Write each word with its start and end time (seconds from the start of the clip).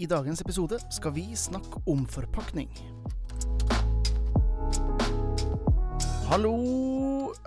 I 0.00 0.06
dagens 0.08 0.40
episode 0.40 0.78
skal 0.88 1.12
vi 1.12 1.26
snakke 1.36 1.82
om 1.92 2.06
forpakning. 2.08 2.70
Hallo, 6.30 6.54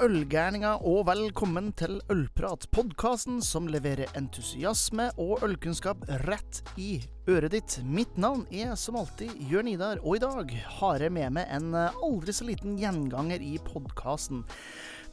ølgærninger, 0.06 0.86
og 0.86 1.08
velkommen 1.08 1.72
til 1.80 1.98
Ølprat, 2.14 2.68
podkasten 2.70 3.42
som 3.42 3.72
leverer 3.74 4.12
entusiasme 4.20 5.10
og 5.18 5.42
ølkunnskap 5.48 6.06
rett 6.28 6.62
i 6.78 7.00
øret 7.26 7.56
ditt. 7.56 7.80
Mitt 7.90 8.22
navn 8.22 8.46
er 8.54 8.78
som 8.78 9.02
alltid 9.02 9.34
Jørn 9.50 9.74
Idar, 9.74 10.04
og 10.04 10.20
i 10.20 10.22
dag 10.22 10.54
har 10.78 11.02
jeg 11.02 11.18
med 11.18 11.40
meg 11.40 11.50
en 11.58 11.74
aldri 11.74 12.38
så 12.38 12.46
liten 12.46 12.78
gjenganger 12.78 13.42
i 13.42 13.56
podkasten 13.66 14.46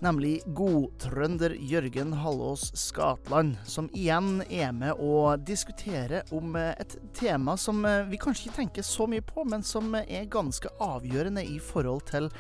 nemlig 0.05 0.41
godtrønder 0.57 1.55
Jørgen 1.71 2.15
Hallås 2.23 2.71
Skatland, 2.79 3.59
som 3.69 3.91
igjen 3.97 4.41
er 4.49 4.73
med 4.77 5.01
å 5.01 5.37
diskutere 5.37 6.23
om 6.37 6.57
et 6.57 6.97
tema 7.17 7.57
som 7.61 7.85
vi 8.09 8.21
kanskje 8.21 8.49
ikke 8.49 8.59
tenker 8.63 8.87
så 8.87 9.07
mye 9.11 9.25
på, 9.25 9.45
men 9.49 9.65
som 9.67 9.95
er 10.01 10.31
ganske 10.33 10.73
avgjørende 10.81 11.45
i 11.45 11.61
forhold 11.63 12.07
til 12.11 12.31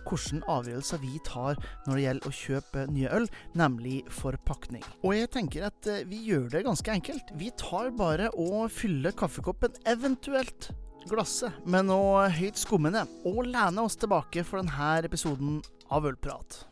hvilke 0.00 0.40
avgjørelser 0.48 1.00
vi 1.02 1.18
tar 1.26 1.58
når 1.86 1.92
det 1.92 2.04
gjelder 2.04 2.30
å 2.30 2.36
kjøpe 2.38 2.84
nye 2.90 3.10
øl, 3.18 3.26
nemlig 3.58 3.98
forpakning. 4.10 4.84
Og 5.04 5.12
jeg 5.16 5.30
tenker 5.34 5.66
at 5.68 5.90
vi 6.08 6.22
gjør 6.30 6.48
det 6.54 6.64
ganske 6.66 6.94
enkelt. 6.94 7.34
Vi 7.36 7.50
tar 7.60 7.92
bare 7.96 8.30
og 8.32 8.70
fyller 8.72 9.12
kaffekoppen, 9.12 9.76
eventuelt 9.84 10.70
glasset, 11.10 11.52
med 11.64 11.88
noe 11.88 12.28
høyt 12.32 12.60
skummende, 12.60 13.06
og 13.28 13.44
lener 13.48 13.84
oss 13.84 13.98
tilbake 14.00 14.44
for 14.46 14.62
denne 14.62 14.90
episoden 15.04 15.60
av 15.90 16.08
Ølprat. 16.08 16.64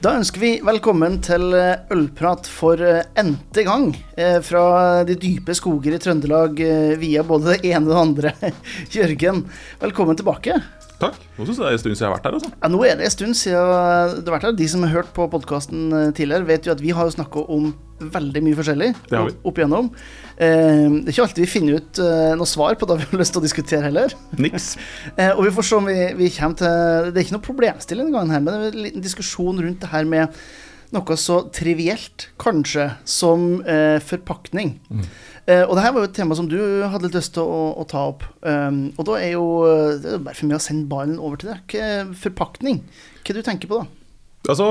Da 0.00 0.14
ønsker 0.16 0.40
vi 0.40 0.50
velkommen 0.64 1.18
til 1.20 1.52
ølprat 1.92 2.48
for 2.48 2.80
n-te 2.80 3.64
gang. 3.66 3.90
Fra 4.46 4.64
de 5.04 5.18
dype 5.20 5.52
skoger 5.58 5.98
i 5.98 6.00
Trøndelag 6.00 6.62
via 7.02 7.24
både 7.28 7.52
det 7.52 7.74
ene 7.74 7.84
og 7.84 7.92
det 7.92 8.00
andre. 8.06 8.52
Jørgen, 8.96 9.44
velkommen 9.82 10.16
tilbake. 10.16 10.56
Takk. 11.00 11.20
Nå 11.38 11.46
syns 11.46 11.56
jeg 11.56 11.64
det 11.64 11.70
er 11.70 11.76
en 11.78 11.84
stund 11.84 11.94
siden 11.94 12.04
jeg 12.04 12.10
har 12.10 12.16
vært 12.18 12.26
her. 12.28 12.38
altså. 12.38 12.54
Ja, 12.56 12.72
Nå 12.72 12.80
er 12.84 12.98
det 12.98 13.06
en 13.06 13.14
stund 13.16 13.38
siden 13.40 13.70
du 14.20 14.26
har 14.30 14.34
vært 14.36 14.48
her. 14.48 14.58
De 14.58 14.66
som 14.68 14.82
har 14.84 14.96
hørt 14.98 15.14
på 15.16 15.28
podkasten 15.32 15.86
tidligere, 16.16 16.48
vet 16.48 16.68
jo 16.68 16.74
at 16.74 16.82
vi 16.84 16.92
har 16.96 17.08
jo 17.08 17.16
snakka 17.16 17.46
om 17.50 17.70
veldig 18.00 18.42
mye 18.44 18.56
forskjellig 18.58 18.88
opp 19.44 19.58
igjennom. 19.60 19.90
Eh, 20.40 20.86
det 21.04 21.10
er 21.10 21.12
ikke 21.12 21.26
alltid 21.26 21.44
vi 21.44 21.50
finner 21.50 21.80
ut 21.80 22.00
eh, 22.02 22.32
noe 22.38 22.48
svar 22.48 22.78
på 22.80 22.88
det 22.88 22.96
vi 23.02 23.08
har 23.10 23.20
lyst 23.20 23.34
til 23.36 23.42
å 23.42 23.46
diskutere 23.46 23.84
heller. 23.88 24.16
Niks. 24.40 24.72
Eh, 25.20 25.32
og 25.34 25.42
vi 25.44 25.50
får 25.52 25.66
se 25.66 25.76
om 25.76 25.86
vi, 25.88 25.94
vi 26.16 26.28
kommer 26.32 26.56
til 26.60 27.08
Det 27.10 27.18
er 27.18 27.24
ikke 27.24 27.34
noe 27.34 27.44
problemstilling 27.44 28.08
denne 28.08 28.20
gangen, 28.20 28.32
her, 28.32 28.42
men 28.44 28.54
det 28.54 28.68
er 28.68 28.76
en 28.76 28.84
liten 28.86 29.04
diskusjon 29.04 29.58
rundt 29.60 29.82
det 29.82 29.90
her 29.90 30.06
med 30.08 30.36
noe 30.94 31.16
så 31.18 31.40
trivielt, 31.54 32.28
kanskje, 32.40 32.90
som 33.08 33.60
eh, 33.62 33.98
forpakning. 34.02 34.76
Eh, 35.46 35.62
og 35.62 35.76
det 35.76 35.84
her 35.84 35.94
var 35.94 36.04
jo 36.04 36.10
et 36.10 36.16
tema 36.18 36.36
som 36.38 36.48
du 36.50 36.58
hadde 36.82 37.06
litt 37.06 37.18
lyst 37.18 37.34
til 37.36 37.46
å, 37.46 37.62
å 37.78 37.86
ta 37.88 38.04
opp. 38.10 38.26
Um, 38.42 38.90
og 38.96 39.06
da 39.08 39.16
er 39.22 39.34
jo 39.36 39.46
det 40.02 40.16
er 40.16 40.24
bare 40.26 40.38
for 40.38 40.50
meg 40.50 40.58
å 40.58 40.64
sende 40.64 40.90
ballen 40.90 41.18
over 41.18 41.40
til 41.40 41.52
deg. 41.52 41.76
Forpakning, 42.20 42.82
hva 43.24 43.36
du 43.36 43.42
tenker 43.46 43.70
på 43.70 43.80
da? 43.80 43.88
Altså, 44.50 44.70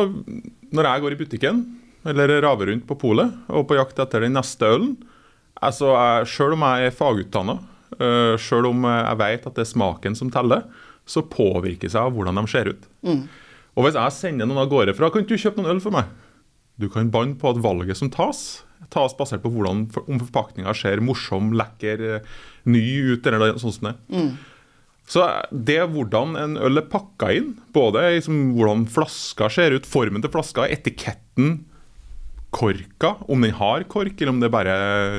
når 0.73 0.89
jeg 0.89 1.03
går 1.03 1.15
i 1.15 1.19
butikken 1.19 1.63
eller 2.09 2.39
raver 2.41 2.71
rundt 2.71 2.87
på 2.89 2.97
polet 2.99 3.51
og 3.51 3.67
på 3.69 3.77
jakt 3.77 3.99
etter 4.01 4.23
den 4.23 4.37
neste 4.37 4.65
ølen 4.65 4.93
altså, 5.59 5.91
jeg, 5.91 6.29
Selv 6.31 6.55
om 6.55 6.63
jeg 6.63 6.87
er 6.87 6.95
fagutdanna, 6.95 7.59
uh, 7.99 8.35
selv 8.39 8.71
om 8.71 8.87
jeg 8.87 9.19
vet 9.23 9.49
at 9.49 9.59
det 9.59 9.65
er 9.65 9.73
smaken 9.73 10.17
som 10.17 10.31
teller, 10.33 10.65
så 11.09 11.25
påvirkes 11.25 11.95
jeg 11.95 12.01
av 12.01 12.13
hvordan 12.15 12.39
de 12.39 12.49
ser 12.49 12.71
ut. 12.71 12.89
Og 13.77 13.85
hvis 13.85 13.97
jeg 13.99 14.15
sender 14.15 14.49
noen 14.49 14.63
av 14.63 14.71
gårde 14.71 14.95
fra 14.97 15.11
Kan 15.13 15.23
ikke 15.23 15.37
du 15.37 15.43
kjøpe 15.43 15.61
noen 15.61 15.77
øl 15.77 15.83
for 15.83 15.95
meg? 15.95 16.09
Du 16.79 16.87
kan 16.91 17.11
banne 17.11 17.35
på 17.39 17.51
at 17.51 17.59
valget 17.61 17.99
som 17.99 18.09
tas, 18.11 18.63
tas 18.93 19.15
basert 19.19 19.43
på 19.43 19.51
hvordan, 19.51 19.87
om 20.07 20.21
forpakninga 20.21 20.71
ser 20.77 21.01
morsom, 21.03 21.51
lekker, 21.59 22.03
eh, 22.07 22.29
ny 22.71 22.83
ut, 23.11 23.27
eller 23.27 23.57
sånn 23.59 23.75
som 23.75 23.89
det. 23.89 23.95
Så 25.09 25.25
det 25.51 25.81
hvordan 25.91 26.37
en 26.39 26.55
øl 26.61 26.79
er 26.79 26.87
pakka 26.87 27.33
inn, 27.35 27.57
både 27.73 28.05
liksom 28.15 28.53
hvordan 28.55 28.85
flaska 28.87 29.49
ser 29.51 29.75
ut, 29.75 29.89
formen 29.89 30.21
til 30.23 30.31
flaska, 30.31 30.67
etiketten, 30.69 31.65
korka, 32.49 33.11
om 33.29 33.43
den 33.45 33.53
har 33.53 33.83
kork, 33.91 34.15
eller 34.17 34.31
om 34.33 34.39
det 34.41 34.49
bare 34.49 34.73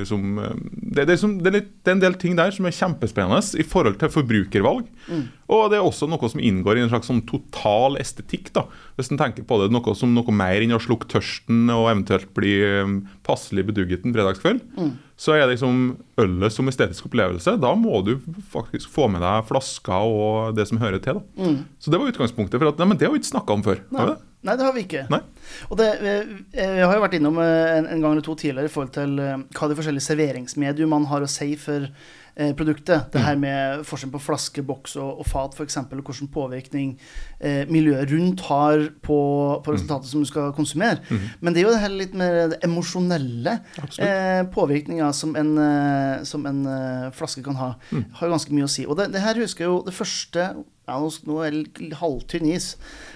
som 0.08 0.32
det, 0.34 1.04
det, 1.04 1.14
er 1.14 1.20
som, 1.20 1.36
det, 1.38 1.50
er 1.50 1.56
litt, 1.60 1.68
det 1.84 1.92
er 1.92 1.96
en 1.96 2.02
del 2.02 2.16
ting 2.18 2.34
der 2.38 2.50
som 2.54 2.66
er 2.66 2.74
kjempespennende 2.74 3.60
i 3.62 3.66
forhold 3.66 4.00
til 4.00 4.10
forbrukervalg. 4.10 4.88
Og 5.50 5.62
det 5.70 5.78
er 5.78 5.86
også 5.86 6.08
noe 6.10 6.30
som 6.30 6.42
inngår 6.42 6.78
i 6.78 6.82
en 6.84 6.91
slags 6.91 7.10
sånn 7.10 7.22
total 7.28 7.98
estetikk. 8.02 8.50
da, 8.56 8.66
Hvis 8.98 9.12
en 9.12 9.20
tenker 9.20 9.46
på 9.46 9.60
det 9.62 9.70
noe 9.74 9.94
som 9.98 10.10
noe 10.14 10.34
mer 10.34 10.62
enn 10.62 10.74
å 10.74 10.82
slukke 10.82 11.10
tørsten 11.10 11.70
og 11.74 11.88
eventuelt 11.92 12.30
bli 12.34 12.56
um, 12.82 12.98
passelig 13.26 13.68
bedugget 13.70 14.06
en 14.06 14.16
fredagskveld. 14.16 14.66
Så 15.20 15.34
er 15.36 15.42
det 15.44 15.58
liksom 15.58 15.98
ølet 16.22 16.54
som 16.54 16.69
estetisk 16.70 17.10
opplevelse. 17.10 17.58
Da 17.60 17.75
må 17.76 18.00
du 18.06 18.14
faktisk 18.54 18.88
få 18.88 19.04
med 19.12 19.20
deg 19.20 19.44
flasker 19.50 20.08
og 20.08 20.56
det 20.56 20.64
som 20.70 20.81
hører 20.81 21.03
til. 21.04 21.20
da. 21.20 21.50
Så 21.76 21.92
det 21.92 22.00
var 22.00 22.08
utgangspunktet 22.08 22.56
for 22.56 22.70
at 22.72 22.81
nei, 22.81 22.88
men 22.88 23.00
det 23.00 23.04
har 23.08 23.12
vi 23.12 23.20
ikke 23.20 23.34
snakka 23.34 23.59
om 23.59 23.64
før. 23.66 23.82
Har 23.92 24.06
vi 24.09 24.14
det? 24.14 24.22
Nei, 24.48 24.54
det 24.56 24.64
har 24.64 24.72
vi 24.72 24.86
ikke. 24.86 25.03
Nei. 25.12 25.20
Og 25.69 25.76
det, 25.76 25.91
vi, 26.00 26.14
vi 26.56 26.80
har 26.80 26.94
jo 26.97 27.03
vært 27.03 27.19
innom 27.19 27.36
eh, 27.44 27.75
en, 27.76 27.91
en 27.92 28.00
gang 28.00 28.14
eller 28.14 28.25
to 28.25 28.32
tidligere 28.41 28.70
i 28.70 28.72
forhold 28.72 28.94
til 28.97 29.20
eh, 29.20 29.42
hva 29.59 29.69
de 29.69 29.76
forskjellige 29.76 30.06
serveringsmediumene 30.06 31.10
har 31.10 31.26
å 31.26 31.28
si 31.28 31.50
for 31.60 31.84
eh, 31.84 31.98
produktet. 32.56 33.10
Det 33.12 33.20
her 33.20 33.36
med 33.41 33.84
forskjellen 33.88 34.14
på 34.14 34.22
flaske, 34.22 34.62
boks 34.66 34.96
og, 35.00 35.20
og 35.22 35.28
fat 35.28 35.56
f.eks., 35.56 35.76
og 35.80 35.94
hvilken 35.98 36.30
påvirkning 36.32 36.94
eh, 37.38 37.68
miljøet 37.70 38.10
rundt 38.12 38.44
har 38.48 38.86
på, 39.04 39.18
på 39.64 39.74
resultatet 39.74 40.10
som 40.10 40.22
du 40.22 40.28
skal 40.28 40.54
konsumere. 40.56 41.00
Men 41.41 41.54
det 41.54 41.62
er 41.62 41.68
jo 41.68 41.74
det 41.74 41.82
her 41.82 41.94
litt 41.94 42.16
mer 42.16 42.38
det 42.54 42.60
emosjonelle 42.66 43.58
eh, 44.00 44.42
påvirkninga 44.54 45.12
som 45.16 45.36
en, 45.38 45.54
eh, 45.60 46.24
som 46.28 46.46
en 46.48 46.64
eh, 46.70 47.08
flaske 47.16 47.44
kan 47.46 47.58
ha. 47.60 47.72
Har 47.91 48.28
jo 48.28 48.34
ganske 48.34 48.54
mye 48.56 48.68
å 48.68 48.72
si. 48.72 48.86
Og 48.86 48.98
det, 49.00 49.10
det 49.14 49.24
her 49.24 49.41
husker 49.41 49.66
jeg 49.66 49.72
jo 49.72 49.82
det 49.86 49.97
første 49.97 50.52
ja, 50.91 50.98
nå, 50.98 51.38
er 51.44 51.54
det 51.54 52.00
halvtynn 52.00 52.50
is. 52.50 52.74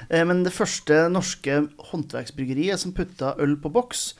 Eh, 0.08 0.24
men 0.26 0.44
det 0.46 0.54
første 0.54 1.06
norske 1.12 1.64
håndverksbryggeriet 1.90 2.82
som 2.82 2.94
putta 2.96 3.34
øl 3.42 3.56
på 3.60 3.72
boks, 3.74 4.12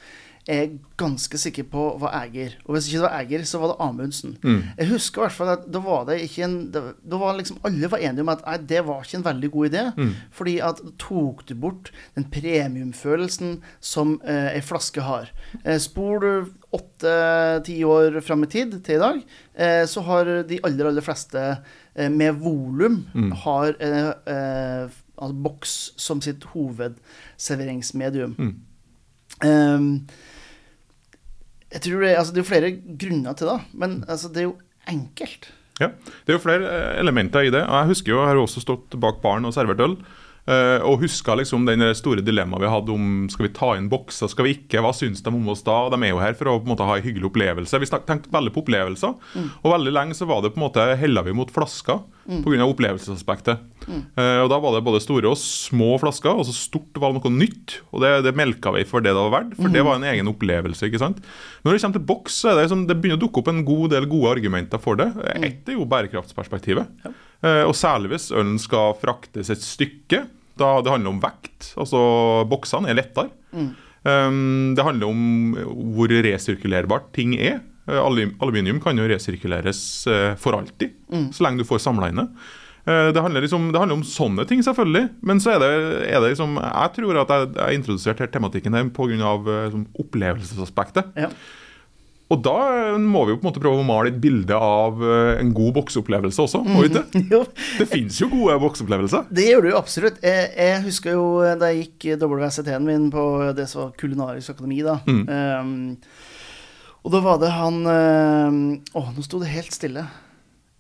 er 0.47 0.75
ganske 1.01 1.39
sikker 1.41 1.65
på 1.73 1.83
var 2.03 2.13
Eger. 2.19 2.59
Og 2.67 2.75
hvis 2.75 2.87
ikke 2.89 2.99
det 3.01 3.07
var 3.07 3.21
Eger, 3.23 3.45
så 3.49 3.59
var 3.63 3.71
det 3.71 3.77
Amundsen. 3.81 4.35
Jeg 4.79 4.89
husker 4.91 5.23
i 5.23 5.25
hvert 5.25 5.37
fall 5.39 5.53
at 5.55 5.63
da 5.73 5.81
var 5.81 6.05
det 6.05 6.19
ikke 6.21 6.45
en 6.45 6.57
Da 6.71 7.17
var 7.17 7.39
liksom 7.39 7.63
alle 7.65 7.89
var 7.89 7.99
enige 7.99 8.21
om 8.21 8.29
at 8.29 8.45
nei, 8.45 8.57
det 8.59 8.83
var 8.85 9.01
ikke 9.03 9.17
en 9.23 9.25
veldig 9.25 9.51
god 9.55 9.71
idé. 9.71 9.85
Fordi 10.33 10.59
at 10.61 10.83
tok 11.01 11.47
du 11.49 11.55
bort 11.55 11.93
den 12.15 12.25
premiumfølelsen 12.31 13.63
som 13.81 14.21
eh, 14.25 14.53
ei 14.59 14.61
flaske 14.61 15.01
har. 15.01 15.33
Eh, 15.65 15.79
spor 15.79 16.21
du 16.21 16.53
åtte-ti 16.75 17.79
år 17.85 18.21
fram 18.21 18.45
i 18.45 18.51
tid 18.51 18.85
til 18.85 18.97
i 18.97 19.03
dag, 19.03 19.23
eh, 19.55 19.87
så 19.87 20.03
har 20.03 20.25
de 20.49 20.61
aller, 20.67 20.87
aller 20.91 21.05
fleste 21.07 21.41
eh, 21.95 22.11
med 22.11 22.35
volum 22.43 23.07
har 23.45 23.77
eh, 23.81 24.13
eh, 24.27 24.89
altså 25.15 25.35
boks 25.47 25.75
som 25.97 26.21
sitt 26.21 26.45
hovedserveringsmedium. 26.53 28.35
Um, 29.45 30.07
jeg 31.75 31.85
tror 31.89 32.07
det, 32.07 32.15
altså, 32.17 32.33
det 32.37 32.45
er 32.45 32.49
flere 32.49 32.73
grunner 33.05 33.37
til 33.39 33.51
det, 33.51 33.59
men 33.75 34.01
altså, 34.09 34.31
det 34.33 34.45
er 34.45 34.49
jo 34.49 34.57
enkelt. 34.91 35.51
Ja, 35.83 35.89
Det 36.23 36.31
er 36.31 36.37
jo 36.39 36.43
flere 36.45 36.69
eh, 36.71 37.01
elementer 37.03 37.49
i 37.49 37.51
det. 37.51 37.65
og 37.67 37.75
Jeg 37.83 37.91
husker 37.97 38.13
jo, 38.15 38.21
jeg 38.23 38.31
har 38.31 38.39
også 38.45 38.63
stått 38.63 38.95
bak 39.03 39.19
baren 39.25 39.45
og 39.49 39.55
servert 39.57 39.81
øl. 39.83 39.97
eh, 40.47 40.79
og 40.85 41.01
huska 41.01 41.35
liksom 41.41 41.65
den 41.67 41.81
store 41.97 42.21
dilemmaet 42.23 42.61
vi 42.63 42.69
hadde 42.71 42.93
om 42.95 43.07
skal 43.33 43.47
vi 43.49 43.53
ta 43.57 43.71
inn 43.79 43.89
bokser, 43.91 44.29
skal 44.31 44.45
vi 44.47 44.53
ikke, 44.59 44.83
hva 44.85 44.93
syns 44.95 45.23
de 45.25 45.33
om 45.33 45.49
oss 45.51 45.65
da? 45.67 45.89
De 45.91 45.99
er 46.05 46.13
jo 46.13 46.21
her 46.23 46.37
for 46.39 46.53
å 46.53 46.59
på 46.61 46.69
en 46.69 46.75
måte 46.77 46.87
ha 46.87 46.99
en 47.01 47.03
hyggelig 47.07 47.31
opplevelse. 47.33 47.81
Vi 47.83 47.89
tenkte 47.91 48.31
veldig 48.31 48.53
på 48.55 48.63
opplevelser. 48.63 49.17
Og 49.65 49.73
veldig 49.73 49.95
lenge 49.97 50.15
så 50.15 50.29
var 50.31 50.45
det 50.45 50.53
på 50.55 50.61
en 50.61 50.67
måte 50.69 50.85
hella 51.01 51.25
vi 51.27 51.33
mot 51.35 51.51
flasker 51.51 52.05
pga. 52.25 52.67
opplevelsesaspektet. 52.67 53.63
Eh, 53.89 54.39
og 54.41 54.49
da 54.53 54.59
var 54.63 54.77
det 54.77 54.85
både 54.87 55.03
store 55.05 55.31
og 55.31 55.39
små 55.41 55.95
flasker, 56.01 56.33
og 56.33 56.47
så 56.49 56.55
stort 56.57 57.01
var 57.01 57.15
noe 57.17 57.33
nytt. 57.33 57.79
Og 57.93 58.05
det, 58.05 58.13
det 58.27 58.35
melka 58.39 58.73
vi 58.75 58.85
for 58.89 59.05
det 59.05 59.13
det 59.13 59.21
var 59.21 59.35
verdt, 59.35 59.57
for 59.59 59.73
det 59.75 59.85
var 59.87 60.01
en 60.01 60.09
egen 60.13 60.31
opplevelse. 60.31 60.89
ikke 60.89 61.03
sant? 61.03 61.21
Når 61.65 61.77
det 61.77 61.83
kommer 61.85 61.99
til 61.99 62.09
boks, 62.13 62.41
så 62.41 62.51
er 62.51 62.59
det, 62.59 62.67
liksom, 62.67 62.87
det 62.89 62.99
begynner 63.01 63.21
å 63.21 63.25
dukke 63.27 63.43
opp 63.43 63.53
en 63.53 63.65
god 63.69 63.95
del 63.97 64.09
gode 64.11 64.35
argumenter 64.39 64.83
for 64.83 65.01
det. 65.01 65.11
Ett 65.37 65.69
er 65.69 65.79
jo 65.79 65.89
bærekraftsperspektivet. 65.91 67.07
Eh, 67.45 67.63
og 67.65 67.77
særlig 67.77 68.15
hvis 68.15 68.31
ølen 68.35 68.57
skal 68.63 68.97
fraktes 69.01 69.53
et 69.53 69.65
stykke. 69.65 70.25
Da 70.61 70.77
det 70.87 70.93
handler 70.93 71.17
om 71.17 71.23
vekt. 71.23 71.75
Altså 71.81 71.99
boksene 72.49 72.93
er 72.93 73.01
lettere. 73.01 73.33
Um, 74.05 74.75
det 74.77 74.85
handler 74.85 75.09
om 75.09 75.55
hvor 75.97 76.13
resirkulerbart 76.13 77.09
ting 77.17 77.35
er. 77.39 77.63
Eh, 77.89 78.01
alu- 78.01 78.35
Aluminium 78.41 78.79
kan 78.81 78.97
jo 78.97 79.05
resirkuleres 79.11 79.81
eh, 80.09 80.35
for 80.41 80.57
alltid, 80.57 80.95
så 81.37 81.45
lenge 81.45 81.61
du 81.61 81.65
får 81.69 81.83
samla 81.85 82.09
inn 82.13 82.23
det. 82.23 82.29
Eh, 82.87 83.11
Det 83.13 83.21
handler, 83.25 83.41
liksom, 83.45 83.71
det 83.73 83.79
handler 83.81 83.97
om 84.01 84.07
sånne 84.09 84.47
ting, 84.49 84.63
selvfølgelig. 84.65 85.09
Men 85.23 85.39
så 85.41 85.55
er 85.55 85.59
det, 85.63 85.73
er 86.09 86.21
det 86.21 86.31
liksom 86.35 86.57
Jeg 86.61 86.95
tror 86.97 87.21
at 87.23 87.29
jeg 87.35 87.51
jeg 87.55 87.63
har 87.65 87.77
introdusert 87.77 88.19
her 88.25 88.27
tematikken 88.33 88.75
her 88.77 88.89
pga. 88.89 89.37
Liksom, 89.69 89.87
opplevelsesaspektet. 90.01 91.13
Ja. 91.17 91.29
Og 92.33 92.41
da 92.43 92.55
må 92.99 93.27
vi 93.29 93.35
jo 93.35 93.37
på 93.39 93.45
en 93.45 93.51
måte 93.53 93.61
prøve 93.61 93.83
å 93.83 93.87
male 93.87 94.09
et 94.09 94.17
bilde 94.21 94.57
av 94.57 94.97
en 95.05 95.51
god 95.55 95.75
bokseopplevelse 95.77 96.41
også. 96.41 96.63
vi 96.65 96.89
ikke? 96.89 97.43
Det 97.79 97.87
fins 97.93 98.17
jo 98.23 98.31
gode 98.33 98.57
bokseopplevelser. 98.65 99.27
det 99.31 99.45
gjør 99.51 99.61
du 99.63 99.69
jo 99.75 99.77
absolutt. 99.79 100.17
Jeg, 100.25 100.49
jeg 100.57 100.83
husker 100.87 101.13
jo 101.19 101.27
da 101.61 101.69
jeg 101.71 101.85
gikk 101.85 102.17
WCT-en 102.25 102.89
min 102.89 103.11
på 103.13 103.53
det 103.55 103.69
som 103.71 103.83
var 103.85 103.93
Kulinarisk 104.01 104.55
akademi, 104.57 104.81
da. 104.83 104.97
Um, 105.05 105.99
og 107.05 107.13
da 107.13 107.21
var 107.25 107.41
det 107.43 107.53
han 107.53 107.83
Å, 107.87 109.01
Å, 109.01 109.07
nå 109.13 109.25
sto 109.27 109.39
det 109.43 109.53
helt 109.53 109.75
stille. 109.77 110.07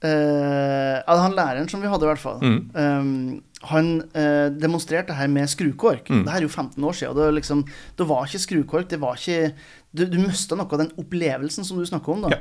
Uh, 0.04 1.00
han 1.08 1.32
læreren 1.32 1.68
som 1.70 1.80
vi 1.80 1.88
hadde, 1.88 2.04
i 2.04 2.10
hvert 2.10 2.20
fall. 2.20 2.42
Um, 2.76 3.38
han 3.70 3.86
uh, 4.12 4.50
demonstrerte 4.52 5.14
her 5.16 5.30
med 5.32 5.48
skrukork. 5.48 6.10
Det 6.10 6.28
her 6.28 6.42
er 6.42 6.44
jo 6.44 6.50
15 6.52 6.76
år 6.84 6.96
siden. 6.98 7.12
Og 7.14 7.16
det, 7.16 7.24
var 7.24 7.36
liksom, 7.38 7.62
det 7.96 8.06
var 8.10 8.26
ikke 8.28 8.42
skrukork. 8.42 8.90
Det 8.90 9.00
var 9.00 9.16
ikke 9.16 9.54
Du, 9.94 10.02
du 10.10 10.18
mista 10.18 10.58
noe 10.58 10.66
av 10.66 10.80
den 10.82 10.90
opplevelsen 11.00 11.64
som 11.64 11.78
du 11.80 11.86
snakker 11.88 12.12
om. 12.16 12.26
da 12.26 12.34
Ja. 12.34 12.40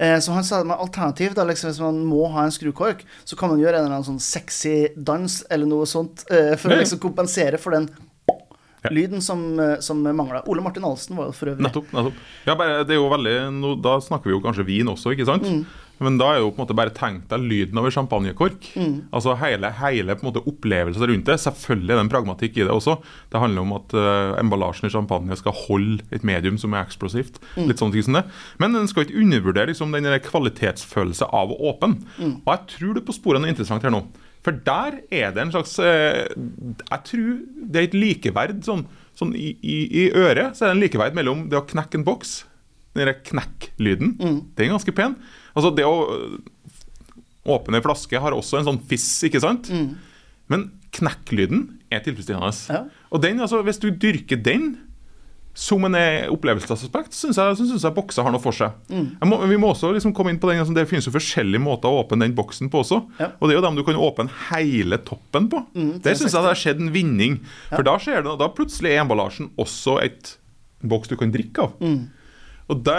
Uh, 0.00 0.18
Så 0.24 0.34
han 0.34 0.46
sa 0.46 0.62
at 0.64 0.74
alternativ, 0.74 1.36
da, 1.38 1.44
liksom, 1.46 1.70
hvis 1.70 1.82
man 1.84 2.02
må 2.08 2.26
ha 2.34 2.46
en 2.48 2.54
skrukork, 2.54 3.04
så 3.24 3.38
kan 3.38 3.52
man 3.52 3.62
gjøre 3.62 3.78
en 3.78 3.86
eller 3.86 4.00
annen 4.00 4.08
sånn 4.08 4.24
sexy 4.24 4.88
dans 4.96 5.44
eller 5.50 5.70
noe 5.70 5.86
sånt 5.86 6.24
eh, 6.32 6.56
for 6.58 6.72
Nei. 6.72 6.80
å 6.80 6.82
liksom 6.82 7.02
kompensere 7.04 7.60
for 7.62 7.76
den 7.76 7.90
Ja. 8.84 8.90
lyden 8.92 9.22
som, 9.24 9.58
eh, 9.58 9.78
som 9.80 10.02
mangla. 10.04 10.42
Ole 10.46 10.60
Martin 10.62 10.84
Alsen 10.84 11.16
var 11.16 11.30
jo 11.30 11.32
for 11.32 11.46
øvrig 11.54 11.64
Nettopp. 11.64 11.88
nettopp. 11.92 12.18
Ja, 12.46 12.54
bare, 12.54 12.84
det 12.84 12.92
er 12.96 13.00
jo 13.00 13.08
veldig, 13.08 13.38
no, 13.56 13.74
Da 13.80 13.96
snakker 14.04 14.28
vi 14.28 14.36
jo 14.36 14.42
kanskje 14.44 14.66
vin 14.68 14.86
også, 14.92 15.14
ikke 15.16 15.24
sant? 15.26 15.48
Men 16.02 16.16
da 16.18 16.32
er 16.34 16.40
jo 16.42 16.50
på 16.50 16.58
en 16.58 16.66
måte 16.66 16.74
bare 16.76 16.90
tenk 16.90 17.28
deg 17.30 17.38
lyden 17.38 17.78
av 17.78 17.86
en 17.86 17.92
champagnekork. 17.94 18.66
Altså 19.14 19.36
hele, 19.38 19.70
hele 19.78 20.16
på 20.18 20.26
en 20.26 20.32
måte 20.32 20.42
opplevelsen 20.50 21.06
rundt 21.06 21.24
det. 21.24 21.36
Selvfølgelig 21.38 21.94
er 21.94 22.00
det 22.00 22.02
en 22.04 22.10
pragmatikk 22.10 22.58
i 22.58 22.64
det 22.66 22.74
også. 22.74 22.96
Det 23.30 23.40
handler 23.40 23.62
om 23.62 23.72
at 23.78 23.94
uh, 23.94 24.34
emballasjen 24.42 24.88
i 24.88 24.92
champagne 24.92 25.38
skal 25.38 25.54
holde 25.54 26.02
et 26.10 26.24
medium 26.26 26.58
som 26.58 26.74
er 26.74 26.82
eksplosivt. 26.84 27.38
Litt 27.56 27.78
sånne 27.78 27.94
ting 27.94 28.02
som 28.08 28.18
det. 28.18 28.24
Men 28.58 28.74
en 28.74 28.90
skal 28.90 29.06
ikke 29.06 29.22
undervurdere 29.22 29.70
liksom, 29.70 29.94
den 29.94 30.10
kvalitetsfølelse 30.26 31.30
av 31.30 31.54
å 31.54 31.60
åpne. 31.70 32.02
Og 32.42 32.50
jeg 32.52 32.66
tror 32.74 32.94
det 32.98 33.06
på 33.06 33.14
sporene 33.14 33.46
er 33.46 33.54
interessant 33.54 33.86
her 33.86 33.94
nå. 33.94 34.02
For 34.44 34.56
der 34.66 34.98
er 35.08 35.32
det 35.32 35.40
en 35.40 35.52
slags 35.54 35.78
eh, 35.80 36.26
Jeg 36.28 37.00
tror 37.08 37.28
det 37.72 37.80
er 37.80 37.86
et 37.88 37.96
likeverd 37.96 38.58
sånn, 38.66 38.84
sånn 39.16 39.32
i, 39.38 39.54
i, 39.64 39.76
I 40.04 40.08
øret 40.12 40.58
så 40.58 40.66
er 40.66 40.72
det 40.72 40.76
en 40.76 40.82
likeverd 40.84 41.16
mellom 41.16 41.46
det 41.48 41.56
å 41.58 41.64
knekke 41.70 42.00
en 42.00 42.04
boks 42.06 42.42
Den 42.94 43.08
der 43.08 43.16
knekk-lyden. 43.24 44.18
Den 44.20 44.66
er 44.66 44.74
ganske 44.76 44.94
pen. 44.94 45.16
Altså 45.56 45.72
Det 45.74 45.86
å 45.88 45.96
øh, 46.12 46.36
åpne 47.56 47.80
en 47.80 47.84
flaske 47.84 48.20
har 48.20 48.36
også 48.36 48.60
en 48.60 48.68
sånn 48.68 48.82
fiss, 48.88 49.08
ikke 49.26 49.40
sant? 49.42 49.66
Men 50.48 50.68
knekk-lyden 50.94 51.64
er 51.92 52.04
tilfredsstillende. 52.04 52.52
Ja. 52.70 52.84
Og 53.10 53.20
den, 53.24 53.40
altså, 53.42 53.62
hvis 53.66 53.80
du 53.82 53.88
dyrker 53.90 54.38
den 54.40 54.76
som 55.54 55.84
en 55.86 55.94
eh, 55.94 56.26
opplevelsesaspekt, 56.34 57.14
syns 57.14 57.38
jeg, 57.38 57.58
synes 57.60 57.84
jeg 57.86 57.94
bokser 57.94 58.26
har 58.26 58.34
noe 58.34 58.42
for 58.42 58.56
seg. 58.56 58.74
Jeg 58.90 59.28
må, 59.30 59.38
vi 59.46 59.58
må 59.60 59.70
også 59.70 59.92
liksom 59.94 60.14
komme 60.16 60.32
inn 60.34 60.40
på 60.42 60.50
den, 60.50 60.58
altså, 60.64 60.74
Det 60.74 60.88
finnes 60.90 61.06
jo 61.06 61.14
forskjellige 61.14 61.62
måter 61.62 61.90
å 61.90 62.00
åpne 62.02 62.26
den 62.26 62.34
boksen 62.34 62.72
på 62.72 62.82
også. 62.82 63.04
Ja. 63.20 63.30
Og 63.38 63.46
det 63.46 63.54
er 63.54 63.60
jo 63.60 63.66
dem 63.68 63.78
du 63.78 63.84
kan 63.86 64.00
åpne 64.02 64.26
hele 64.50 64.98
toppen 65.06 65.46
på. 65.52 65.62
det 65.74 66.16
syns 66.18 66.34
jeg 66.34 66.40
det 66.40 66.50
har 66.50 66.58
skjedd 66.58 66.82
en 66.82 66.90
vinning. 66.94 67.38
For 67.70 67.86
da, 67.86 67.94
skjer 68.02 68.26
det, 68.26 68.34
da 68.42 68.50
plutselig 68.56 68.96
er 68.96 69.04
emballasjen 69.04 69.52
også 69.62 70.00
et 70.02 70.34
boks 70.84 71.12
du 71.12 71.16
kan 71.20 71.32
drikke 71.32 71.68
av. 71.68 71.78
Og 72.72 72.80
det, 72.80 72.98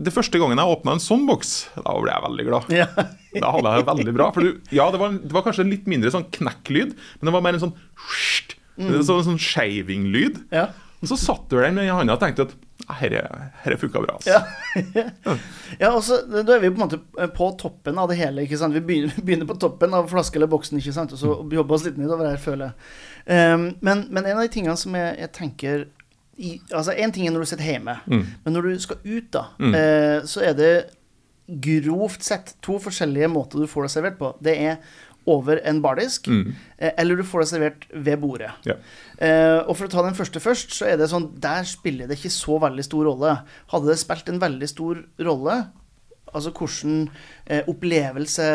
det 0.00 0.12
første 0.14 0.40
gangen 0.40 0.58
jeg 0.60 0.74
åpna 0.74 0.94
en 0.96 1.02
sånn 1.02 1.26
boks, 1.28 1.52
da 1.76 1.92
ble 2.00 2.10
jeg 2.10 2.24
veldig 2.28 2.48
glad. 2.50 2.74
Ja. 2.74 2.88
Da 3.34 3.48
hadde 3.50 3.66
jeg 3.66 3.82
det 3.82 3.88
veldig 3.88 4.12
bra. 4.14 4.26
For 4.30 4.46
du, 4.46 4.60
ja, 4.70 4.84
det 4.94 4.98
var, 5.00 5.14
det 5.18 5.34
var 5.34 5.42
kanskje 5.42 5.64
litt 5.66 5.88
mindre 5.90 6.12
sånn 6.14 6.28
knekklyd, 6.36 6.92
men 6.94 7.26
det 7.26 7.32
var 7.34 7.42
mer 7.42 7.56
en 7.56 7.64
sånn 7.64 7.72
mm. 7.74 9.00
sånn, 9.02 9.24
sånn 9.26 9.40
shaving-lyd. 9.42 10.38
Ja. 10.54 10.68
Og 11.04 11.10
så 11.12 11.18
satt 11.20 11.50
du 11.50 11.58
med 11.60 11.84
i 11.84 11.92
handa 11.92 12.16
og 12.16 12.22
tenkte 12.22 12.46
at 12.48 12.54
dette 12.54 12.74
herre, 12.98 13.22
herre 13.62 13.76
funka 13.80 14.00
bra. 14.02 14.16
Altså. 14.18 14.30
Ja. 14.30 15.34
ja, 15.82 15.90
og 15.92 16.02
så 16.04 16.20
Da 16.26 16.42
er 16.42 16.62
vi 16.62 16.70
på 16.70 16.80
en 16.80 16.86
måte 16.86 17.28
på 17.36 17.50
toppen 17.60 17.98
av 18.00 18.10
det 18.10 18.18
hele. 18.18 18.44
ikke 18.44 18.58
sant? 18.60 18.74
Vi 18.74 18.82
begynner, 18.84 19.14
begynner 19.26 19.48
på 19.48 19.58
toppen 19.60 19.94
av 19.96 20.08
flaske 20.10 20.40
eller 20.40 20.50
boksen, 20.50 20.80
ikke 20.80 20.94
sant? 20.96 21.14
og 21.14 21.20
så 21.20 21.36
jobber 21.52 21.76
oss 21.76 21.86
litt 21.86 22.00
nedover 22.00 22.32
her, 22.32 22.40
føler 22.40 22.72
jeg. 22.72 22.88
Um, 23.24 23.70
men, 23.80 24.06
men 24.10 24.26
en 24.26 24.36
av 24.36 24.44
de 24.44 24.52
tingene 24.52 24.76
som 24.76 24.96
jeg, 24.98 25.14
jeg 25.22 25.32
tenker 25.32 25.86
i, 26.34 26.56
altså 26.74 26.92
En 26.98 27.12
ting 27.14 27.28
er 27.28 27.32
når 27.32 27.44
du 27.44 27.48
sitter 27.52 27.68
hjemme, 27.68 27.92
men 28.10 28.56
når 28.56 28.66
du 28.66 28.80
skal 28.82 28.98
ut, 29.04 29.28
da, 29.36 29.44
eh, 29.70 30.16
så 30.26 30.42
er 30.42 30.56
det 30.58 30.72
grovt 31.46 32.24
sett 32.26 32.56
to 32.64 32.80
forskjellige 32.82 33.28
måter 33.30 33.62
du 33.62 33.68
får 33.70 33.86
det 33.86 33.92
servert 33.92 34.16
på. 34.18 34.32
Det 34.42 34.54
er 34.58 34.80
over 35.30 35.60
en 35.64 35.80
bardisk, 35.84 36.28
mm. 36.28 36.54
eller 36.94 37.16
du 37.18 37.24
får 37.26 37.44
det 37.44 37.48
servert 37.50 37.86
ved 37.92 38.20
bordet. 38.22 38.50
Ja. 38.68 38.76
Eh, 39.18 39.60
og 39.62 39.76
for 39.78 39.86
å 39.86 39.92
ta 39.92 40.04
den 40.04 40.16
første 40.18 40.42
først, 40.42 40.74
så 40.74 40.88
er 40.90 40.98
det 40.98 41.06
sånn 41.12 41.28
Der 41.42 41.62
spiller 41.68 42.10
det 42.10 42.18
ikke 42.18 42.32
så 42.34 42.58
veldig 42.62 42.84
stor 42.86 43.06
rolle. 43.08 43.36
Hadde 43.70 43.92
det 43.92 44.00
spilt 44.00 44.28
en 44.32 44.42
veldig 44.42 44.68
stor 44.70 45.00
rolle, 45.28 45.58
altså 46.34 46.52
hvilken 46.54 47.08
eh, 47.46 47.62
opplevelse 47.70 48.46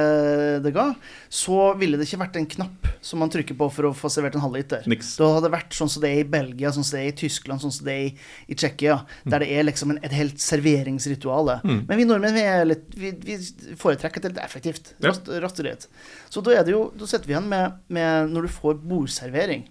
det 0.63 0.73
ga, 0.75 0.89
så 1.31 1.71
ville 1.79 1.99
det 1.99 2.07
ikke 2.07 2.21
vært 2.23 2.39
en 2.39 2.49
knapp 2.55 2.89
som 3.05 3.21
man 3.23 3.31
trykker 3.31 3.57
på 3.59 3.69
for 3.73 3.89
å 3.89 3.93
få 3.95 4.11
servert 4.11 4.35
en 4.37 4.43
halvliter. 4.43 4.85
Niks. 4.89 5.15
Da 5.19 5.29
hadde 5.33 5.47
det 5.47 5.55
vært 5.55 5.77
sånn 5.77 5.91
som 5.91 6.03
det 6.03 6.11
er 6.11 6.21
i 6.23 6.29
Belgia, 6.35 6.73
sånn 6.75 6.85
som 6.87 6.97
det 6.97 7.05
er 7.05 7.13
i 7.13 7.17
Tyskland, 7.23 7.63
sånn 7.63 7.75
som 7.75 7.87
det 7.87 7.95
er 7.95 8.05
i, 8.09 8.13
i 8.51 8.59
Tsjekkia, 8.59 8.99
der 9.25 9.45
det 9.45 9.49
er 9.55 9.67
liksom 9.67 9.95
en, 9.95 10.01
et 10.05 10.15
helt 10.15 10.43
serveringsritual. 10.43 11.55
Men 11.63 11.95
vi 11.95 12.07
nordmenn 12.07 12.37
vi, 12.37 12.45
er 12.45 12.67
litt, 12.67 12.85
vi, 12.99 13.13
vi 13.25 13.39
foretrekker 13.79 14.23
det 14.23 14.33
litt 14.33 14.43
effektivt. 14.43 14.93
Ja. 14.99 15.09
Rast, 15.09 15.31
raskt 15.43 15.63
og 15.63 15.69
rett. 15.69 15.89
Så 16.29 16.43
da, 16.45 16.55
er 16.59 16.67
det 16.67 16.75
jo, 16.75 16.85
da 16.99 17.07
sitter 17.09 17.29
vi 17.29 17.35
igjen 17.37 17.49
med, 17.49 17.79
med 17.87 18.33
når 18.33 18.47
du 18.47 18.55
får 18.59 18.81
bordservering. 18.83 19.67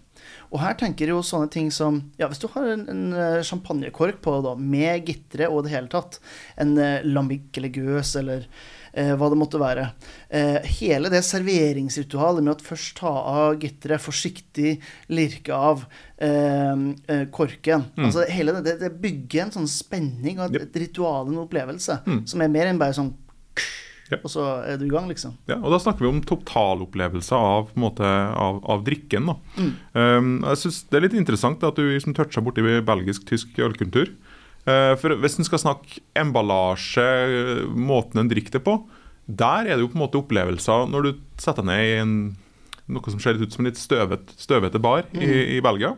Og 0.49 0.63
her 0.63 0.77
tenker 0.81 1.11
jo 1.13 1.21
sånne 1.25 1.51
ting 1.53 1.69
som 1.75 2.01
Ja, 2.21 2.29
hvis 2.31 2.41
du 2.43 2.49
har 2.55 2.73
en, 2.73 2.87
en 2.91 3.05
eh, 3.13 3.45
champagnekork 3.47 4.23
på 4.25 4.39
da, 4.45 4.55
med 4.59 5.09
gitre 5.09 5.51
og 5.51 5.67
det 5.67 5.75
hele 5.75 5.93
tatt, 5.93 6.21
en 6.61 6.77
eh, 6.81 7.05
lambic 7.07 7.59
eller 7.59 7.73
gøs 7.75 8.15
eller 8.21 8.47
eh, 8.93 9.13
hva 9.19 9.29
det 9.31 9.39
måtte 9.41 9.61
være 9.61 9.91
eh, 10.31 10.59
Hele 10.79 11.13
det 11.13 11.23
serveringsritualet 11.29 12.45
med 12.45 12.57
at 12.57 12.65
først 12.65 12.97
ta 13.03 13.13
av 13.13 13.59
gitteret, 13.63 14.03
forsiktig 14.03 14.77
lirke 15.13 15.55
av 15.55 15.85
eh, 16.17 16.75
eh, 17.09 17.25
korken. 17.35 17.89
Altså 17.99 18.27
hele 18.33 18.59
det, 18.63 18.79
det, 18.83 18.95
bygger 18.99 19.47
en 19.47 19.57
sånn 19.61 19.71
spenning 19.71 20.41
og 20.41 20.57
et, 20.57 20.69
et 20.69 20.83
ritual, 20.87 21.29
en 21.29 21.45
opplevelse, 21.45 22.01
som 22.29 22.45
er 22.45 22.53
mer 22.53 22.71
enn 22.71 22.81
bare 22.81 22.97
sånn 22.97 23.13
Ja. 24.09 24.19
Og 24.23 24.31
så 24.33 24.45
er 24.65 24.79
du 24.81 24.87
i 24.87 24.93
gang, 24.93 25.09
liksom. 25.11 25.35
Ja, 25.51 25.59
og 25.59 25.73
Da 25.75 25.81
snakker 25.83 26.07
vi 26.07 26.11
om 26.11 26.23
totalopplevelse 26.25 27.37
av, 27.37 27.73
måte, 27.77 28.05
av, 28.05 28.63
av 28.65 28.85
drikken. 28.87 29.29
da. 29.29 29.37
Um, 29.93 30.31
jeg 30.47 30.63
synes 30.63 30.83
Det 30.89 30.99
er 30.99 31.07
litt 31.07 31.19
interessant 31.19 31.65
at 31.67 31.77
du 31.77 31.85
liksom 31.85 32.17
toucha 32.17 32.43
borti 32.45 32.65
belgisk-tysk 32.65 33.59
ølkultur. 33.65 34.15
Uh, 34.69 34.95
for 35.01 35.17
Hvis 35.21 35.39
en 35.39 35.49
skal 35.49 35.63
snakke 35.63 36.01
emballasje, 36.19 37.05
uh, 37.05 37.67
måten 37.69 38.23
en 38.23 38.31
drikker 38.33 38.59
det 38.59 38.65
på, 38.65 38.79
der 39.29 39.69
er 39.69 39.77
det 39.77 39.85
jo 39.85 39.91
på 39.93 39.99
en 39.99 40.07
måte 40.07 40.21
opplevelser 40.23 40.89
når 40.89 41.05
du 41.05 41.11
setter 41.37 41.61
deg 41.61 41.69
ned 41.69 41.85
i 41.85 41.99
en, 42.01 42.15
noe 42.89 43.13
som 43.13 43.21
ser 43.21 43.37
litt 43.37 43.45
ut 43.45 43.53
som 43.53 43.61
en 43.61 43.69
litt 43.69 43.81
støvet, 43.81 44.33
støvete 44.41 44.81
bar 44.81 45.05
i, 45.13 45.59
i 45.59 45.61
Belgia. 45.61 45.93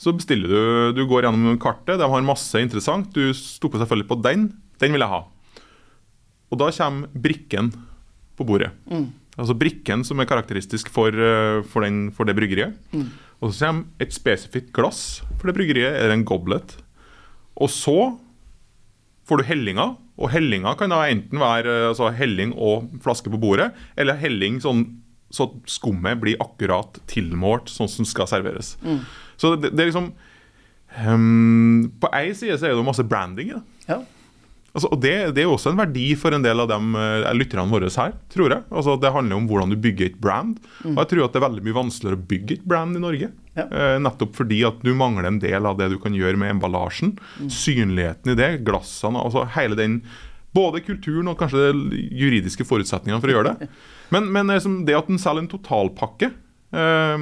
Så 0.00 0.14
bestiller 0.16 0.48
du, 0.48 0.94
du 0.96 1.02
går 1.10 1.26
gjennom 1.26 1.58
kartet, 1.60 1.98
de 2.00 2.06
har 2.08 2.22
masse 2.24 2.62
interessant. 2.62 3.10
Du 3.12 3.34
stopper 3.36 3.82
selvfølgelig 3.82 4.08
på 4.08 4.20
den. 4.22 4.46
Den 4.80 4.94
vil 4.94 5.02
jeg 5.02 5.12
ha. 5.12 5.24
Og 6.50 6.58
da 6.60 6.70
kommer 6.74 7.10
brikken 7.14 7.72
på 8.38 8.46
bordet. 8.48 8.72
Altså 9.38 9.54
brikken 9.56 10.02
som 10.04 10.20
er 10.20 10.28
karakteristisk 10.28 10.90
for, 10.92 11.14
eh, 11.14 11.62
for, 11.70 11.86
den, 11.86 12.10
for 12.12 12.28
det 12.28 12.36
bryggeriet. 12.36 12.74
Og 13.40 13.52
så 13.54 13.70
kommer 13.70 14.02
et 14.02 14.12
spesifikt 14.12 14.72
glass 14.76 15.22
for 15.38 15.48
det 15.48 15.56
bryggeriet, 15.56 15.94
eller 15.96 16.16
en 16.16 16.26
goblet. 16.28 16.76
Og 17.56 17.70
så 17.72 17.98
får 19.28 19.40
du 19.40 19.46
hellinga, 19.46 19.94
og 20.20 20.32
hellinga 20.32 20.74
kan 20.76 20.92
da 20.92 21.04
enten 21.08 21.40
være 21.40 21.70
eh, 21.70 21.88
altså 21.92 22.10
helling 22.16 22.52
og 22.58 22.90
flaske 23.04 23.30
på 23.32 23.40
bordet, 23.40 23.70
eller 23.96 24.18
helling 24.20 24.58
sånn 24.64 24.88
så 25.30 25.46
skummet 25.70 26.18
blir 26.18 26.40
akkurat 26.42 26.96
tilmålt 27.06 27.70
sånn 27.70 27.88
som 27.88 28.06
skal 28.08 28.26
serveres. 28.26 28.72
Så 29.38 29.54
det, 29.54 29.70
det 29.70 29.84
er 29.84 29.90
liksom 29.92 30.08
um, 31.06 31.84
På 32.02 32.10
ei 32.18 32.32
side 32.34 32.56
så 32.58 32.66
er 32.66 32.74
det 32.74 32.82
masse 32.82 33.06
branding 33.06 33.52
det. 33.54 33.60
Ja. 33.86 34.00
Altså, 34.70 34.86
og 34.94 35.00
det, 35.02 35.12
det 35.34 35.42
er 35.42 35.48
jo 35.48 35.56
også 35.56 35.72
en 35.72 35.80
verdi 35.80 36.06
for 36.18 36.34
en 36.34 36.44
del 36.44 36.62
av 36.62 36.68
dem 36.70 36.94
eh, 36.94 37.26
lytterne 37.34 37.66
våre 37.72 37.90
her, 37.90 38.14
tror 38.30 38.54
jeg. 38.54 38.64
Altså, 38.70 38.94
det 39.02 39.12
handler 39.14 39.40
om 39.40 39.48
hvordan 39.50 39.74
du 39.74 39.78
bygger 39.82 40.12
et 40.12 40.18
brand. 40.22 40.60
Og 40.84 41.00
jeg 41.00 41.10
tror 41.12 41.24
at 41.24 41.34
det 41.34 41.40
er 41.40 41.46
veldig 41.48 41.64
mye 41.66 41.78
vanskeligere 41.80 42.18
å 42.20 42.26
bygge 42.30 42.58
et 42.58 42.66
brand 42.70 42.98
i 42.98 43.02
Norge. 43.02 43.30
Ja. 43.58 43.66
Eh, 43.66 43.96
nettopp 44.02 44.36
fordi 44.38 44.60
at 44.68 44.82
du 44.86 44.92
mangler 44.94 45.26
en 45.26 45.40
del 45.42 45.66
av 45.66 45.78
det 45.80 45.90
du 45.90 45.98
kan 46.02 46.14
gjøre 46.14 46.38
med 46.38 46.54
emballasjen. 46.54 47.16
Synligheten 47.50 48.34
i 48.34 48.38
det, 48.38 48.52
glassene, 48.66 49.22
altså 49.22 49.46
hele 49.56 49.78
den 49.78 50.02
både 50.54 50.82
kulturen 50.82 51.30
og 51.30 51.38
kanskje 51.38 51.70
de 51.70 52.04
juridiske 52.18 52.66
forutsetningene 52.66 53.22
for 53.22 53.30
å 53.30 53.36
gjøre 53.38 53.54
det. 53.54 53.70
Men, 54.10 54.24
men 54.34 54.48
liksom, 54.50 54.80
det 54.88 54.96
at 54.98 55.06
en 55.06 55.20
selger 55.22 55.44
en 55.44 55.52
totalpakke, 55.52 56.32
eh, 56.72 57.16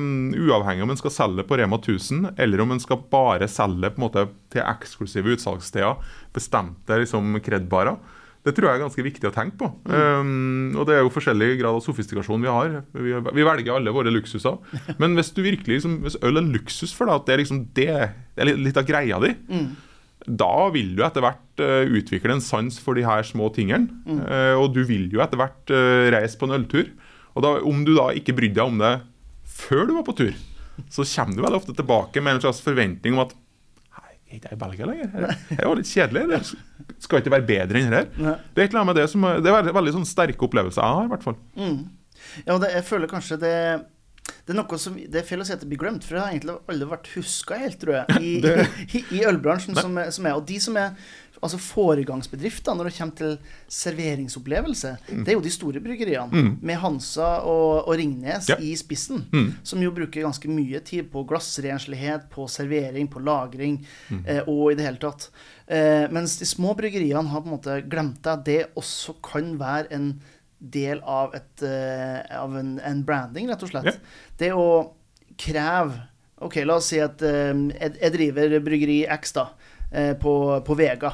uavhengig 0.48 0.84
om 0.84 0.92
en 0.94 1.00
skal 1.00 1.14
selge 1.14 1.46
på 1.48 1.58
Rema 1.60 1.80
1000, 1.80 2.34
eller 2.36 2.64
om 2.64 2.74
en 2.74 2.82
skal 2.82 3.02
bare 3.12 3.48
selge 3.50 3.92
på 3.94 4.00
en 4.02 4.06
måte 4.06 4.28
til 4.54 4.64
eksklusive 4.64 5.36
utsalgssteder, 5.36 6.14
bestemte 6.36 7.02
liksom 7.02 7.40
kredbarer, 7.44 7.98
det 8.46 8.54
tror 8.56 8.68
jeg 8.68 8.78
er 8.78 8.84
ganske 8.84 9.04
viktig 9.04 9.28
å 9.28 9.34
tenke 9.34 9.58
på. 9.60 9.68
Um, 9.90 10.76
og 10.78 10.86
det 10.88 10.94
er 10.96 11.02
jo 11.02 11.12
forskjellig 11.12 11.58
grad 11.58 11.74
av 11.74 11.82
sofistikasjon 11.84 12.44
vi 12.44 12.52
har. 12.52 12.78
Vi, 12.94 13.12
vi 13.34 13.44
velger 13.44 13.74
alle 13.74 13.92
våre 13.92 14.12
luksuser. 14.14 14.56
Men 15.02 15.18
hvis 15.18 15.32
du 15.36 15.42
virkelig 15.44 15.80
liksom, 15.80 15.98
hvis 16.06 16.16
øl 16.24 16.40
er 16.40 16.48
luksus 16.54 16.94
for 16.96 17.10
deg, 17.10 17.18
at 17.18 17.26
det 17.26 17.34
er 17.34 17.42
liksom 17.42 17.60
det, 17.76 17.90
det 18.38 18.46
er 18.46 18.54
litt- 18.54 18.78
av 18.78 18.86
greia 18.88 19.18
di, 19.24 19.34
da 20.28 20.52
vil 20.74 20.94
du 20.96 21.02
etter 21.04 21.24
hvert 21.24 21.62
uh, 21.64 21.92
utvikle 21.98 22.36
en 22.36 22.44
sans 22.44 22.78
for 22.82 22.98
de 22.98 23.04
her 23.06 23.26
små 23.26 23.50
tingene. 23.54 23.90
Mm. 24.06 24.22
Uh, 24.22 24.54
og 24.62 24.72
du 24.76 24.80
vil 24.86 25.10
jo 25.12 25.22
etter 25.24 25.40
hvert 25.40 25.74
uh, 25.74 26.08
reise 26.14 26.38
på 26.38 26.48
en 26.48 26.56
øltur. 26.60 26.88
Og 27.34 27.44
da, 27.44 27.54
om 27.68 27.84
du 27.86 27.94
da 27.98 28.10
ikke 28.16 28.36
brydde 28.38 28.58
deg 28.58 28.70
om 28.70 28.80
det 28.80 28.94
før 29.48 29.88
du 29.88 29.96
var 29.96 30.06
på 30.06 30.16
tur, 30.18 30.38
så 30.92 31.06
kommer 31.08 31.36
du 31.36 31.44
veldig 31.44 31.60
ofte 31.60 31.76
tilbake 31.76 32.22
med 32.22 32.36
en 32.36 32.42
slags 32.46 32.62
forventning 32.64 33.16
om 33.16 33.24
at 33.26 33.36
er 34.28 34.36
ikke 34.36 34.50
jeg 34.50 34.58
i 34.58 34.60
Belgia 34.60 34.86
lenger? 34.88 35.12
Det 35.48 35.56
er 35.56 35.64
jo 35.64 35.76
litt 35.78 35.88
kjedelig. 35.88 36.40
Det 36.88 36.96
skal 37.04 37.22
ikke 37.22 37.32
være 37.32 37.46
bedre 37.48 37.80
enn 37.80 37.94
det 37.94 38.00
her. 38.02 38.42
Det 38.54 38.66
er 38.66 38.90
det 38.98 39.06
som 39.08 39.24
Det 39.24 39.48
er 39.48 39.56
veldig, 39.56 39.72
veldig 39.78 39.94
sånn 39.98 40.08
sterke 40.08 40.44
opplevelser 40.44 40.84
jeg 40.84 40.98
har, 40.98 41.06
i 41.06 41.12
hvert 41.14 41.24
fall. 41.24 41.38
Mm. 41.56 41.78
Ja, 42.44 42.58
det, 42.58 42.74
jeg 42.74 42.84
føler 42.88 43.10
kanskje 43.10 43.40
det 43.40 43.54
det 44.44 44.52
er 44.52 44.58
noe 44.58 44.78
som, 44.80 44.96
det 44.96 45.20
er 45.20 45.24
feil 45.24 45.40
å 45.40 45.44
si 45.46 45.54
at 45.54 45.62
det 45.62 45.68
blir 45.68 45.80
glemt, 45.80 46.04
for 46.04 46.16
det 46.16 46.20
har 46.20 46.34
egentlig 46.34 46.54
aldri 46.72 46.88
vært 46.90 47.08
huska 47.14 47.56
helt, 47.60 47.78
tror 47.80 47.94
jeg, 47.98 48.20
i, 48.20 48.32
i, 48.98 49.02
i 49.16 49.22
ølbransjen 49.28 49.76
som, 49.76 49.96
som, 50.12 50.28
er. 50.28 50.36
Og 50.36 50.44
de 50.48 50.58
som 50.60 50.76
er 50.80 50.96
altså 51.44 51.58
foregangsbedrifter 51.62 52.76
når 52.76 52.88
det 52.88 52.94
kommer 52.96 53.18
til 53.18 53.34
serveringsopplevelse, 53.72 54.94
mm. 55.08 55.20
det 55.24 55.32
er 55.32 55.36
jo 55.38 55.44
de 55.44 55.52
store 55.54 55.82
bryggeriene, 55.84 56.32
mm. 56.32 56.50
med 56.66 56.80
Hansa 56.82 57.28
og, 57.46 57.88
og 57.88 57.92
Ringnes 58.00 58.50
ja. 58.50 58.58
i 58.62 58.72
spissen, 58.78 59.24
mm. 59.32 59.48
som 59.66 59.82
jo 59.82 59.92
bruker 59.94 60.26
ganske 60.26 60.50
mye 60.50 60.80
tid 60.86 61.10
på 61.12 61.22
glassrenslighet, 61.28 62.26
på 62.32 62.48
servering, 62.50 63.10
på 63.12 63.22
lagring 63.22 63.78
mm. 64.08 64.24
eh, 64.24 64.42
og 64.46 64.72
i 64.72 64.78
det 64.78 64.88
hele 64.88 65.02
tatt. 65.02 65.28
Eh, 65.66 66.08
mens 66.14 66.38
de 66.40 66.48
små 66.48 66.74
bryggeriene 66.78 67.28
har 67.30 67.44
på 67.44 67.50
en 67.50 67.56
måte 67.58 67.80
glemt 67.90 68.26
at 68.28 68.44
det 68.48 68.60
også 68.78 69.18
kan 69.24 69.54
være 69.60 69.92
en 69.94 70.12
del 70.58 71.00
av, 71.06 71.34
et, 71.38 71.62
eh, 71.62 72.20
av 72.34 72.56
en, 72.58 72.78
en, 72.82 73.02
branding, 73.06 73.46
rett 73.50 73.62
og 73.62 73.70
slett. 73.70 73.92
Ja. 73.92 74.22
Det 74.40 74.54
å 74.56 74.70
kreve 75.38 76.08
OK, 76.42 76.60
la 76.62 76.76
oss 76.78 76.92
si 76.92 77.00
at 77.02 77.18
uh, 77.26 77.50
jeg, 77.50 78.10
driver 78.14 78.52
bryggeri 78.62 79.00
X 79.10 79.32
da, 79.34 79.48
uh, 79.90 80.12
på, 80.22 80.34
på 80.66 80.76
Vega. 80.78 81.10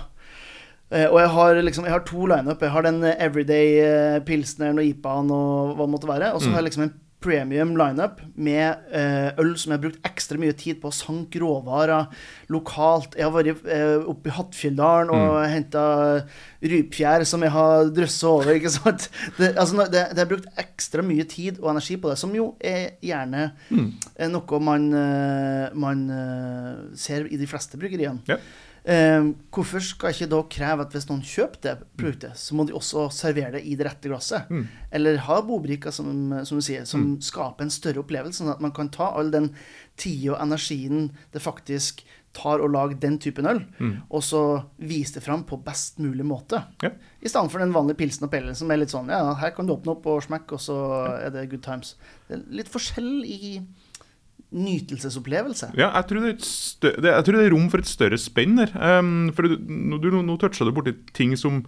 Uh, 0.94 1.08
og 1.10 1.18
jeg 1.18 1.30
har, 1.34 1.62
liksom, 1.66 1.88
jeg 1.88 1.96
har 1.96 2.04
to 2.06 2.26
lineup. 2.30 2.62
Jeg 2.62 2.70
har 2.70 2.86
den 2.86 3.00
everyday 3.14 3.80
uh, 3.82 4.20
pilsneren 4.26 4.78
og 4.78 4.86
IPA-en 4.86 5.32
og 5.34 5.74
hva 5.74 5.88
det 5.88 5.94
måtte 5.96 6.10
være. 6.10 6.34
Og 6.34 6.42
så 6.42 6.50
mm. 6.50 6.54
har 6.54 6.62
jeg 6.62 6.70
liksom 6.70 6.86
en 6.86 6.94
premium 7.24 7.72
lineup 7.78 8.20
med 8.36 8.84
uh, 8.92 9.30
øl 9.40 9.54
som 9.56 9.72
jeg 9.72 9.78
har 9.78 9.84
brukt 9.86 10.06
ekstra 10.06 10.38
mye 10.40 10.54
tid 10.60 10.80
på 10.82 10.90
å 10.90 10.94
sanke 10.94 11.40
råvarer 11.42 12.10
lokalt. 12.52 13.16
Jeg 13.18 13.26
har 13.26 13.32
vært 13.34 13.64
uh, 13.64 14.04
oppe 14.12 14.30
i 14.30 14.34
Hattfjelldalen 14.36 15.12
og 15.14 15.38
mm. 15.38 15.46
henta 15.54 15.84
rypfjær 16.64 17.24
som 17.28 17.44
jeg 17.44 17.54
har 17.54 17.90
drøssa 17.96 18.30
over. 18.30 18.52
ikke 18.58 18.74
sant? 18.76 19.08
Det, 19.38 19.50
altså, 19.58 19.88
det, 19.90 20.04
det, 20.14 20.20
er 20.22 20.30
brukt 20.30 20.60
ekstra 20.60 21.02
mye 21.04 21.24
tid 21.28 21.58
og 21.62 21.72
energi 21.72 21.96
på 22.00 22.12
det, 22.12 22.18
som 22.20 22.30
jo 22.36 22.52
er 22.62 23.00
gjerne 23.02 23.48
mm. 23.70 23.88
noe 24.30 24.60
man, 24.62 24.86
man 25.74 26.04
ser 26.98 27.26
i 27.26 27.40
de 27.40 27.48
fleste 27.50 27.80
bryggeriene. 27.80 28.22
Ja. 28.30 28.38
Eh, 28.84 29.26
hvorfor 29.48 29.80
skal 29.80 30.12
ikke 30.12 30.28
da 30.28 30.40
kreve 30.52 30.84
at 30.84 30.92
hvis 30.92 31.06
noen 31.08 31.22
kjøper 31.24 31.60
det 31.64 31.74
produktet, 31.96 32.36
så 32.36 32.56
må 32.56 32.66
de 32.68 32.74
også 32.76 33.06
servere 33.16 33.56
det 33.56 33.62
i 33.64 33.76
det 33.80 33.86
rette 33.88 34.10
glasset? 34.10 34.50
Mm. 34.52 34.66
Eller 34.98 35.22
ha 35.24 35.38
bobrikker, 35.46 35.94
som, 35.94 36.10
som, 36.44 36.60
du 36.60 36.64
sier, 36.64 36.84
som 36.88 37.14
mm. 37.14 37.14
skaper 37.24 37.64
en 37.64 37.72
større 37.72 38.02
opplevelse, 38.04 38.42
sånn 38.42 38.52
at 38.52 38.60
man 38.64 38.74
kan 38.76 38.92
ta 38.92 39.08
all 39.16 39.32
den 39.32 39.54
tida 40.00 40.34
og 40.34 40.42
energien 40.44 41.08
det 41.32 41.40
faktisk 41.40 42.04
tar 42.34 42.60
å 42.60 42.68
lage 42.68 42.98
den 43.00 43.16
typen 43.22 43.46
øl, 43.46 43.60
mm. 43.78 43.94
og 44.10 44.22
så 44.26 44.42
vise 44.82 45.16
det 45.16 45.22
fram 45.24 45.44
på 45.46 45.60
best 45.64 46.00
mulig 46.02 46.26
måte. 46.26 46.60
Ja. 46.82 46.90
I 47.22 47.30
stedet 47.30 47.52
for 47.52 47.62
den 47.62 47.72
vanlige 47.72 48.00
pilsen 48.02 48.26
og 48.26 48.32
pellen 48.34 48.58
som 48.58 48.72
er 48.74 48.82
litt 48.82 48.92
sånn 48.92 49.12
Ja, 49.12 49.36
her 49.38 49.54
kan 49.54 49.68
du 49.68 49.76
åpne 49.76 49.94
opp 49.94 50.08
og 50.10 50.24
smekke, 50.26 50.58
og 50.58 50.64
så 50.64 50.76
er 51.14 51.32
det 51.32 51.46
good 51.52 51.62
times. 51.64 51.94
Det 52.28 52.36
er 52.36 52.44
litt 52.60 52.72
forskjell 52.72 53.22
i 53.22 53.54
nytelsesopplevelse. 54.54 55.72
Ja, 55.78 55.90
jeg 55.98 56.08
tror 56.10 56.24
det 56.24 56.34
jeg 56.34 57.26
tror 57.26 57.36
det 57.36 57.42
er 57.42 57.52
rom 57.54 57.66
for 57.72 57.82
et 57.82 57.90
større 57.90 58.18
spenn 58.20 58.60
der. 58.60 58.72
Um, 58.78 59.32
for 59.34 59.48
du, 59.48 59.58
du, 59.58 60.08
Nå 60.14 60.38
toucha 60.40 60.66
du 60.66 60.72
borti 60.74 60.94
ting 61.16 61.34
som 61.38 61.64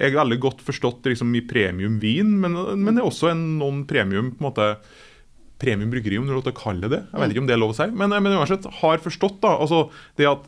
er 0.00 0.14
veldig 0.16 0.40
godt 0.40 0.64
forstått 0.64 1.06
liksom, 1.10 1.32
i 1.36 1.44
premiumvin, 1.44 2.32
men, 2.40 2.56
men 2.80 2.96
det 2.96 3.02
er 3.02 3.08
også 3.08 3.34
en 3.34 3.42
noen 3.60 3.82
premium 3.88 4.32
på 4.32 4.40
en 4.40 4.48
måte 4.48 4.68
premium 5.60 5.90
bryggeri, 5.92 6.16
om 6.16 6.24
du 6.24 6.32
har 6.32 6.38
lov 6.38 6.46
til 6.46 6.54
å 6.54 6.60
kalle 6.60 6.88
det 6.88 7.02
Jeg 7.02 7.20
vet 7.20 7.34
ikke 7.34 7.42
om 7.42 7.48
det 7.50 7.52
er 7.52 7.60
lov 7.60 7.74
å 7.74 7.76
si, 7.76 7.86
men, 7.92 8.14
men 8.16 8.36
uansett 8.38 8.64
har 8.80 9.02
forstått 9.04 9.42
da, 9.42 9.58
altså 9.60 9.82
det 10.16 10.30
at 10.30 10.46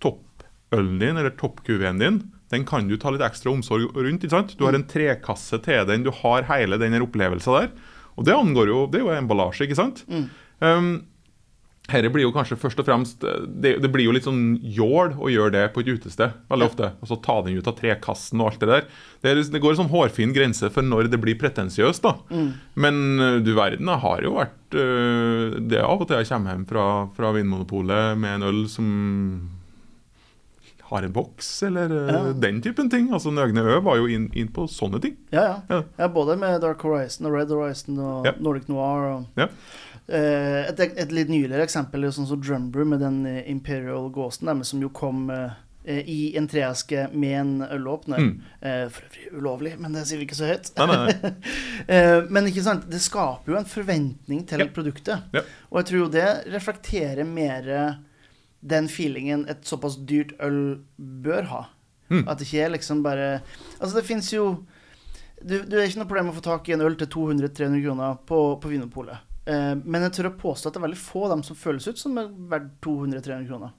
toppølen 0.00 0.96
din 1.02 1.20
eller 1.20 1.36
toppkuveen 1.36 2.00
din 2.00 2.22
den 2.54 2.64
kan 2.68 2.88
du 2.88 2.96
ta 3.00 3.10
litt 3.12 3.24
ekstra 3.24 3.50
omsorg 3.52 3.96
rundt. 3.96 4.24
ikke 4.24 4.34
sant? 4.34 4.54
Du 4.58 4.66
har 4.68 4.76
en 4.76 4.86
trekasse 4.86 5.58
til 5.64 5.86
den, 5.88 6.04
du 6.06 6.12
har 6.22 6.46
hele 6.50 6.78
den 6.78 6.96
opplevelsen 7.02 7.56
der. 7.56 7.72
Og 8.14 8.28
det 8.28 8.36
angår 8.36 8.70
jo, 8.70 8.84
det 8.90 9.00
er 9.00 9.06
jo 9.08 9.14
emballasje, 9.16 9.66
ikke 9.66 9.78
sant? 9.78 10.04
Mm. 10.06 10.26
Um, 10.62 10.90
her 11.92 12.06
blir 12.08 12.24
jo 12.24 12.32
kanskje 12.32 12.56
først 12.56 12.78
og 12.80 12.86
fremst 12.86 13.20
det, 13.20 13.74
det, 13.82 13.88
blir 13.92 14.06
jo 14.06 14.14
litt 14.16 14.24
sånn 14.24 14.56
jål 14.56 15.18
å 15.20 15.28
gjøre 15.28 15.52
det 15.52 15.64
på 15.74 15.82
et 15.82 15.90
utested 15.92 16.32
veldig 16.48 16.68
ofte. 16.70 16.88
Og 17.04 17.10
så 17.10 17.18
ta 17.20 17.36
den 17.44 17.58
ut 17.58 17.68
av 17.68 17.76
trekassen 17.76 18.40
og 18.40 18.52
alt 18.52 18.62
det 18.62 18.70
der. 18.70 18.86
Det, 19.20 19.34
det 19.52 19.60
går 19.60 19.74
en 19.74 19.82
sånn 19.82 19.92
hårfin 19.92 20.32
grense 20.36 20.70
for 20.72 20.86
når 20.86 21.10
det 21.12 21.20
blir 21.20 21.36
pretensiøst. 21.40 22.06
da. 22.06 22.14
Mm. 22.32 22.48
Men 22.80 23.02
eh, 23.20 23.36
du 23.44 23.52
verden, 23.52 23.90
det 23.90 24.00
har 24.00 24.24
jo 24.24 24.32
vært 24.38 24.78
uh, 24.78 25.60
Det 25.60 25.82
av 25.84 26.00
og 26.00 26.08
til 26.08 26.22
jeg 26.22 26.30
kommer 26.30 26.54
hjem 26.54 26.64
fra, 26.72 26.86
fra 27.18 27.34
Vinmonopolet 27.36 28.16
med 28.20 28.38
en 28.38 28.48
øl 28.48 28.64
som 28.72 28.88
har 30.88 31.04
en 31.04 31.12
boks, 31.12 31.48
eller 31.68 31.92
ja. 32.08 32.18
den 32.38 32.60
typen 32.64 32.88
ting. 32.92 33.10
Altså 33.12 33.32
Nøgne 33.32 33.60
Ø 33.60 33.78
var 33.84 34.00
jo 34.00 34.08
inn, 34.08 34.30
inn, 34.36 34.48
på 34.52 34.66
sånne 34.70 35.00
ting. 35.04 35.16
Ja, 35.34 35.44
ja, 35.44 35.56
ja. 35.68 35.80
ja 36.00 36.08
både 36.12 36.36
med 36.40 36.60
Dark 36.64 36.84
Horizon 36.84 37.28
og 37.28 37.36
Red 37.36 37.52
Horizon 37.52 37.98
og 38.00 38.28
Nordic 38.40 38.70
Noir. 38.72 39.10
og... 39.10 39.40
Ja. 39.40 39.50
Uh, 40.04 40.68
et, 40.68 40.80
et, 40.84 41.12
litt 41.16 41.30
nyligere 41.32 41.64
eksempel 41.64 42.04
er 42.04 42.12
sånn 42.12 42.28
som 42.28 42.40
Drumbrew 42.42 42.84
med 42.90 43.00
den 43.00 43.22
eh, 43.24 43.44
Imperial 43.48 44.10
Ghosten, 44.12 44.50
der, 44.50 44.66
som 44.68 44.82
jo 44.84 44.90
kom 44.92 45.30
uh, 45.32 45.54
i 45.88 46.34
en 46.36 46.48
treeske 46.48 47.06
med 47.12 47.34
en 47.38 47.54
ølåpner. 47.64 48.20
Mm. 48.20 48.36
For 48.92 49.04
øvrig 49.04 49.26
ulovlig, 49.36 49.74
men 49.80 49.96
det 49.96 50.06
sier 50.08 50.20
vi 50.20 50.24
ikke 50.24 50.38
så 50.38 50.48
høyt. 50.48 50.70
Nei, 50.78 50.86
nei, 50.88 51.16
nei. 51.20 51.98
men 52.36 52.48
ikke 52.48 52.64
sant, 52.64 52.86
det 52.88 53.02
skaper 53.04 53.52
jo 53.52 53.58
en 53.58 53.68
forventning 53.68 54.46
til 54.48 54.64
ja. 54.64 54.68
produktet. 54.72 55.26
Ja. 55.36 55.42
Og 55.68 55.82
jeg 55.82 55.90
tror 55.90 56.00
jo 56.00 56.06
det 56.14 56.28
reflekterer 56.54 57.28
mer 57.28 57.68
den 58.64 58.88
feelingen 58.88 59.44
et 59.52 59.68
såpass 59.68 59.98
dyrt 60.08 60.32
øl 60.40 60.80
bør 60.96 61.50
ha. 61.50 61.62
Mm. 62.08 62.24
At 62.24 62.40
det 62.40 62.48
ikke 62.48 62.64
er 62.64 62.72
liksom 62.74 63.04
bare 63.04 63.28
Altså, 63.78 63.98
det 63.98 64.04
fins 64.08 64.32
jo 64.32 64.64
du, 65.44 65.58
du 65.68 65.76
er 65.76 65.84
ikke 65.84 66.00
noe 66.00 66.08
problem 66.08 66.28
med 66.30 66.34
å 66.34 66.38
få 66.38 66.44
tak 66.48 66.68
i 66.68 66.74
en 66.76 66.84
øl 66.84 66.96
til 66.96 67.10
200-300 67.12 67.84
kroner 67.84 68.18
på, 68.24 68.40
på 68.60 68.72
Vinmonopolet. 68.72 69.33
Eh, 69.44 69.72
men 69.84 70.06
jeg 70.06 70.16
tør 70.18 70.30
å 70.30 70.36
påstå 70.40 70.70
at 70.70 70.76
det 70.76 70.80
er 70.80 70.86
veldig 70.86 71.00
få 71.00 71.26
av 71.26 71.34
dem 71.34 71.42
som 71.46 71.58
føles 71.58 71.88
ut 71.90 72.00
som 72.00 72.16
er 72.20 72.30
verdt 72.52 72.70
200-300 72.86 73.48
kroner. 73.50 73.74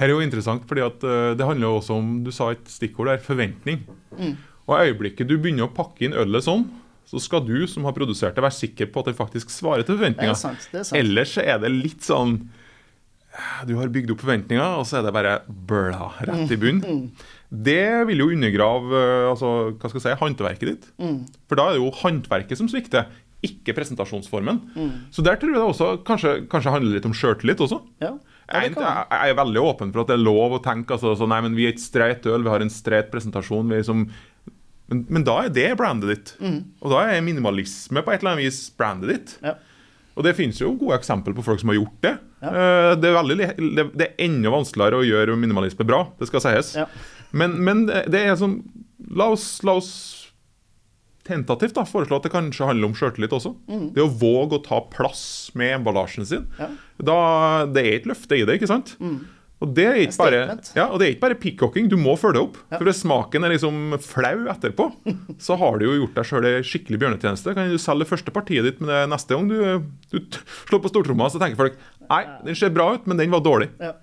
Her 0.00 0.08
er 0.08 0.14
jo 0.14 0.24
interessant, 0.24 0.64
fordi 0.68 0.84
at 0.86 1.04
eh, 1.04 1.32
det 1.36 1.48
handler 1.48 1.68
jo 1.68 1.80
også 1.82 1.98
om 2.00 2.14
du 2.24 2.30
sa 2.34 2.52
et 2.54 2.70
stikkord 2.72 3.10
der, 3.12 3.20
forventning. 3.24 3.82
Mm. 4.16 4.38
Og 4.64 4.76
i 4.76 4.88
øyeblikket 4.88 5.28
du 5.28 5.36
begynner 5.36 5.68
å 5.68 5.74
pakke 5.74 6.06
inn 6.06 6.16
ølet 6.16 6.46
sånn, 6.46 6.64
så 7.08 7.20
skal 7.20 7.42
du 7.44 7.66
som 7.68 7.84
har 7.84 7.94
produsert 7.96 8.36
det, 8.36 8.44
være 8.44 8.56
sikker 8.56 8.88
på 8.92 9.02
at 9.02 9.10
det 9.10 9.18
faktisk 9.18 9.52
svarer 9.52 9.84
til 9.84 9.98
forventninga. 9.98 10.36
Ellers 10.96 11.34
er 11.42 11.58
det 11.60 11.72
litt 11.74 12.06
sånn 12.06 12.38
Du 13.66 13.74
har 13.78 13.90
bygd 13.92 14.12
opp 14.12 14.22
forventninger, 14.22 14.78
og 14.78 14.86
så 14.88 14.98
er 14.98 15.06
det 15.06 15.12
bare 15.16 15.38
blæ 15.48 16.08
rett 16.28 16.52
i 16.52 16.58
bunnen. 16.60 16.82
Mm. 16.84 17.28
Det 17.52 17.84
vil 18.08 18.20
jo 18.20 18.30
undergrave 18.32 18.96
eh, 18.96 19.28
altså, 19.28 19.52
hva 19.76 19.90
skal 19.90 19.98
jeg 19.98 20.04
si, 20.06 20.20
håndverket 20.20 20.68
ditt. 20.68 20.88
Mm. 21.00 21.18
For 21.48 21.60
da 21.60 21.68
er 21.68 21.76
det 21.76 21.82
jo 21.82 21.92
håndverket 22.00 22.60
som 22.60 22.68
svikter, 22.68 23.08
ikke 23.42 23.74
presentasjonsformen. 23.76 24.60
Mm. 24.76 24.90
Så 25.14 25.24
der 25.26 25.38
tror 25.40 25.50
jeg 25.50 25.58
det 25.58 25.70
også 25.72 25.88
kanskje, 26.06 26.34
kanskje 26.50 26.74
handler 26.74 26.96
litt 26.96 27.08
om 27.08 27.16
sjøltillit 27.16 27.62
også. 27.64 27.80
Ja. 28.02 28.14
Jeg, 28.52 28.74
jeg, 28.76 29.30
er 29.32 29.38
veldig 29.38 29.62
åpen 29.64 29.92
for 29.94 30.02
at 30.02 30.10
det 30.10 30.18
er 30.18 30.22
lov 30.26 30.58
å 30.58 30.60
tenke 30.62 30.96
altså, 30.96 31.14
så, 31.16 31.26
nei, 31.30 31.38
men 31.44 31.54
vi 31.56 31.64
er 31.68 31.72
et 31.72 31.80
streit 31.80 32.26
øl, 32.28 32.42
vi 32.44 32.52
har 32.52 32.62
en 32.62 32.72
streit 32.72 33.08
presentasjon. 33.12 33.70
Liksom, 33.72 34.06
men, 34.92 35.02
men, 35.08 35.26
da 35.26 35.38
er 35.46 35.52
det 35.54 35.68
brandet 35.80 36.12
ditt. 36.12 36.32
Mm. 36.42 36.58
Og 36.82 36.94
da 36.94 37.04
er 37.08 37.24
minimalisme 37.24 38.04
på 38.04 38.12
et 38.12 38.22
eller 38.22 38.34
annet 38.34 38.46
vis 38.46 38.64
brandet 38.78 39.14
ditt. 39.14 39.36
Ja. 39.46 39.56
Og 40.12 40.26
det 40.26 40.36
finnes 40.36 40.58
jo 40.60 40.74
gode 40.76 40.98
eksempler 40.98 41.34
på 41.36 41.44
folk 41.46 41.62
som 41.62 41.72
har 41.72 41.80
gjort 41.80 41.98
det. 42.04 42.14
Ja. 42.44 42.52
Eh, 42.52 42.92
det, 43.00 43.10
er 43.10 43.16
veldig, 43.16 43.36
det, 43.96 44.06
er 44.06 44.24
enda 44.26 44.52
vanskeligere 44.52 45.00
å 45.00 45.06
gjøre 45.08 45.38
minimalisme 45.40 45.86
bra, 45.88 46.04
det 46.20 46.28
skal 46.28 46.44
sies. 46.44 46.74
Men, 47.32 47.56
men, 47.64 47.86
det 47.88 48.20
er 48.20 48.38
sånn 48.38 48.60
La 49.12 49.26
oss, 49.32 49.44
la 49.66 49.72
oss 49.80 49.88
tentativt 51.26 51.76
da, 51.76 51.84
foreslå 51.86 52.18
at 52.18 52.26
det 52.26 52.32
kanskje 52.34 52.66
handler 52.66 52.90
om 52.90 52.96
sjøltillit 52.98 53.34
også. 53.36 53.54
Mm. 53.70 53.84
Det 53.94 54.02
å 54.02 54.10
våge 54.10 54.58
å 54.58 54.64
ta 54.64 54.80
plass 54.92 55.24
med 55.58 55.78
emballasjen 55.78 56.26
sin. 56.28 56.48
Ja. 56.58 56.72
Da, 57.02 57.20
det 57.70 57.84
er 57.84 58.00
et 58.00 58.10
løfte 58.10 58.38
i 58.38 58.44
det, 58.48 58.58
ikke 58.58 58.70
sant? 58.70 58.96
Mm. 59.02 59.20
Og 59.62 59.70
det 59.76 59.84
er 59.86 60.00
ikke 60.02 60.24
bare, 60.24 60.38
ja, 60.74 60.88
og 60.88 60.98
det 60.98 61.06
er 61.06 61.12
ikke 61.14 61.22
bare 61.22 61.38
pickhocking, 61.38 61.86
du 61.90 61.94
må 62.00 62.16
følge 62.18 62.40
opp. 62.48 62.56
Ja. 62.72 62.80
For 62.80 62.88
hvis 62.88 63.04
smaken 63.04 63.46
er 63.46 63.54
liksom 63.54 63.94
flau 64.02 64.48
etterpå, 64.50 64.88
så 65.46 65.56
har 65.60 65.78
du 65.78 65.86
jo 65.86 65.98
gjort 66.00 66.18
deg 66.18 66.28
sjøl 66.28 66.48
ei 66.50 66.54
skikkelig 66.66 66.98
bjørnetjeneste. 67.04 67.54
Kan 67.54 67.70
du 67.70 67.78
selge 67.78 68.02
det 68.02 68.10
første 68.10 68.34
partiet 68.34 68.66
ditt 68.66 68.82
med 68.82 68.90
det 68.90 69.04
neste 69.12 69.38
gang 69.38 69.46
du, 69.50 69.86
du 70.10 70.40
slår 70.66 70.82
på 70.82 70.90
stortromma, 70.90 71.30
så 71.30 71.38
tenker 71.42 71.60
folk 71.60 71.78
nei, 72.08 72.24
den 72.48 72.58
ser 72.58 72.74
bra 72.74 72.90
ut, 72.96 73.06
men 73.06 73.22
den 73.22 73.30
var 73.34 73.44
dårlig. 73.46 73.70
Ja. 73.78 73.94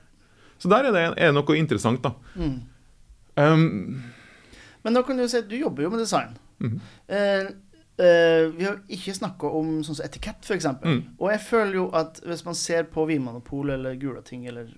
Så 0.60 0.72
der 0.72 0.88
er 0.88 0.96
det, 0.96 1.06
er 1.20 1.36
noe 1.36 1.60
interessant, 1.60 2.08
da. 2.08 2.16
Mm. 2.40 2.56
Um, 3.40 3.68
men 4.84 4.96
da 4.96 5.04
kan 5.04 5.20
du 5.20 5.28
si 5.28 5.40
at 5.40 5.52
du 5.52 5.58
jobber 5.60 5.86
jo 5.86 5.92
med 5.92 6.02
design. 6.04 6.38
Mm. 6.60 6.80
Vi 8.58 8.64
har 8.66 8.78
ikke 8.88 9.14
snakka 9.18 9.48
om 9.60 9.82
sånn 9.84 9.96
som 9.98 10.06
etikett, 10.06 10.46
f.eks. 10.48 10.66
Mm. 10.84 11.02
Og 11.20 11.32
jeg 11.34 11.42
føler 11.44 11.74
jo 11.82 11.90
at 12.00 12.22
hvis 12.24 12.46
man 12.48 12.56
ser 12.56 12.84
på 12.94 13.04
Vinmonopolet 13.10 13.74
eller 13.76 13.96
Gulating 14.00 14.46
eller 14.48 14.70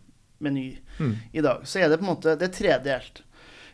meny 0.41 0.71
i 1.31 1.41
dag, 1.45 1.61
så 1.69 1.79
er 1.83 1.89
det 1.91 1.99
på 2.01 2.05
en 2.07 2.15
måte 2.15 2.33
Det 2.39 2.47
er 2.49 2.55
tredelt. 2.57 3.21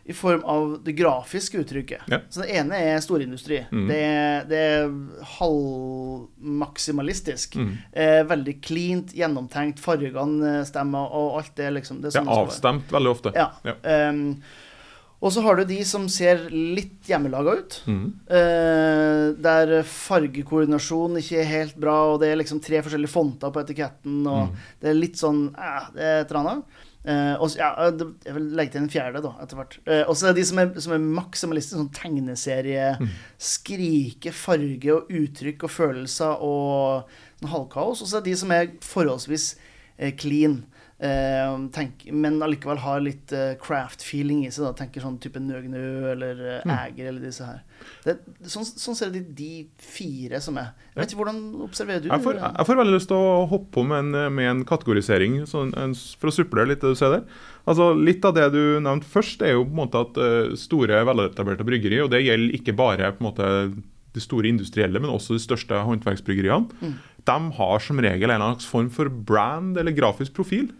I 0.08 0.12
form 0.16 0.40
av 0.48 0.78
det 0.84 0.92
grafiske 0.96 1.58
uttrykket. 1.60 2.00
Ja. 2.08 2.18
Så 2.32 2.40
det 2.40 2.48
ene 2.56 2.76
er 2.80 3.00
storindustri. 3.04 3.58
Det, 3.70 3.96
er- 4.00 4.44
det 4.48 4.56
er 4.56 4.88
halvmaksimalistisk. 5.36 7.56
Eh, 7.92 8.22
veldig 8.28 8.54
cleant, 8.64 9.12
gjennomtenkt. 9.16 9.80
Fargene 9.84 10.62
stemmer, 10.68 11.08
og 11.12 11.36
alt 11.42 11.52
det 11.60 11.68
liksom 11.76 12.00
Det 12.02 12.12
Det 12.12 12.20
er 12.22 12.24
det 12.24 12.32
er 12.32 12.40
avstemt 12.46 12.88
veldig 12.92 13.10
ofte. 13.12 13.32
Ja. 13.36 13.50
Ja. 13.64 13.72
Ehm, 13.84 14.42
og 15.20 15.32
så 15.34 15.42
har 15.42 15.56
du 15.58 15.64
de 15.66 15.80
som 15.84 16.04
ser 16.08 16.44
litt 16.52 17.08
hjemmelaga 17.10 17.56
ut. 17.58 17.78
Mm. 17.90 18.04
eh, 18.30 19.24
der 19.42 19.82
fargekoordinasjon 19.82 21.16
ikke 21.18 21.40
er 21.42 21.48
helt 21.50 21.76
bra, 21.80 21.96
og 22.12 22.20
det 22.22 22.28
er 22.32 22.38
liksom 22.42 22.60
tre 22.62 22.82
forskjellige 22.84 23.10
fonter 23.12 23.50
på 23.54 23.64
etiketten, 23.64 24.20
og 24.30 24.54
det 24.80 24.90
er 24.92 25.00
litt 25.00 25.18
sånn 25.18 25.48
eh, 25.56 25.88
Det 25.94 26.04
er 26.06 26.20
et 26.22 26.30
eller 26.30 26.40
annet. 26.44 26.64
Eh, 27.08 27.34
og 27.40 27.48
så- 27.48 27.58
ja, 27.58 27.70
jeg 28.26 28.34
vil 28.34 28.48
legge 28.58 28.72
til 28.72 28.82
en 28.82 28.88
fjerde, 28.92 29.22
da, 29.22 29.30
etter 29.42 29.56
hvert. 29.56 29.78
Eh, 29.86 30.02
og 30.06 30.14
så 30.18 30.26
er 30.28 30.32
det 30.34 30.42
de 30.42 30.46
som 30.50 30.58
er, 30.58 30.72
som 30.80 30.92
er 30.92 30.98
maksimalister, 30.98 31.78
sånn 31.78 31.92
tegneserie. 31.94 32.88
Skrike 33.38 34.32
farge 34.34 34.92
og 34.92 35.08
uttrykk 35.14 35.64
og 35.64 35.70
følelser 35.72 36.42
og 36.44 37.08
en 37.42 37.48
halvkaos. 37.48 38.02
Og 38.02 38.08
så 38.10 38.18
er 38.18 38.24
det 38.26 38.32
de 38.34 38.40
som 38.42 38.52
er 38.52 38.68
forholdsvis 38.84 39.54
eh, 39.98 40.12
clean. 40.20 40.64
Eh, 40.98 41.50
tenk, 41.70 42.08
men 42.10 42.40
allikevel 42.42 42.80
har 42.82 42.98
litt 42.98 43.30
eh, 43.30 43.52
craft-feeling 43.62 44.40
i 44.42 44.50
seg. 44.50 44.64
da 44.66 44.72
Tenker 44.80 45.04
sånn 45.04 45.20
type 45.22 45.38
Nøgnø 45.38 45.82
eller 46.10 46.40
eh, 46.56 46.72
Æger 46.74 47.12
eller 47.12 47.22
disse 47.22 47.46
her. 47.46 47.60
Det, 48.02 48.16
sånn, 48.50 48.66
sånn 48.66 48.96
ser 48.98 49.12
de, 49.14 49.20
de 49.22 49.68
fire 49.78 50.40
som 50.42 50.58
er. 50.58 50.72
Jeg 50.96 50.98
vet 50.98 51.12
ikke, 51.12 51.20
Hvordan 51.20 51.38
observerer 51.68 52.02
du 52.02 52.08
Jeg 52.10 52.24
får, 52.24 52.40
jeg 52.42 52.66
får 52.70 52.80
veldig 52.80 52.96
lyst 52.96 53.10
til 53.12 53.28
å 53.28 53.44
hoppe 53.52 53.70
på 53.76 53.84
med 53.86 54.08
en, 54.08 54.34
med 54.34 54.50
en 54.50 54.64
kategorisering 54.66 55.36
sånn, 55.46 55.70
en, 55.78 55.94
for 56.18 56.32
å 56.32 56.34
supplere 56.34 56.72
litt 56.72 56.82
det 56.82 56.90
du 56.96 56.98
ser 56.98 57.14
der. 57.14 57.38
Altså, 57.68 57.92
litt 57.94 58.26
av 58.26 58.34
det 58.34 58.48
du 58.56 58.62
nevnte 58.82 59.06
først, 59.06 59.44
er 59.46 59.54
jo 59.54 59.62
på 59.68 59.76
en 59.76 59.82
måte 59.84 60.02
at 60.02 60.18
store, 60.58 61.04
veletablerte 61.06 61.66
bryggeri, 61.68 62.00
og 62.02 62.10
det 62.10 62.24
gjelder 62.24 62.58
ikke 62.58 62.74
bare 62.74 63.12
på 63.14 63.22
en 63.22 63.28
måte 63.28 63.48
de 64.16 64.24
store 64.24 64.50
industrielle, 64.50 64.98
men 64.98 65.12
også 65.12 65.36
de 65.36 65.44
største 65.44 65.78
håndverksbryggeriene, 65.86 66.90
de 67.28 67.38
har 67.60 67.82
som 67.84 68.00
regel 68.02 68.32
en 68.32 68.42
slags 68.48 68.66
form 68.66 68.88
for 68.90 69.12
brand 69.12 69.78
eller 69.78 69.94
grafisk 69.94 70.34
profil. 70.34 70.70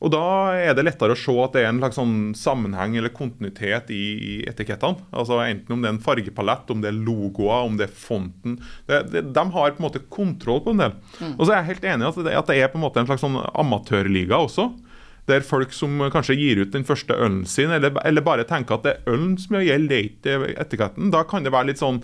Og 0.00 0.12
da 0.14 0.22
er 0.56 0.76
det 0.76 0.86
lettere 0.86 1.12
å 1.12 1.18
se 1.18 1.32
at 1.42 1.56
det 1.56 1.62
er 1.62 1.68
en 1.68 1.80
slags 1.82 1.98
sånn 1.98 2.14
sammenheng 2.38 2.94
eller 2.96 3.12
kontinuitet 3.12 3.90
i, 3.92 4.04
i 4.16 4.36
etikettene. 4.48 5.04
Altså 5.12 5.42
Enten 5.44 5.76
om 5.76 5.82
det 5.82 5.90
er 5.90 5.96
en 5.96 6.04
fargepalett, 6.04 6.72
om 6.72 6.80
det 6.80 6.88
er 6.88 7.02
logoer, 7.04 7.66
om 7.68 7.76
det 7.76 7.90
er 7.90 7.98
fonten. 8.06 8.56
Det, 8.88 9.02
det, 9.12 9.26
de 9.36 9.44
har 9.56 9.74
på 9.74 9.82
en 9.82 9.88
måte 9.90 10.04
kontroll 10.08 10.62
på 10.64 10.72
en 10.72 10.86
del. 10.86 10.94
Og 11.34 11.44
så 11.44 11.52
er 11.52 11.58
jeg 11.58 11.74
helt 11.74 11.90
enig 11.92 12.08
i 12.08 12.12
at 12.12 12.38
at 12.40 12.48
det 12.52 12.62
er 12.62 12.72
på 12.72 12.80
en 12.80 12.86
måte 12.86 13.02
en 13.02 13.10
slags 13.10 13.24
sånn 13.26 13.36
amatørliga 13.36 14.40
også. 14.40 14.70
Der 15.28 15.44
folk 15.44 15.74
som 15.76 16.00
kanskje 16.10 16.38
gir 16.38 16.62
ut 16.62 16.72
den 16.72 16.86
første 16.88 17.14
ølen 17.14 17.44
sin, 17.46 17.70
eller, 17.70 17.92
eller 18.08 18.24
bare 18.24 18.48
tenker 18.48 18.78
at 18.78 18.86
det 18.86 18.94
er 18.96 19.12
ølen 19.12 19.36
som 19.38 19.60
gjelder, 19.60 20.08
det 20.24 20.32
er 20.32 20.46
ikke 20.48 20.64
etiketten. 20.64 21.12
Da 21.12 21.26
kan 21.28 21.44
det 21.44 21.52
være 21.52 21.74
litt 21.74 21.82
sånn 21.82 22.00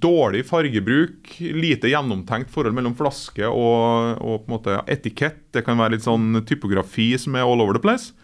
dårlig 0.00 0.44
fargebruk, 0.48 1.34
lite 1.40 1.90
gjennomtenkt 1.92 2.52
forhold 2.52 2.76
mellom 2.76 2.94
flaske 2.96 3.44
og, 3.44 4.18
og 4.22 4.44
på 4.44 4.48
en 4.48 4.54
måte 4.54 4.76
etikett. 4.90 5.42
Det 5.52 5.64
kan 5.66 5.76
være 5.80 5.96
litt 5.96 6.06
sånn 6.06 6.40
typografi 6.48 7.10
som 7.20 7.36
er 7.36 7.44
all 7.44 7.60
over 7.60 7.76
the 7.76 7.82
place. 7.82 8.14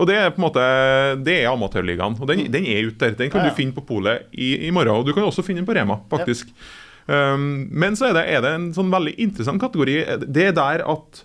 Og 0.00 0.08
det 0.08 0.16
er 0.16 0.30
på 0.32 0.40
en 0.40 0.46
måte, 0.46 0.62
det 1.26 1.34
er 1.42 1.50
amatørligaen. 1.50 2.16
Og 2.16 2.30
den, 2.30 2.46
den 2.52 2.64
er 2.68 2.86
ute 2.88 3.10
der. 3.10 3.18
Den 3.18 3.32
kan 3.32 3.42
Ja, 3.42 3.50
ja. 3.50 3.52
du 3.52 3.58
finne 3.58 3.76
på 3.76 3.84
polet 3.84 4.30
i, 4.32 4.54
i 4.68 4.70
morgen. 4.72 4.96
Og 4.96 5.04
du 5.04 5.12
kan 5.12 5.26
også 5.26 5.44
finne 5.44 5.60
den 5.60 5.68
på 5.68 5.76
Rema, 5.76 5.98
faktisk. 6.12 6.54
Um, 7.10 7.66
men 7.68 7.98
så 7.98 8.08
er 8.08 8.16
det, 8.16 8.24
er 8.32 8.44
det 8.44 8.54
en 8.56 8.70
sånn 8.76 8.92
veldig 8.92 9.16
interessant 9.20 9.60
kategori. 9.60 9.98
Det 10.24 10.46
er 10.50 10.56
der 10.56 10.84
at 10.88 11.24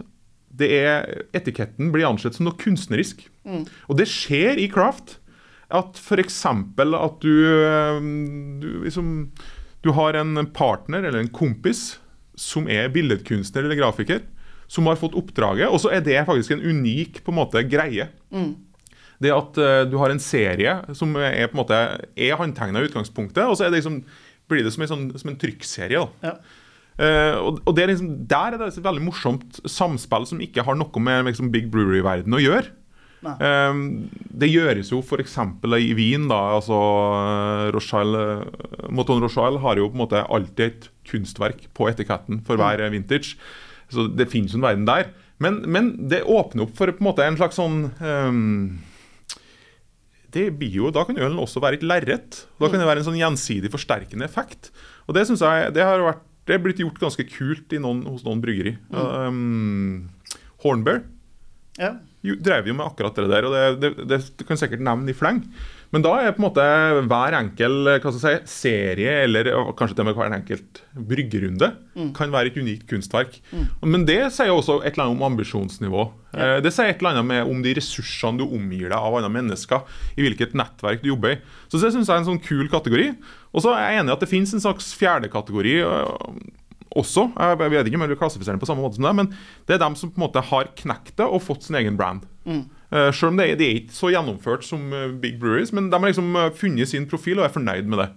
det 0.55 0.71
er, 0.75 1.07
etiketten 1.35 1.91
blir 1.91 2.07
ansett 2.07 2.35
som 2.35 2.47
noe 2.47 2.57
kunstnerisk. 2.59 3.23
Og 3.87 3.95
det 3.99 4.09
skjer 4.11 4.59
i 4.59 4.67
craft. 4.71 5.19
At 5.75 5.97
f.eks. 5.97 6.41
at 6.45 7.23
du, 7.23 7.31
um, 7.95 8.59
du 8.61 8.69
liksom 8.83 9.07
Du 9.85 9.91
har 9.93 10.17
en 10.17 10.33
partner 10.49 11.05
eller 11.05 11.21
en 11.21 11.29
kompis 11.29 11.99
som 12.35 12.65
er 12.71 12.89
billedkunstner 12.93 13.67
eller 13.67 13.77
grafiker, 13.77 14.23
som 14.67 14.87
har 14.89 14.97
fått 14.97 15.15
oppdraget, 15.17 15.69
og 15.69 15.77
så 15.83 15.91
er 15.93 16.01
det 16.03 16.17
faktisk 16.25 16.55
en 16.55 16.63
unik 16.65 17.21
på 17.23 17.31
en 17.31 17.37
måte 17.37 17.61
greie. 17.69 18.09
Det 19.21 19.31
at 19.31 19.59
uh, 19.61 19.83
du 19.87 19.95
har 20.01 20.11
en 20.11 20.19
serie 20.19 20.73
som 20.97 21.13
er 21.21 21.47
på 21.47 21.55
en 21.55 21.61
måte 21.61 21.77
er 22.17 22.39
håndtegna 22.39 22.81
i 22.81 22.89
utgangspunktet, 22.89 23.45
og 23.45 23.55
så 23.55 23.67
er 23.67 23.71
det 23.71 23.79
liksom, 23.83 24.01
blir 24.49 24.65
det 24.65 24.73
som 24.75 24.83
en, 24.83 24.91
sånn, 24.91 25.05
som 25.21 25.31
en 25.31 25.39
trykkserie. 25.39 26.01
da. 26.01 26.31
Ja. 26.31 26.63
Uh, 26.95 27.37
og 27.43 27.57
og 27.67 27.73
det 27.75 27.83
er 27.83 27.89
liksom, 27.91 28.11
Der 28.31 28.55
er 28.55 28.59
det 28.59 28.69
et 28.71 28.83
veldig 28.83 29.03
morsomt 29.03 29.57
samspill 29.67 30.27
som 30.29 30.39
ikke 30.43 30.63
har 30.63 30.77
noe 30.79 31.01
med 31.03 31.29
liksom, 31.29 31.51
Big 31.53 31.69
Brewery-verden 31.71 32.35
å 32.35 32.41
gjøre. 32.41 32.71
Eh, 33.23 33.77
det 34.43 34.49
gjøres 34.51 34.91
jo 34.91 34.99
f.eks. 35.01 35.37
i 35.79 35.93
Wien. 35.97 36.27
da, 36.29 36.41
altså 36.57 36.79
eh, 37.19 37.67
Rochelle, 37.75 38.23
eh, 38.45 38.89
Moton 38.89 39.23
Rochelle 39.23 39.61
har 39.63 39.77
jo 39.79 39.89
på 39.89 39.97
en 39.97 40.03
måte 40.03 40.25
alltid 40.25 40.65
et 40.65 40.89
kunstverk 41.09 41.67
på 41.73 41.89
etiketten 41.89 42.43
for 42.45 42.59
hver 42.59 42.83
eh, 42.83 42.91
vintage. 42.93 43.37
Så 43.89 44.07
det 44.09 44.29
finnes 44.31 44.53
jo 44.53 44.59
en 44.59 44.67
verden 44.67 44.85
der. 44.89 45.13
Men, 45.37 45.61
men 45.67 46.09
det 46.09 46.23
åpner 46.23 46.63
opp 46.63 46.75
for 46.77 46.91
på 46.91 47.03
en 47.03 47.09
måte 47.09 47.25
en 47.25 47.35
slags 47.35 47.57
sånn 47.59 47.89
um, 47.99 48.77
det 50.35 50.49
blir 50.59 50.73
jo, 50.79 50.91
Da 50.95 51.03
kan 51.07 51.17
ølen 51.19 51.39
også 51.39 51.61
være 51.63 51.79
et 51.79 51.83
lerret. 51.83 52.41
Da 52.59 52.69
kan 52.69 52.79
det 52.81 52.87
være 52.87 53.03
en 53.03 53.07
sånn 53.07 53.19
gjensidig 53.19 53.71
forsterkende 53.71 54.27
effekt. 54.27 54.71
Og 55.07 55.15
Det 55.15 55.25
synes 55.27 55.43
jeg, 55.43 55.73
det 55.75 55.83
har 55.83 56.03
vært, 56.03 56.23
det 56.45 56.55
er 56.55 56.63
blitt 56.63 56.81
gjort 56.83 56.99
ganske 57.01 57.25
kult 57.31 57.71
i 57.73 57.79
noen, 57.81 58.03
hos 58.09 58.25
noen 58.25 58.41
bryggeri. 58.43 58.75
Um, 58.91 60.09
Hornbear 60.63 61.03
Ja. 61.79 61.95
Jo, 62.25 62.35
drev 62.41 62.67
jo 62.69 62.75
med 62.77 62.87
akkurat 62.89 63.17
det 63.17 63.29
der, 63.31 63.47
og 63.47 63.55
det, 63.55 63.65
det, 63.81 64.07
det 64.09 64.21
du 64.39 64.45
kan 64.47 64.59
sikkert 64.59 64.83
nevne 64.85 65.11
i 65.13 65.17
fleng. 65.17 65.43
Men 65.93 66.03
da 66.03 66.11
er 66.17 66.33
på 66.35 66.41
en 66.41 66.47
måte 66.47 66.63
hver 67.07 67.35
enkel 67.37 67.87
jeg 67.93 68.13
si, 68.17 68.31
serie, 68.51 69.11
eller 69.23 69.47
kanskje 69.77 69.95
til 69.95 70.03
og 70.03 70.09
med 70.09 70.17
hver 70.17 70.33
enkelt 70.35 70.81
bryggerunde, 70.97 71.69
kan 72.17 72.33
være 72.33 72.51
et 72.51 72.57
unikt 72.59 72.83
kunstverk. 72.89 73.37
Men 73.85 74.03
det 74.09 74.17
sier 74.35 74.51
også 74.51 74.81
et 74.81 74.95
eller 74.95 75.05
annet 75.05 75.21
om 75.21 75.27
ambisjonsnivå. 75.29 76.03
Ja. 76.35 76.57
Det 76.59 76.73
sier 76.75 76.91
et 76.91 76.99
eller 76.99 77.13
annet 77.13 77.29
med 77.29 77.53
om 77.53 77.63
de 77.63 77.77
ressursene 77.77 78.41
du 78.41 78.43
omgir 78.49 78.89
deg 78.89 78.97
av 78.97 79.15
andre 79.21 79.31
mennesker, 79.37 79.85
i 80.17 80.25
hvilket 80.25 80.57
nettverk 80.57 81.05
du 81.05 81.13
jobber 81.13 81.37
i. 81.37 81.39
Så 81.69 81.79
det 81.79 81.93
syns 81.93 82.09
jeg 82.09 82.17
er 82.17 82.25
en 82.25 82.29
sånn 82.33 82.43
kul 82.43 82.67
kategori. 82.73 83.13
Og 83.55 83.63
så 83.63 83.71
er 83.77 83.85
jeg 83.85 84.01
enig 84.01 84.11
i 84.11 84.17
at 84.17 84.25
det 84.25 84.31
finnes 84.33 84.51
en 84.57 84.65
slags 84.65 84.91
fjerde 84.99 85.31
kategori. 85.31 85.77
Også, 86.95 87.27
jeg 87.35 87.57
vet 87.73 87.87
ikke 87.89 87.99
om 87.99 88.05
jeg 88.05 88.13
vil 88.13 88.19
klassifisere 88.21 88.55
den 88.55 88.61
på 88.63 88.69
samme 88.69 88.83
måte 88.85 88.95
som 88.99 89.05
det, 89.07 89.15
men 89.17 89.29
det 89.67 89.75
er 89.75 89.81
dem 89.83 89.95
som 89.99 90.11
på 90.13 90.19
en 90.21 90.25
måte 90.27 90.43
har 90.49 90.69
knekt 90.79 91.15
det 91.19 91.27
og 91.27 91.43
fått 91.43 91.67
sin 91.67 91.75
egen 91.79 91.97
brand. 91.99 92.23
Eh, 92.45 93.09
selv 93.11 93.31
om 93.33 93.37
det, 93.41 93.49
er- 93.51 93.59
de 93.59 93.65
er 93.67 93.79
ikke 93.81 93.97
så 93.97 94.11
gjennomført 94.13 94.63
som 94.63 94.85
eh, 94.93 95.09
Big 95.19 95.39
Breweries, 95.41 95.73
men 95.75 95.89
de 95.91 95.97
har 95.99 96.07
liksom 96.11 96.29
eh, 96.39 96.51
funnet 96.55 96.87
sin 96.91 97.07
profil 97.11 97.39
og 97.41 97.45
er 97.49 97.53
fornøyd 97.55 97.89
med 97.91 98.03
det. 98.03 98.09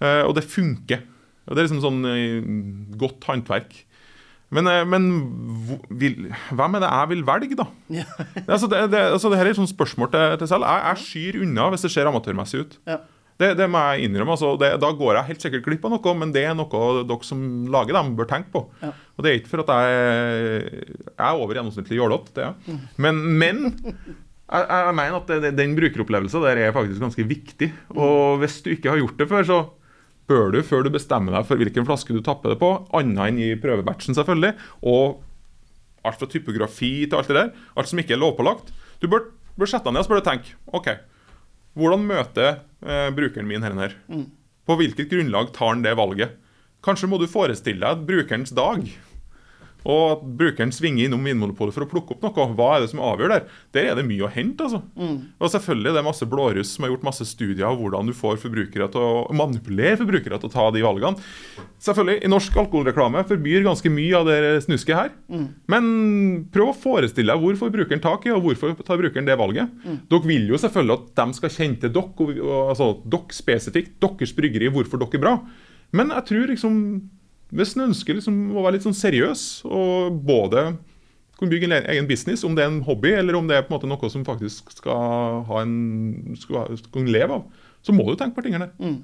Eh, 0.00 0.22
og 0.24 0.34
det 0.38 0.44
funker. 0.48 1.02
Og 1.48 1.56
det 1.56 1.62
er 1.62 1.68
liksom 1.68 1.80
sånn 1.80 2.02
uh, 2.04 2.96
godt 3.00 3.24
håndverk. 3.24 3.70
Men, 4.52 4.64
men 4.88 5.06
vil, 6.00 6.26
hvem 6.56 6.76
er 6.76 6.82
det 6.84 6.88
jeg 6.92 7.08
vil 7.12 7.22
velge, 7.28 7.56
da? 7.56 7.64
Ja. 7.98 8.04
Altså, 8.46 8.68
det, 8.68 8.82
det, 8.92 9.00
altså, 9.14 9.30
det 9.32 9.38
her 9.40 9.48
er 9.48 9.54
et 9.54 9.60
sånt 9.60 9.72
spørsmål 9.72 10.10
til, 10.12 10.36
til 10.42 10.50
selv. 10.50 10.66
Jeg, 10.68 10.84
jeg 10.90 11.02
skyr 11.06 11.38
unna 11.46 11.70
hvis 11.72 11.84
det 11.86 11.90
ser 11.94 12.08
amatørmessig 12.10 12.60
ut. 12.66 12.76
Ja. 12.88 12.98
Det, 13.38 13.52
det 13.54 13.68
må 13.70 13.80
jeg 13.92 14.08
innrømme. 14.08 14.34
Altså, 14.34 14.52
det, 14.58 14.72
da 14.82 14.90
går 14.98 15.14
jeg 15.14 15.28
helt 15.30 15.44
sikkert 15.44 15.66
glipp 15.68 15.84
av 15.86 15.94
noe, 15.94 16.14
men 16.18 16.32
det 16.34 16.42
er 16.48 16.56
noe 16.58 16.84
dere 17.06 17.26
som 17.26 17.42
lager 17.70 17.94
dem, 17.94 18.14
bør 18.18 18.28
tenke 18.30 18.50
på. 18.54 18.64
Ja. 18.82 18.90
Og 19.14 19.24
det 19.24 19.30
er 19.30 19.38
ikke 19.38 19.52
for 19.52 19.62
at 19.62 19.70
jeg, 19.74 20.72
jeg 21.06 21.26
er 21.28 21.38
over 21.38 21.58
gjennomsnittlig 21.58 22.00
jålete, 22.00 22.34
det 22.34 22.44
er 22.44 22.50
jeg. 22.50 22.80
Men, 22.98 23.20
men 23.38 23.62
jeg, 23.68 24.66
jeg 24.66 24.94
mener 24.98 25.18
at 25.20 25.30
det, 25.30 25.38
det, 25.44 25.54
den 25.58 25.76
brukeropplevelsen 25.78 26.46
der 26.48 26.62
er 26.64 26.74
faktisk 26.74 27.02
ganske 27.04 27.26
viktig. 27.30 27.70
Og 27.94 28.42
hvis 28.42 28.58
du 28.64 28.72
ikke 28.74 28.90
har 28.90 29.02
gjort 29.02 29.22
det 29.22 29.28
før, 29.30 29.46
så 29.46 29.60
bør 30.28 30.52
du, 30.52 30.60
før 30.66 30.84
du 30.84 30.92
bestemmer 30.92 31.38
deg 31.38 31.46
for 31.48 31.60
hvilken 31.60 31.86
flaske 31.88 32.14
du 32.14 32.20
tapper 32.24 32.52
det 32.52 32.60
på, 32.60 32.72
annet 32.96 33.22
enn 33.30 33.40
i 33.40 33.52
prøvebatchen, 33.60 34.16
selvfølgelig, 34.18 34.54
og 34.82 35.22
alt 36.06 36.20
fra 36.20 36.28
typografi 36.30 36.92
til 37.06 37.18
alt 37.18 37.30
det 37.30 37.38
der, 37.38 37.52
alt 37.78 37.90
som 37.90 38.00
ikke 38.00 38.16
er 38.16 38.20
lovpålagt, 38.20 38.72
du 39.02 39.08
bør, 39.10 39.30
bør 39.58 39.70
sette 39.70 39.88
deg 39.88 39.96
ned 39.96 40.04
og 40.04 40.08
spørre 40.08 40.26
tenke 40.26 40.56
OK, 40.76 40.90
hvordan 41.78 42.04
møter 42.08 42.60
eh, 42.86 43.08
brukeren 43.14 43.48
min 43.48 43.64
denne 43.64 43.86
her? 43.88 43.96
På 44.68 44.76
hvilket 44.76 45.10
grunnlag 45.10 45.52
tar 45.56 45.72
han 45.74 45.82
det 45.82 45.94
valget? 45.98 46.36
Kanskje 46.84 47.08
må 47.10 47.18
du 47.18 47.26
forestille 47.30 47.82
deg 47.82 48.04
brukerens 48.06 48.52
dag. 48.54 48.84
Og 49.86 50.02
at 50.10 50.22
brukeren 50.40 50.72
svinger 50.74 51.06
innom 51.06 51.22
Vinmonopolet 51.24 51.72
for 51.72 51.84
å 51.86 51.88
plukke 51.88 52.16
opp 52.16 52.24
noe. 52.26 52.46
Hva 52.58 52.66
er 52.76 52.82
det 52.82 52.90
som 52.90 53.00
avgjør 53.04 53.30
der? 53.30 53.44
Der 53.76 53.90
er 53.92 53.94
det 53.98 54.04
mye 54.08 54.26
å 54.26 54.30
hente. 54.32 54.64
altså. 54.66 54.80
Og 55.38 55.52
selvfølgelig 55.52 55.92
det 55.94 56.00
er 56.02 56.06
masse 56.08 56.26
blåruss 56.28 56.72
som 56.74 56.84
har 56.84 56.90
gjort 56.92 57.06
masse 57.06 57.24
studier 57.30 57.64
av 57.68 57.78
hvordan 57.78 58.06
du 58.10 58.12
får 58.12 58.40
forbrukere 58.42 58.88
til 58.90 59.00
å 59.00 59.32
manipulere 59.38 59.96
forbrukere 60.00 60.40
til 60.42 60.50
å 60.50 60.52
ta 60.52 60.66
de 60.74 60.82
valgene. 60.82 61.16
Selvfølgelig, 61.78 62.24
I 62.26 62.32
norsk 62.32 62.56
alkoholreklame 62.58 63.22
forbyr 63.28 63.62
ganske 63.68 63.90
mye 63.94 64.18
av 64.18 64.26
det 64.26 64.64
snusket 64.66 64.96
her. 64.98 65.12
Men 65.70 65.84
prøv 66.52 66.72
å 66.72 66.76
forestille 66.76 67.32
deg 67.32 67.40
hvor 67.46 67.56
får 67.62 67.70
brukeren 67.78 68.02
tak 68.02 68.26
i, 68.26 68.34
og 68.34 68.42
hvorfor 68.48 68.74
tar 68.82 68.98
brukeren 68.98 69.24
det 69.30 69.38
valget. 69.38 69.70
Dere 70.10 70.26
vil 70.26 70.48
jo 70.50 70.58
selvfølgelig 70.58 70.98
at 70.98 71.14
de 71.22 71.38
skal 71.38 71.54
kjenne 71.54 71.80
til 71.80 71.94
dere, 71.94 72.58
altså 72.74 72.90
dere 73.06 73.38
spesifikt, 73.38 73.94
deres 74.02 74.34
bryggeri, 74.34 74.68
hvorfor 74.74 74.98
dere 75.00 75.14
er 75.14 75.22
bra. 75.22 75.36
Men 75.96 76.10
jeg 76.12 76.26
tror 76.28 76.50
liksom 76.50 76.74
hvis 77.54 77.74
en 77.76 77.86
ønsker 77.88 78.18
liksom 78.18 78.56
å 78.56 78.62
være 78.64 78.76
litt 78.76 78.86
sånn 78.86 78.96
seriøs, 78.96 79.42
og 79.64 80.18
både 80.28 80.72
kunne 81.38 81.52
bygge 81.52 81.68
en 81.70 81.76
egen 81.78 82.08
business, 82.08 82.42
om 82.44 82.56
det 82.56 82.64
er 82.64 82.72
en 82.72 82.82
hobby 82.86 83.12
eller 83.14 83.38
om 83.38 83.46
det 83.48 83.56
er 83.56 83.62
på 83.66 83.72
en 83.72 83.76
måte 83.76 83.90
noe 83.90 84.10
som 84.10 84.24
faktisk 84.26 84.72
skal, 84.74 85.44
ha 85.48 85.62
en, 85.62 86.34
skal, 86.40 86.74
skal 86.80 87.06
leve 87.08 87.38
av. 87.38 87.68
Så 87.86 87.94
må 87.94 88.08
du 88.08 88.18
tenke 88.18 88.36
på 88.36 88.44
tingene 88.48 88.66
der. 88.66 88.74
Mm. 88.82 88.98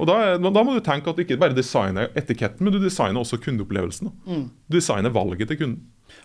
Og 0.00 0.08
da, 0.08 0.36
da, 0.40 0.62
må 0.64 0.74
du 0.76 0.84
tenke 0.84 1.12
at 1.12 1.18
du 1.18 1.24
ikke 1.24 1.38
bare 1.40 1.56
designer 1.56 2.08
etiketten, 2.16 2.64
men 2.64 2.72
du 2.72 2.78
designer 2.80 3.20
også 3.20 3.40
kundeopplevelsen. 3.42 4.12
Mm. 4.24 4.46
Du 4.68 4.78
designer 4.78 5.12
valget 5.12 5.50
til 5.50 5.60
kunden. 5.60 5.82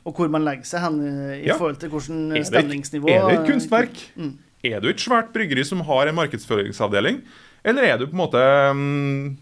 Og 0.08 0.16
hvor 0.18 0.30
man 0.32 0.46
legger 0.46 0.68
seg 0.68 0.84
hen 0.86 1.02
i 1.06 1.48
Ja. 1.50 1.58
forhold 1.58 1.80
til 1.82 1.92
hvordan 1.92 2.38
Er 2.38 2.46
stemningsnivå 2.48 3.10
er 3.12 3.28
det 3.30 3.40
et 3.40 3.50
kunstverk? 3.52 4.00
Mm. 4.16 4.38
Er 4.66 4.80
du 4.82 4.88
et 4.90 5.02
svært 5.02 5.34
bryggeri 5.34 5.64
som 5.64 5.84
har 5.86 6.08
en 6.08 6.16
markedsføringsavdeling? 6.16 7.22
Eller 7.66 7.84
er 7.84 7.98
du 7.98 8.08
på 8.08 8.16
en 8.16 8.22
måte 8.24 8.42
mm, 8.74 9.38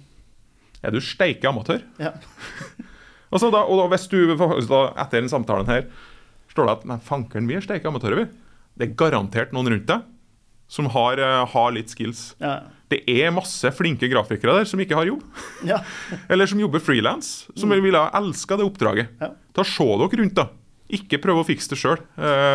Er 0.83 0.93
du 0.93 0.99
steike 1.03 1.47
amatør? 1.49 1.85
Ja. 2.01 2.15
Altså 3.33 3.47
da, 3.49 3.63
og 3.65 3.79
da, 3.79 3.85
hvis 3.89 4.03
du 4.11 4.35
da, 4.37 4.79
etter 5.01 5.17
den 5.17 5.29
samtalen 5.31 5.65
her 5.65 5.87
står 6.53 6.67
det 6.67 6.73
at 6.75 6.83
Nei, 6.85 6.97
fankeren, 7.01 7.47
vi 7.49 7.55
er 7.57 7.63
steike 7.65 7.89
amatører, 7.89 8.19
vi. 8.19 8.25
Det 8.77 8.85
er 8.85 8.91
garantert 8.99 9.55
noen 9.55 9.71
rundt 9.73 9.87
deg 9.89 10.03
som 10.69 10.85
har, 10.93 11.17
eh, 11.17 11.39
har 11.49 11.73
litt 11.73 11.89
skills. 11.89 12.35
Ja. 12.41 12.59
Det 12.93 13.01
er 13.09 13.33
masse 13.33 13.69
flinke 13.73 14.05
grafikere 14.11 14.59
der 14.59 14.69
som 14.69 14.81
ikke 14.81 14.97
har 14.97 15.09
jobb. 15.09 15.23
ja. 15.65 15.79
Eller 16.31 16.49
som 16.49 16.61
jobber 16.61 16.81
frilans, 16.81 17.47
som 17.57 17.73
ville 17.73 17.97
ha 17.97 18.13
elska 18.21 18.57
det 18.59 18.65
oppdraget. 18.69 19.09
Mm. 19.17 19.25
Ja. 19.25 19.31
Ta 19.53 19.65
Se 19.65 19.85
dere 19.85 20.21
rundt, 20.21 20.37
da. 20.37 20.47
Ikke 20.93 21.17
prøv 21.23 21.39
å 21.41 21.45
fikse 21.47 21.71
det 21.73 21.77
sjøl. 21.81 21.99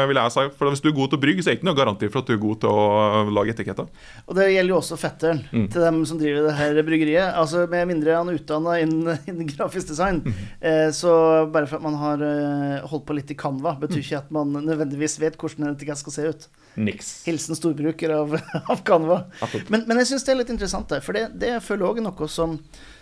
vil 0.08 0.18
jeg 0.20 0.32
si. 0.34 0.44
For 0.58 0.70
hvis 0.70 0.82
du 0.84 0.88
er 0.90 0.96
god 0.96 1.10
til 1.12 1.18
å 1.18 1.22
brygge, 1.22 1.42
så 1.42 1.50
er 1.50 1.56
det 1.56 1.60
ikke 1.60 1.68
noe 1.70 1.78
garanti 1.78 2.08
for 2.12 2.22
at 2.22 2.28
du 2.30 2.34
er 2.36 2.40
god 2.42 2.60
til 2.62 2.70
å 2.70 2.82
uh, 3.26 3.30
lage 3.34 3.54
etiketter. 3.54 3.88
Og 4.28 4.36
det 4.38 4.46
gjelder 4.52 4.72
jo 4.74 4.78
også 4.82 4.98
fetteren 5.00 5.40
Mm. 5.48 5.66
til 5.72 5.80
dem 5.82 5.98
som 6.06 6.18
driver 6.20 6.46
det 6.48 6.54
her 6.58 6.78
bryggeriet. 6.84 7.34
Altså 7.38 7.64
Med 7.70 7.86
mindre 7.88 8.14
han 8.16 8.28
er 8.28 8.36
utdanna 8.38 8.76
innen, 8.82 9.18
innen 9.30 9.48
grafisk 9.50 9.88
design, 9.88 10.20
Mm. 10.24 10.34
eh, 10.60 10.88
så 10.94 11.12
bare 11.50 11.66
for 11.70 11.76
at 11.78 11.82
man 11.86 11.94
har 12.00 12.22
eh, 12.22 12.86
holdt 12.88 13.06
på 13.08 13.14
litt 13.16 13.30
i 13.30 13.36
Canva, 13.38 13.74
betyr 13.80 14.02
ikke 14.02 14.18
at 14.22 14.30
man 14.34 14.52
nødvendigvis 14.52 15.18
vet 15.22 15.36
hvordan 15.40 15.66
en 15.68 15.74
etikett 15.76 15.98
skal 16.00 16.12
se 16.14 16.26
ut. 16.28 16.48
Niks. 16.78 17.24
Hilsen 17.26 17.56
storbruker 17.58 18.12
av, 18.14 18.36
av 18.72 18.82
Canva. 18.86 19.24
Men, 19.68 19.84
men 19.88 19.98
jeg 20.02 20.12
syns 20.12 20.24
det 20.26 20.34
er 20.34 20.40
litt 20.42 20.52
interessant, 20.54 20.88
der, 20.92 21.00
for 21.02 21.16
det, 21.16 21.24
det 21.40 21.56
føler 21.64 21.82
jeg 21.86 21.90
også 21.90 21.98
er 21.98 22.06
noe 22.10 22.28
som, 22.28 22.58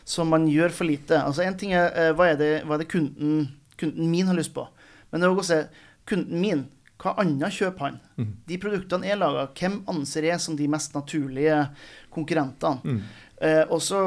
som 0.07 0.29
man 0.33 0.47
gjør 0.49 0.73
for 0.73 0.89
lite. 0.89 1.19
Altså 1.21 1.45
En 1.45 1.57
ting 1.61 1.75
er 1.77 1.91
eh, 1.93 2.13
hva 2.17 2.31
er 2.33 2.41
det, 2.41 2.51
hva 2.65 2.79
er 2.79 2.85
det 2.85 2.89
kunden, 2.93 3.49
kunden 3.77 4.09
min 4.11 4.27
har 4.31 4.39
lyst 4.39 4.55
på, 4.57 4.65
men 5.11 5.23
det 5.23 5.29
er 5.29 5.35
også 5.35 5.45
å 5.45 5.51
se 5.53 5.61
kunden 6.09 6.43
min. 6.43 6.65
Hva 6.97 7.13
annet 7.21 7.53
kjøper 7.53 7.85
han? 7.85 7.97
Mm. 8.17 8.29
De 8.49 8.57
produktene 8.61 9.09
jeg 9.11 9.21
lager, 9.21 9.51
hvem 9.59 9.83
anser 9.93 10.31
jeg 10.31 10.41
som 10.41 10.57
de 10.57 10.69
mest 10.73 10.95
naturlige 10.97 11.59
konkurrentene? 12.15 12.81
Mm. 12.97 13.03
Eh, 13.37 13.63
og 13.69 13.83
så 13.85 13.99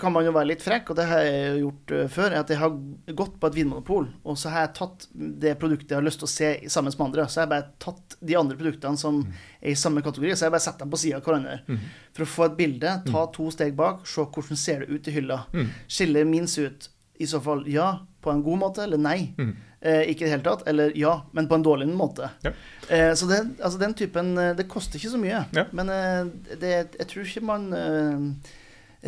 kan 0.00 0.12
man 0.12 0.26
jo 0.26 0.32
være 0.34 0.50
litt 0.50 0.62
frekk, 0.64 0.90
og 0.92 0.98
det 0.98 1.06
har 1.08 1.22
jeg 1.24 1.62
gjort 1.62 1.94
eh, 1.96 2.10
før. 2.12 2.36
At 2.42 2.52
jeg 2.52 2.60
har 2.60 2.74
gått 3.16 3.38
på 3.40 3.48
et 3.48 3.56
vinmonopol, 3.56 4.10
og 4.28 4.36
så 4.36 4.52
har 4.52 4.66
jeg 4.66 4.74
tatt 4.76 5.06
det 5.14 5.54
produktet 5.60 5.94
jeg 5.94 6.02
har 6.02 6.04
lyst 6.04 6.20
til 6.20 6.28
å 6.28 6.34
se 6.34 6.50
sammen 6.68 6.92
med 6.92 7.06
andre. 7.06 7.26
Så 7.32 7.40
har 7.40 7.46
jeg 7.46 7.54
bare 7.54 7.70
tatt 7.86 8.16
de 8.20 8.36
andre 8.36 8.60
produktene 8.60 9.00
som 9.00 9.22
er 9.24 9.72
i 9.72 9.78
samme 9.80 10.04
kategori, 10.04 10.34
så 10.34 10.44
har 10.44 10.52
jeg 10.52 10.58
bare 10.58 10.66
satt 10.66 10.84
dem 10.84 10.92
på 10.92 11.00
sida 11.00 11.22
av 11.22 11.28
hverandre. 11.28 11.78
For 12.12 12.26
å 12.26 12.32
få 12.34 12.48
et 12.50 12.58
bilde, 12.60 12.96
ta 13.08 13.24
to 13.32 13.48
steg 13.54 13.72
bak, 13.78 14.04
se 14.08 14.26
hvordan 14.26 14.60
ser 14.60 14.84
det 14.84 14.92
ut 14.92 15.08
i 15.08 15.16
hylla. 15.16 15.46
Mm. 15.56 15.72
Skiller 15.88 16.28
min 16.28 16.50
seg 16.50 16.68
ut 16.68 16.90
i 17.24 17.30
så 17.30 17.40
fall 17.40 17.62
ja 17.70 17.94
på 18.24 18.32
en 18.32 18.42
god 18.44 18.60
måte, 18.64 18.84
eller 18.86 19.00
nei. 19.00 19.18
Mm. 19.38 19.54
Eh, 19.84 20.08
ikke 20.08 20.24
i 20.24 20.28
det 20.28 20.32
hele 20.32 20.46
tatt. 20.46 20.64
Eller 20.70 20.94
ja, 20.96 21.18
men 21.36 21.48
på 21.48 21.58
en 21.58 21.64
dårlig 21.64 21.90
måte. 21.92 22.30
Ja. 22.46 22.54
Eh, 22.88 23.12
så 23.18 23.28
det, 23.28 23.42
altså 23.60 23.80
den 23.82 23.92
typen 23.96 24.32
eh, 24.40 24.54
Det 24.56 24.68
koster 24.70 24.96
ikke 25.00 25.12
så 25.12 25.20
mye. 25.20 25.42
Ja. 25.52 25.66
Men 25.76 25.92
eh, 25.92 26.22
det, 26.56 26.72
jeg 26.96 27.08
tror 27.10 27.28
ikke 27.28 27.44
man 27.44 27.66
eh, 27.76 28.54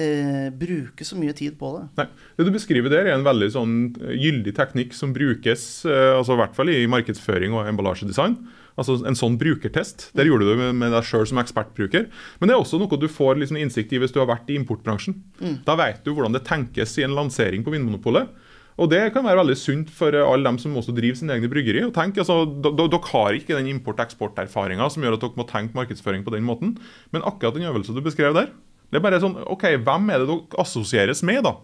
eh, 0.04 0.50
bruker 0.52 1.08
så 1.08 1.16
mye 1.16 1.32
tid 1.36 1.56
på 1.56 1.72
det. 1.78 1.86
Nei, 2.02 2.06
Det 2.36 2.48
du 2.48 2.52
beskriver 2.52 2.92
der, 2.92 3.08
er 3.08 3.16
en 3.16 3.24
veldig 3.24 3.48
sånn 3.56 3.74
gyldig 4.20 4.52
teknikk 4.58 4.92
som 4.96 5.16
brukes 5.16 5.64
altså 5.88 6.36
i 6.36 6.40
hvert 6.42 6.56
fall 6.58 6.74
i 6.74 6.84
markedsføring 6.92 7.56
og 7.56 7.72
emballasjedesign. 7.72 8.36
Altså 8.76 8.98
En 9.08 9.16
sånn 9.16 9.38
brukertest. 9.40 10.10
Der 10.12 10.28
gjorde 10.28 10.44
du 10.44 10.50
det 10.52 10.72
med, 10.76 10.92
deg 10.92 11.08
sjøl 11.08 11.24
som 11.24 11.40
ekspertbruker. 11.40 12.10
Men 12.36 12.50
det 12.50 12.52
er 12.52 12.60
også 12.60 12.76
noe 12.82 13.00
du 13.00 13.08
får 13.08 13.40
liksom 13.40 13.56
innsikt 13.56 13.94
i 13.96 14.00
hvis 14.02 14.12
du 14.12 14.20
har 14.20 14.28
vært 14.28 14.52
i 14.52 14.58
importbransjen. 14.60 15.16
Da 15.64 15.78
vet 15.80 16.04
du 16.04 16.12
hvordan 16.12 16.36
det 16.36 16.44
tenkes 16.44 16.98
i 17.00 17.06
en 17.06 17.16
lansering 17.16 17.64
på 17.64 17.72
Vinmonopolet. 17.72 18.28
Og 18.76 18.90
det 18.92 19.00
kan 19.14 19.24
være 19.24 19.40
veldig 19.40 19.56
sunt 19.56 19.92
for 19.94 20.12
eh, 20.12 20.20
alle 20.26 20.44
dem 20.50 20.58
som 20.60 20.74
også 20.76 20.92
driver 20.96 21.16
sine 21.16 21.32
egne 21.36 21.48
bryggeri. 21.48 21.80
og 21.86 21.94
tenk, 21.96 22.18
altså, 22.20 22.42
Dere 22.44 23.00
har 23.08 23.38
ikke 23.38 23.56
den 23.56 23.70
import-eksport-erfaringa 23.72 24.88
som 24.92 25.02
gjør 25.06 25.16
at 25.16 25.24
dere 25.24 25.40
må 25.40 25.46
tenke 25.48 25.78
markedsføring 25.78 26.26
på 26.26 26.34
den 26.34 26.44
måten. 26.44 26.74
Men 27.14 27.24
akkurat 27.24 27.56
den 27.56 27.64
øvelsen 27.70 27.96
du 27.96 28.02
beskrev 28.04 28.34
der, 28.36 28.50
det 28.92 29.00
er 29.00 29.02
bare 29.06 29.18
sånn 29.22 29.38
OK, 29.50 29.64
hvem 29.82 30.10
er 30.12 30.20
det 30.22 30.28
dere 30.28 30.60
assosieres 30.62 31.24
med, 31.26 31.42
da? 31.48 31.56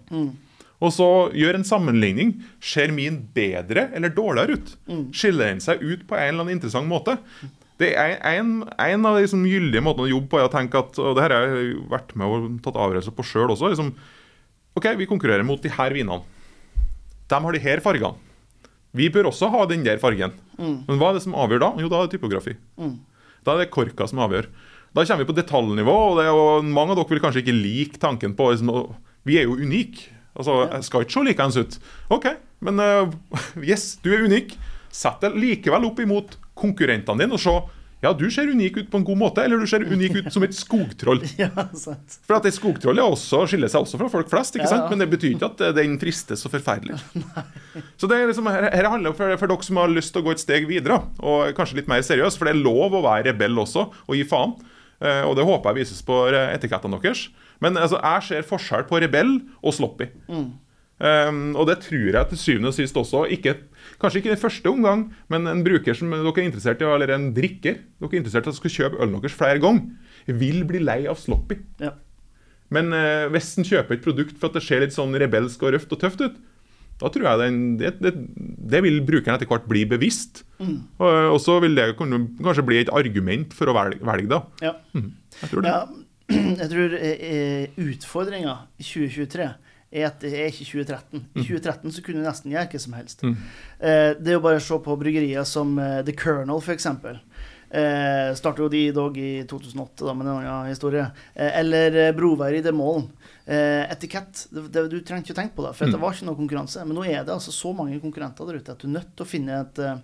Og 0.83 0.91
så 0.91 1.09
gjør 1.39 1.61
en 1.61 1.69
sammenligning. 1.69 2.33
Ser 2.65 2.91
min 2.91 3.21
bedre 3.37 3.91
eller 3.95 4.11
dårligere 4.11 4.57
ut? 4.59 4.73
Skiller 5.15 5.53
den 5.53 5.61
seg 5.63 5.85
ut 5.85 6.07
på 6.09 6.17
en 6.17 6.33
eller 6.33 6.43
annen 6.47 6.57
interessant 6.57 6.89
måte? 6.91 7.19
Det 7.79 7.93
er 7.99 8.17
en, 8.39 8.63
en 8.79 9.07
av 9.07 9.15
de 9.17 9.23
liksom, 9.27 9.45
gyldige 9.47 9.83
måtene 9.85 10.09
å 10.09 10.11
jobbe 10.17 10.33
på 10.33 10.41
er 10.41 10.49
å 10.49 10.51
tenke 10.53 10.81
at 10.81 10.99
og 11.03 11.15
det 11.17 11.23
her 11.29 11.33
har 11.37 11.47
jeg 11.53 11.77
vært 11.93 12.13
med 12.19 12.27
og 12.35 12.51
tatt 12.65 12.77
avgjørelser 12.83 13.15
på 13.15 13.25
sjøl 13.27 13.53
også. 13.55 13.71
Liksom, 13.73 13.93
OK, 14.81 14.89
vi 14.99 15.09
konkurrerer 15.11 15.47
mot 15.47 15.63
de 15.63 15.71
her 15.71 15.95
vinene. 15.95 16.23
De 17.33 17.41
har 17.41 17.57
de 17.57 17.65
her 17.65 17.81
fargene. 17.85 18.21
Vi 18.93 19.09
bør 19.09 19.31
også 19.31 19.49
ha 19.53 19.65
den 19.69 19.85
der 19.87 20.01
fargen. 20.01 20.35
Men 20.59 20.99
hva 21.01 21.11
er 21.11 21.17
det 21.17 21.25
som 21.25 21.37
avgjør 21.39 21.63
da? 21.65 21.71
Jo, 21.81 21.89
da 21.89 22.03
er 22.03 22.09
det 22.09 22.19
typografi. 22.19 22.57
Da 23.43 23.55
er 23.55 23.63
det 23.63 23.73
korka 23.73 24.07
som 24.09 24.21
avgjør. 24.23 24.51
Da 24.93 25.07
kommer 25.09 25.25
vi 25.25 25.31
på 25.31 25.37
detaljnivå, 25.39 25.95
og, 26.11 26.19
det 26.21 26.27
og 26.29 26.67
mange 26.69 26.93
av 26.93 27.01
dere 27.01 27.15
vil 27.15 27.23
kanskje 27.25 27.41
ikke 27.41 27.57
like 27.57 28.01
tanken 28.03 28.35
på 28.37 28.51
liksom, 28.53 28.73
Vi 29.25 29.39
er 29.41 29.49
jo 29.49 29.57
unike. 29.57 30.11
Altså, 30.37 30.63
jeg 30.69 30.85
skal 30.85 31.05
ikke 31.05 31.15
se 31.17 31.25
likeens 31.29 31.57
ut. 31.61 31.79
OK, 32.13 32.29
men 32.65 32.81
uh, 32.81 33.13
yes, 33.71 33.95
du 34.05 34.13
er 34.13 34.27
unik. 34.29 34.53
Sett 34.93 35.25
deg 35.25 35.39
likevel 35.41 35.89
opp 35.89 36.01
imot 36.05 36.37
konkurrentene 36.59 37.25
dine 37.25 37.37
og 37.39 37.41
se 37.41 37.55
ja, 38.03 38.11
du 38.19 38.25
ser 38.35 38.49
unik 38.51 38.77
ut 38.81 38.89
på 38.91 38.99
en 38.99 39.05
god 39.07 39.19
måte, 39.21 39.45
eller 39.47 39.61
du 39.63 39.67
ser 39.71 39.85
unik 39.87 40.17
ut 40.19 40.31
som 40.35 40.43
et 40.47 40.55
skogtroll. 40.57 41.21
Ja, 41.43 41.49
sant. 41.79 42.17
For 42.27 42.37
at 42.41 42.49
et 42.51 42.57
skogtroll 42.57 42.99
også, 43.03 43.45
skiller 43.51 43.71
seg 43.71 43.85
også 43.87 44.01
fra 44.01 44.09
folk 44.11 44.31
flest, 44.33 44.57
ikke 44.59 44.67
Ja, 44.67 44.73
sant? 44.75 44.91
men 44.91 45.03
det 45.05 45.09
betyr 45.13 45.37
ikke 45.37 45.49
at 45.53 45.63
eh, 45.69 45.75
den 45.79 45.95
fristes 46.03 46.43
så 46.43 46.51
forferdelig. 46.53 46.99
Så 48.01 48.09
det 48.11 48.19
er 48.19 48.27
liksom, 48.29 48.49
her, 48.51 48.67
her 48.75 48.89
handler 48.91 49.13
det 49.15 49.19
for, 49.21 49.37
for 49.41 49.53
dere 49.55 49.65
som 49.69 49.79
har 49.81 49.93
lyst 49.95 50.13
til 50.13 50.21
å 50.21 50.27
gå 50.27 50.35
et 50.35 50.43
steg 50.43 50.67
videre, 50.69 50.99
og 51.23 51.55
kanskje 51.57 51.79
litt 51.79 51.89
mer 51.91 52.03
seriøst, 52.05 52.37
for 52.41 52.51
det 52.51 52.57
er 52.57 52.65
lov 52.67 52.99
å 52.99 53.05
være 53.07 53.31
rebell 53.31 53.57
også, 53.63 53.87
og 54.07 54.19
gi 54.19 54.27
faen. 54.29 54.57
Eh, 55.03 55.23
og 55.27 55.35
det 55.39 55.47
håper 55.47 55.71
jeg 55.73 55.83
vises 55.85 56.03
på 56.07 56.19
eh, 56.31 56.51
etikettene 56.57 56.99
deres. 57.03 57.29
Men 57.63 57.79
altså, 57.79 57.99
jeg 58.03 58.27
ser 58.29 58.47
forskjell 58.51 58.85
på 58.91 58.99
rebell 59.03 59.37
og 59.63 59.75
sloppy. 59.79 60.11
Um, 61.03 61.57
og 61.59 61.67
det 61.67 61.81
tror 61.83 62.15
jeg 62.15 62.29
til 62.31 62.39
syvende 62.39 62.71
og 62.71 62.77
sist 62.77 62.99
også, 62.99 63.25
ikke, 63.35 63.57
kanskje 64.03 64.21
ikke 64.21 64.37
i 64.37 64.39
første 64.39 64.71
omgang, 64.71 65.09
men 65.33 65.49
en 65.51 65.65
bruker 65.67 65.97
som 65.99 66.13
dere 66.13 66.31
er 66.31 66.47
interessert 66.47 66.85
i, 66.85 66.87
eller 66.87 67.11
en 67.17 67.33
drikker 67.35 67.81
dere 67.81 68.11
er 68.13 68.21
interessert 68.21 68.47
i 68.47 68.53
at 68.53 68.59
skal 68.61 68.75
kjøpe 68.77 69.01
ølen 69.03 69.17
deres 69.19 69.35
flere 69.35 69.59
ganger, 69.63 69.89
vil 70.29 70.63
bli 70.69 70.83
lei 70.85 71.01
av 71.11 71.19
sloppy. 71.19 71.59
Ja. 71.83 71.97
Men 72.73 72.95
uh, 72.95 73.27
hvis 73.35 73.51
en 73.59 73.67
kjøper 73.67 73.99
et 73.99 74.05
produkt 74.05 74.39
for 74.39 74.51
at 74.51 74.61
det 74.61 74.65
ser 74.69 74.85
litt 74.85 74.95
sånn 74.95 75.17
rebelsk 75.19 75.65
og 75.67 75.75
røft 75.75 75.97
og 75.97 76.03
tøft 76.05 76.23
ut, 76.23 76.39
da 77.03 77.11
tror 77.11 77.27
jeg 77.27 77.41
den, 77.41 77.59
det, 77.81 77.97
det, 77.99 78.13
det 78.71 78.83
vil 78.85 79.01
brukeren 79.03 79.35
etter 79.35 79.51
hvert 79.51 79.67
bli 79.67 79.83
bevisst. 79.91 80.45
Og, 80.63 81.03
og 81.03 81.39
så 81.43 81.57
vil 81.65 81.75
det 81.75 81.89
kunne, 81.99 82.21
kanskje 82.39 82.67
bli 82.69 82.79
et 82.79 82.93
argument 82.95 83.57
for 83.57 83.73
å 83.73 83.75
velge, 83.75 83.99
velge 84.07 84.31
da. 84.31 84.41
Ja. 84.63 84.77
Jeg 84.95 85.51
tror 85.51 85.65
det. 85.65 85.73
Ja, 85.73 85.83
jeg 86.63 86.69
tror 86.71 86.95
eh, 87.01 87.81
utfordringa 87.83 88.55
i 88.79 88.87
2023 88.87 89.49
er 89.93 90.07
at 90.09 90.21
det 90.25 90.33
er 90.33 90.49
ikke 90.49 90.65
2013. 90.71 91.25
I 91.37 91.45
2013 91.45 91.93
så 91.93 92.03
kunne 92.07 92.23
du 92.23 92.27
nesten 92.29 92.53
gjøre 92.55 92.71
hva 92.73 92.81
som 92.81 92.95
helst. 92.97 93.23
Mm. 93.27 93.35
Eh, 93.79 94.11
det 94.19 94.33
er 94.33 94.39
jo 94.39 94.45
bare 94.47 94.61
å 94.61 94.65
se 94.65 94.79
på 94.85 94.97
bryggerier 95.01 95.45
som 95.49 95.75
eh, 95.79 95.99
The 96.07 96.15
Colonel, 96.17 96.63
f.eks. 96.65 96.87
Eh, 97.73 98.35
Startet 98.37 98.61
jo 98.61 98.69
de 98.73 98.83
dog 98.93 99.17
i 99.19 99.31
2008, 99.49 100.05
da, 100.05 100.13
med 100.15 100.27
en 100.29 100.35
annen 100.43 100.69
historie. 100.73 101.07
Eh, 101.35 101.55
eller 101.63 101.97
eh, 102.09 102.13
Brovær 102.17 102.53
i 102.57 102.61
Demolen. 102.65 103.07
Eh, 103.47 103.87
etikett. 103.93 104.47
Det, 104.53 104.67
det, 104.75 104.85
du 104.93 104.99
trengte 105.01 105.31
ikke 105.33 105.39
å 105.39 105.41
tenke 105.43 105.57
på 105.57 105.65
det, 105.67 105.73
for 105.79 105.89
Mm. 105.89 105.93
det 105.97 106.01
var 106.03 106.13
ikke 106.15 106.29
noe 106.29 106.39
konkurranse. 106.43 106.85
Men 106.87 106.97
nå 107.01 107.05
er 107.09 107.25
det 107.25 107.33
altså 107.35 107.53
så 107.55 107.73
mange 107.77 108.01
konkurrenter 108.03 108.47
der 108.49 108.61
ute 108.61 108.73
at 108.77 108.79
du 108.85 108.89
er 108.91 108.97
nødt 108.99 109.15
til 109.17 109.25
å 109.27 109.31
finne 109.33 109.61
et 109.65 109.79
eh, 109.87 109.97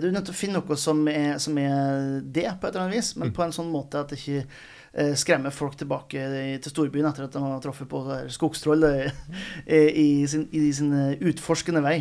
Du 0.00 0.08
er 0.08 0.16
nødt 0.16 0.24
til 0.26 0.34
å 0.34 0.40
finne 0.40 0.58
noe 0.58 0.76
som 0.82 1.04
er, 1.06 1.36
som 1.38 1.58
er 1.62 2.16
det, 2.24 2.48
på 2.58 2.66
et 2.66 2.72
eller 2.74 2.88
annet 2.88 2.96
vis, 2.98 3.12
men 3.20 3.30
på 3.36 3.44
en 3.44 3.52
sånn 3.54 3.68
måte 3.70 4.00
at 4.00 4.10
det 4.10 4.18
ikke 4.18 4.40
eh, 4.96 5.12
skremmer 5.18 5.54
folk 5.54 5.76
tilbake 5.78 6.24
til 6.64 6.72
storbyen 6.72 7.10
etter 7.10 7.28
at 7.28 7.36
de 7.36 7.44
har 7.44 7.60
truffet 7.64 7.90
på 7.90 8.02
skogstroll 8.32 8.88
i, 9.66 10.08
sin, 10.26 10.48
i 10.52 10.72
sin 10.72 10.92
eh, 10.96 11.28
utforskende 11.30 11.84
vei. 11.84 11.98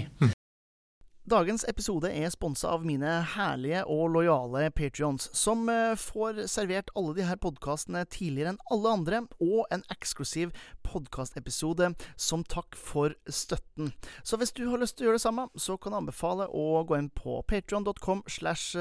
Dagens 1.25 1.63
episode 1.65 2.05
er 2.13 2.29
sponsa 2.29 2.69
av 2.69 2.84
mine 2.86 3.10
herlige 3.31 3.79
og 3.89 4.12
lojale 4.13 4.67
patrions, 4.77 5.25
som 5.34 5.63
eh, 5.73 5.95
får 5.97 6.43
servert 6.53 6.91
alle 6.93 7.15
de 7.17 7.25
her 7.25 7.39
podkastene 7.41 8.03
tidligere 8.13 8.51
enn 8.53 8.60
alle 8.69 8.91
andre, 8.93 9.21
og 9.41 9.65
en 9.73 9.81
eksklusiv 9.89 10.53
podkastepisode 10.86 11.89
som 12.13 12.45
takk 12.45 12.77
for 12.77 13.17
støtten. 13.25 13.89
Så 14.21 14.38
hvis 14.38 14.53
du 14.53 14.67
har 14.69 14.84
lyst 14.84 14.99
til 14.99 15.08
å 15.08 15.10
gjøre 15.10 15.17
det 15.17 15.25
samme, 15.25 15.47
så 15.58 15.79
kan 15.81 15.95
jeg 15.95 16.05
anbefale 16.05 16.45
å 16.45 16.84
gå 16.86 17.01
inn 17.01 17.10
på 17.10 17.39
patreon.com 17.49 18.21
slash 18.29 18.77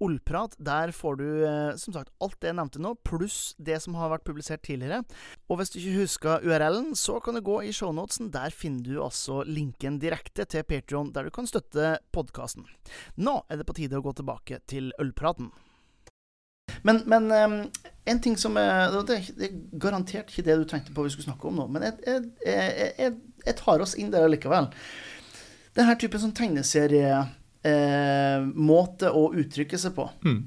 Ollprat. 0.00 0.56
Der 0.58 0.92
får 0.96 1.18
du 1.20 1.26
eh, 1.44 1.76
som 1.80 1.94
sagt 1.94 2.12
alt 2.24 2.38
det 2.40 2.50
jeg 2.50 2.58
nevnte 2.58 2.82
nå, 2.82 2.94
pluss 3.06 3.54
det 3.60 3.78
som 3.84 3.96
har 4.00 4.12
vært 4.14 4.26
publisert 4.26 4.64
tidligere. 4.66 5.02
Og 5.50 5.60
hvis 5.60 5.72
du 5.74 5.80
ikke 5.80 6.02
husker 6.02 6.46
URL-en, 6.46 6.92
så 6.98 7.18
kan 7.22 7.36
du 7.36 7.44
gå 7.44 7.60
i 7.68 7.72
shownotesen. 7.76 8.32
Der 8.34 8.54
finner 8.54 8.86
du 8.86 9.00
altså 9.04 9.42
linken 9.48 10.00
direkte 10.02 10.48
til 10.48 10.64
Patrion, 10.68 11.12
der 11.14 11.28
du 11.28 11.34
kan 11.34 11.48
støtte 11.48 11.98
podkasten. 12.14 12.68
Nå 13.20 13.40
er 13.48 13.60
det 13.60 13.68
på 13.68 13.76
tide 13.76 14.00
å 14.00 14.04
gå 14.04 14.14
tilbake 14.16 14.62
til 14.70 14.92
ølpraten. 15.02 15.52
Men, 16.86 17.02
men 17.10 17.28
en 18.08 18.20
ting 18.22 18.36
som 18.38 18.56
er 18.60 18.94
det, 19.06 19.18
er 19.42 19.56
garantert 19.82 20.30
ikke 20.30 20.44
det 20.46 20.56
du 20.60 20.66
tenkte 20.68 20.94
på 20.94 21.04
vi 21.04 21.12
skulle 21.12 21.28
snakke 21.28 21.50
om 21.50 21.58
nå, 21.58 21.66
men 21.74 21.84
jeg, 21.88 22.20
jeg, 22.46 22.92
jeg, 22.98 23.16
jeg 23.44 23.56
tar 23.58 23.82
oss 23.84 23.96
inn 23.98 24.12
der 24.14 24.30
likevel. 24.30 24.70
Denne 25.76 25.96
typen 25.98 26.22
sånn 26.22 26.34
tegneserie 26.36 27.20
eh, 27.66 28.40
måte 28.54 29.12
å 29.12 29.28
uttrykke 29.36 29.78
seg 29.80 29.94
på. 29.96 30.08
Mm. 30.24 30.40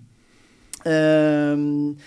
Eh, 0.84 2.02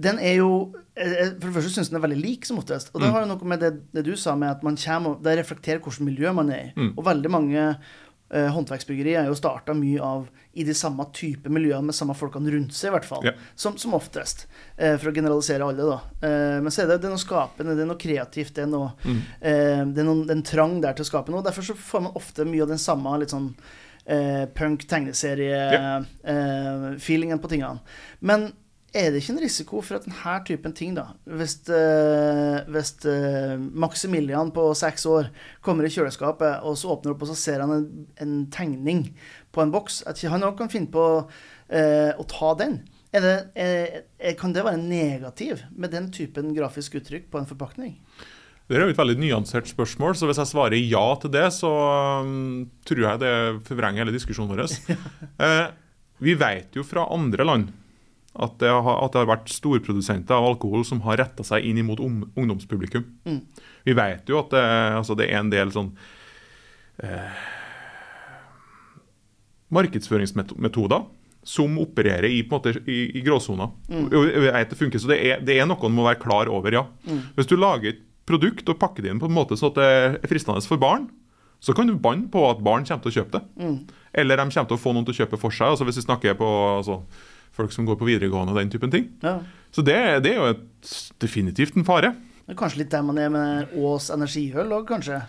den 0.00 0.20
er 0.22 0.36
jo 0.38 0.50
eh, 0.94 1.32
For 1.34 1.48
det 1.48 1.56
første 1.56 1.72
syns 1.74 1.90
den 1.90 1.98
er 1.98 2.04
veldig 2.06 2.20
lik, 2.20 2.46
som 2.48 2.60
oftest. 2.60 2.92
Og 2.94 3.02
det 3.02 3.10
mm. 3.10 3.14
har 3.14 3.24
jo 3.24 3.32
noe 3.32 3.50
med 3.52 3.64
det, 3.64 3.72
det, 3.92 4.04
du 4.06 4.14
sa, 4.16 4.36
med 4.38 4.52
at 4.54 4.62
man 4.66 4.78
kommer, 4.80 5.18
det 5.22 5.40
reflekterer 5.40 5.82
hvilket 5.82 6.06
miljø 6.06 6.32
man 6.36 6.52
er 6.54 6.70
i. 6.70 6.76
Mm. 6.76 6.92
Og 6.94 7.04
veldig 7.06 7.32
mange 7.32 7.64
eh, 7.66 8.48
håndverksbyggerier 8.54 9.24
er 9.24 9.28
jo 9.28 9.36
starta 9.38 9.74
mye 9.76 10.00
av 10.04 10.28
i 10.56 10.64
de 10.66 10.74
samme 10.74 11.04
type 11.14 11.52
miljøene 11.52 11.90
med 11.90 11.96
samme 11.96 12.16
folkene 12.18 12.54
rundt 12.54 12.74
seg, 12.76 12.90
i 12.90 12.94
hvert 12.96 13.10
fall. 13.10 13.28
Ja. 13.28 13.34
Som, 13.58 13.76
som, 13.82 13.94
oftest. 13.98 14.46
Eh, 14.76 14.96
for 14.96 15.10
å 15.10 15.14
generalisere 15.16 15.68
alle, 15.68 15.90
da. 15.92 16.00
Eh, 16.26 16.56
men 16.64 16.72
så 16.72 16.84
er 16.84 16.90
det, 16.94 17.02
det 17.02 17.10
er 17.10 17.14
noe 17.18 17.26
skapende, 17.26 17.76
det 17.76 17.84
er 17.84 17.92
noe 17.92 18.00
kreativt, 18.00 18.54
det 18.56 18.64
er 18.64 18.72
noe 18.72 18.94
mm. 19.02 19.20
eh, 19.36 19.84
Det 19.90 20.02
er 20.02 20.08
noen, 20.08 20.24
den 20.30 20.46
trang 20.46 20.80
der 20.82 20.96
til 20.96 21.06
å 21.06 21.12
skape 21.12 21.34
noe. 21.34 21.44
Derfor 21.46 21.66
så 21.66 21.76
får 21.76 22.08
man 22.08 22.18
ofte 22.18 22.48
mye 22.48 22.64
av 22.64 22.72
den 22.72 22.82
samme 22.82 23.18
litt 23.20 23.36
sånn 23.36 23.52
eh, 24.10 24.44
punk-tegneserie-feelingen 24.56 27.38
yeah. 27.38 27.42
på 27.42 27.50
tingene. 27.52 27.78
Men 28.20 28.40
er 28.90 29.12
det 29.12 29.20
ikke 29.22 29.36
en 29.36 29.44
risiko 29.44 29.80
for 29.86 29.94
at 30.00 30.06
denne 30.08 30.34
typen 30.46 30.72
ting, 30.74 30.96
da 30.96 31.04
Hvis, 31.38 31.54
uh, 31.70 32.58
hvis 32.74 32.92
uh, 33.06 33.54
Maximilian 33.58 34.50
på 34.54 34.74
seks 34.74 35.06
år 35.06 35.24
kommer 35.62 35.84
i 35.86 35.90
kjøleskapet, 35.94 36.60
og 36.66 36.78
så 36.78 36.88
åpner 36.96 37.12
opp, 37.14 37.22
og 37.22 37.28
så 37.30 37.36
ser 37.38 37.60
han 37.62 37.72
en, 37.76 37.86
en 38.18 38.50
tegning 38.50 39.14
på 39.54 39.62
en 39.62 39.70
boks, 39.70 40.02
at 40.10 40.18
ikke 40.18 40.34
han 40.34 40.46
òg 40.48 40.54
kan 40.58 40.72
finne 40.72 40.90
på 40.90 41.04
uh, 41.22 42.12
å 42.18 42.24
ta 42.34 42.50
den? 42.58 42.74
Er 43.14 43.20
det, 43.24 43.38
er, 43.58 44.34
kan 44.38 44.54
det 44.54 44.66
være 44.66 44.82
negativ 44.82 45.62
med 45.70 45.88
den 45.94 46.10
typen 46.14 46.54
grafisk 46.54 46.94
uttrykk 46.98 47.24
på 47.30 47.38
en 47.40 47.50
forpakning? 47.50 47.94
Det 48.70 48.78
er 48.78 48.84
jo 48.86 48.92
et 48.92 49.00
veldig 49.00 49.16
nyansert 49.18 49.66
spørsmål, 49.66 50.14
så 50.14 50.28
hvis 50.28 50.38
jeg 50.38 50.46
svarer 50.52 50.78
ja 50.78 51.02
til 51.18 51.32
det, 51.34 51.48
så 51.56 51.70
um, 52.22 52.68
tror 52.86 53.02
jeg 53.02 53.18
det 53.18 53.32
forvrenger 53.66 54.04
hele 54.04 54.14
diskusjonen 54.14 54.52
vår. 54.52 54.62
eh, 55.42 55.64
vi 56.22 56.36
vet 56.38 56.78
jo 56.78 56.84
fra 56.86 57.08
andre 57.10 57.46
land 57.48 57.72
at 58.38 58.60
det, 58.62 58.70
har, 58.70 59.00
at 59.02 59.10
det 59.10 59.24
har 59.24 59.30
vært 59.32 59.50
storprodusenter 59.50 60.36
av 60.36 60.52
alkohol 60.52 60.84
som 60.86 61.00
har 61.02 61.18
retta 61.18 61.42
seg 61.42 61.66
inn 61.66 61.82
mot 61.82 61.98
ungdomspublikum. 61.98 63.08
Mm. 63.26 63.40
Vi 63.90 63.96
vet 63.98 64.30
jo 64.30 64.38
at 64.38 64.52
det, 64.54 64.66
altså 65.00 65.16
det, 65.18 65.26
er 65.26 65.40
en 65.40 65.50
del 65.50 65.72
sånn 65.74 65.88
eh, 67.02 67.40
markedsføringsmetoder 69.74 71.08
som 71.50 71.74
opererer 71.82 72.28
i, 72.28 72.44
på 72.46 72.54
en 72.54 72.60
måte, 72.60 72.84
i, 72.86 73.00
i 73.18 73.24
gråsona. 73.26 73.66
Mm. 73.90 74.06
Det 74.14 74.78
funker, 74.78 75.02
så 75.02 75.10
det 75.10 75.18
er, 75.26 75.42
det 75.42 75.58
er, 75.58 75.66
noe 75.66 75.80
man 75.88 75.98
må 75.98 76.06
være 76.06 76.22
klar 76.22 76.52
over, 76.52 76.78
ja. 76.78 76.84
Mm. 77.08 77.32
Hvis 77.34 77.50
du 77.50 77.56
lager 77.58 77.96
et 77.96 78.06
produkt 78.30 78.70
og 78.70 78.78
pakke 78.80 79.02
det 79.04 79.10
inn 79.12 79.22
på 79.22 79.28
en 79.28 79.36
måte 79.36 79.58
så 79.58 79.72
at 79.72 79.80
det 79.80 79.88
er 79.90 80.30
fristende 80.30 80.62
for 80.66 80.80
barn, 80.80 81.10
så 81.60 81.74
kan 81.76 81.90
du 81.90 81.98
banne 82.00 82.30
på 82.32 82.40
at 82.48 82.62
barn 82.64 82.86
kommer 82.88 83.04
til 83.04 83.12
å 83.12 83.16
kjøpe 83.18 83.36
det. 83.36 83.42
Mm. 83.60 83.76
Eller 84.22 84.40
de 84.40 84.46
kommer 84.48 84.70
til 84.70 84.78
å 84.78 84.80
få 84.80 84.94
noen 84.96 85.04
til 85.06 85.14
å 85.14 85.20
kjøpe 85.22 85.40
for 85.40 85.54
seg. 85.54 85.74
altså 85.74 85.86
Hvis 85.86 86.00
vi 86.00 86.06
snakker 86.06 86.38
på 86.38 86.48
altså, 86.78 87.02
folk 87.56 87.74
som 87.74 87.84
går 87.88 87.98
på 88.00 88.08
videregående 88.08 88.54
og 88.54 88.60
den 88.62 88.72
typen 88.72 88.92
ting. 88.92 89.10
Ja. 89.24 89.40
Så 89.74 89.84
det, 89.86 89.98
det, 90.24 90.32
er 90.32 90.40
jo 90.40 90.54
et, 90.54 90.94
definitivt 91.20 91.76
en 91.76 91.86
fare. 91.86 92.14
Det 92.46 92.56
er 92.56 92.58
kanskje 92.58 92.80
litt 92.80 92.94
der 92.94 93.04
man 93.06 93.20
er 93.20 93.28
med 93.30 93.76
Ås 93.78 94.08
energiøl 94.14 94.72
òg, 94.72 94.88
kanskje? 94.88 95.20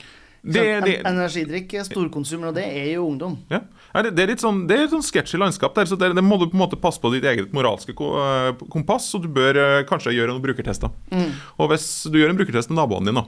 Det, 0.41 0.61
det, 0.81 0.93
energidrikk, 1.05 1.75
storkonsum, 1.85 2.47
og 2.49 2.55
det 2.57 2.63
er 2.65 2.87
jo 2.95 3.03
ungdom. 3.05 3.35
Ja. 3.51 3.59
Det, 4.07 4.23
er 4.23 4.31
litt 4.31 4.41
sånn, 4.41 4.63
det 4.69 4.79
er 4.79 4.87
sånn 4.89 5.03
sketchy 5.05 5.37
landskap 5.37 5.75
der, 5.77 5.85
så 5.85 5.97
det, 5.99 6.09
det, 6.17 6.23
må 6.25 6.39
du 6.41 6.47
på 6.47 6.57
en 6.57 6.63
måte 6.63 6.79
passe 6.81 7.01
på 7.01 7.11
ditt 7.13 7.27
eget 7.29 7.53
moralske 7.53 7.93
eh, 7.93 8.63
kompass, 8.73 9.11
og 9.17 9.27
du 9.27 9.29
bør 9.35 9.59
eh, 9.61 9.83
kanskje 9.89 10.15
gjøre 10.15 10.33
noen 10.33 10.41
brukertester. 10.41 10.89
Mm. 11.13 11.29
Og 11.61 11.69
hvis 11.73 11.87
du 12.09 12.17
gjør 12.17 12.33
en 12.33 12.41
brukertest 12.41 12.73
med 12.73 12.81
naboene 12.81 13.11
dine, 13.11 13.25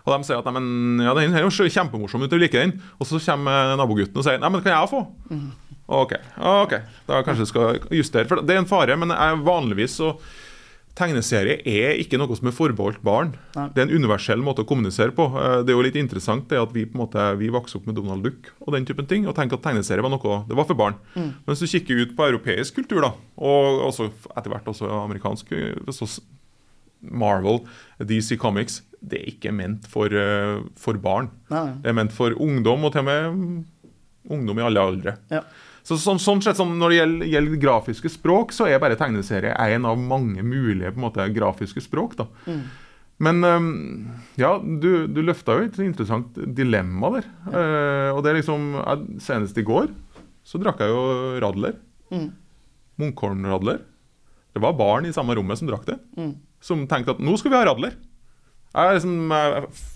og 0.00 0.12
de 0.12 0.28
sier 0.28 0.40
at 0.40 0.48
nei, 0.48 0.54
men, 0.58 1.00
ja, 1.04 1.14
den 1.16 1.36
er 1.36 1.46
jo 1.46 1.70
kjempemorsom, 1.72 2.28
du 2.28 2.36
liker 2.40 2.66
den, 2.66 2.76
og 2.98 3.08
så 3.08 3.20
kommer 3.24 3.74
nabogutten 3.80 4.20
og 4.20 4.26
sier 4.26 4.40
nei, 4.42 4.52
men 4.52 4.64
kan 4.64 4.74
jeg 4.74 4.92
få? 4.92 5.02
Mm. 5.32 5.48
Ok, 5.90 6.14
ok, 6.36 6.76
da 7.08 7.24
kanskje 7.26 7.46
du 7.46 7.50
skal 7.50 7.80
justere. 7.98 8.28
For 8.30 8.44
det 8.44 8.54
er 8.54 8.60
en 8.62 8.68
fare, 8.70 8.94
men 9.00 9.10
jeg 9.10 9.40
vanligvis 9.48 9.96
så 9.98 10.12
tegneserie 11.00 11.58
er 11.66 12.00
ikke 12.02 12.20
noe 12.20 12.36
som 12.38 12.50
er 12.50 12.56
forbeholdt 12.56 13.02
barn. 13.06 13.32
Nei. 13.56 13.66
Det 13.74 13.82
er 13.82 13.88
en 13.88 14.02
universell 14.02 14.42
måte 14.44 14.64
å 14.64 14.68
kommunisere 14.68 15.14
på. 15.16 15.26
Eh, 15.40 15.60
det 15.64 15.72
er 15.72 15.78
jo 15.78 15.86
litt 15.86 15.98
interessant 16.00 16.48
det 16.52 16.60
at 16.60 16.74
vi 16.76 16.86
på 16.88 16.98
en 16.98 17.04
måte, 17.04 17.28
vi 17.40 17.52
vokste 17.52 17.80
opp 17.80 17.88
med 17.88 17.98
Donald 17.98 18.26
Duck 18.26 18.52
og 18.60 18.74
den 18.76 18.88
typen 18.88 19.08
ting, 19.10 19.26
og 19.26 19.36
tenker 19.38 19.58
at 19.58 19.64
tegneserie 19.66 20.04
var 20.04 20.12
noe 20.12 20.42
det 20.48 20.58
var 20.58 20.68
for 20.68 20.78
barn. 20.78 20.98
Mm. 21.14 21.32
Men 21.32 21.54
hvis 21.54 21.64
du 21.64 21.72
kikker 21.72 22.04
ut 22.04 22.14
på 22.18 22.28
europeisk 22.28 22.78
kultur, 22.80 23.02
da, 23.06 23.14
og 23.40 23.86
også 23.88 24.10
etter 24.36 24.52
hvert 24.52 24.70
også 24.70 24.90
amerikansk 25.00 25.56
så 25.96 26.08
Marvel, 27.00 27.62
DC 28.04 28.36
Comics, 28.36 28.82
det 29.00 29.20
er 29.20 29.32
ikke 29.32 29.52
ment 29.56 29.86
for, 29.88 30.12
eh, 30.12 30.60
for 30.76 31.00
barn. 31.00 31.30
Nei. 31.48 31.66
Det 31.80 31.88
er 31.88 31.96
ment 31.96 32.12
for 32.12 32.36
ungdom, 32.36 32.84
og 32.84 32.92
til 32.92 33.00
og 33.00 33.08
med 33.08 33.64
ungdom 34.28 34.60
i 34.60 34.66
alle 34.66 34.80
aldre. 34.80 35.16
Ja. 35.32 35.40
Så, 35.90 35.96
så, 35.98 36.14
sånn 36.22 36.42
sett, 36.44 36.58
sånn, 36.60 36.76
Når 36.78 36.92
det 36.92 36.98
gjelder, 37.00 37.30
gjelder, 37.32 37.62
grafiske 37.64 38.12
språk, 38.14 38.54
så 38.54 38.68
er 38.70 38.78
bare 38.82 38.98
tegneserie 38.98 39.56
en 39.74 39.88
av 39.90 39.98
mange 39.98 40.44
mulige 40.46 40.92
måte, 40.94 41.26
grafiske 41.34 41.82
språk. 41.82 42.14
da. 42.20 42.28
Mm. 42.46 42.62
Men 43.20 43.44
um, 43.44 43.72
ja, 44.40 44.54
du, 44.62 45.08
du 45.10 45.18
løfta 45.26 45.58
jo 45.58 45.66
et 45.66 45.80
interessant 45.82 46.38
dilemma 46.56 47.10
der. 47.18 47.26
Ja. 47.50 47.50
Uh, 47.50 48.08
og 48.14 48.22
det 48.24 48.30
er 48.30 48.38
liksom 48.38 48.70
Senest 49.20 49.58
i 49.60 49.66
går 49.66 49.90
så 50.46 50.60
drakk 50.60 50.80
jeg 50.82 50.92
jo 50.92 51.02
Radler. 51.42 51.76
Mm. 52.10 52.30
Munkholm-Radler. 53.00 53.82
Det 54.50 54.62
var 54.62 54.78
barn 54.78 55.06
i 55.06 55.12
samme 55.14 55.36
rommet 55.38 55.60
som 55.60 55.68
drakk 55.68 55.84
det. 55.86 55.98
Mm. 56.18 56.32
Som 56.64 56.86
tenkte 56.90 57.14
at 57.14 57.22
nå 57.22 57.36
skal 57.38 57.52
vi 57.52 57.60
ha 57.60 57.66
Radler. 57.68 57.94
Liksom, 58.70 59.32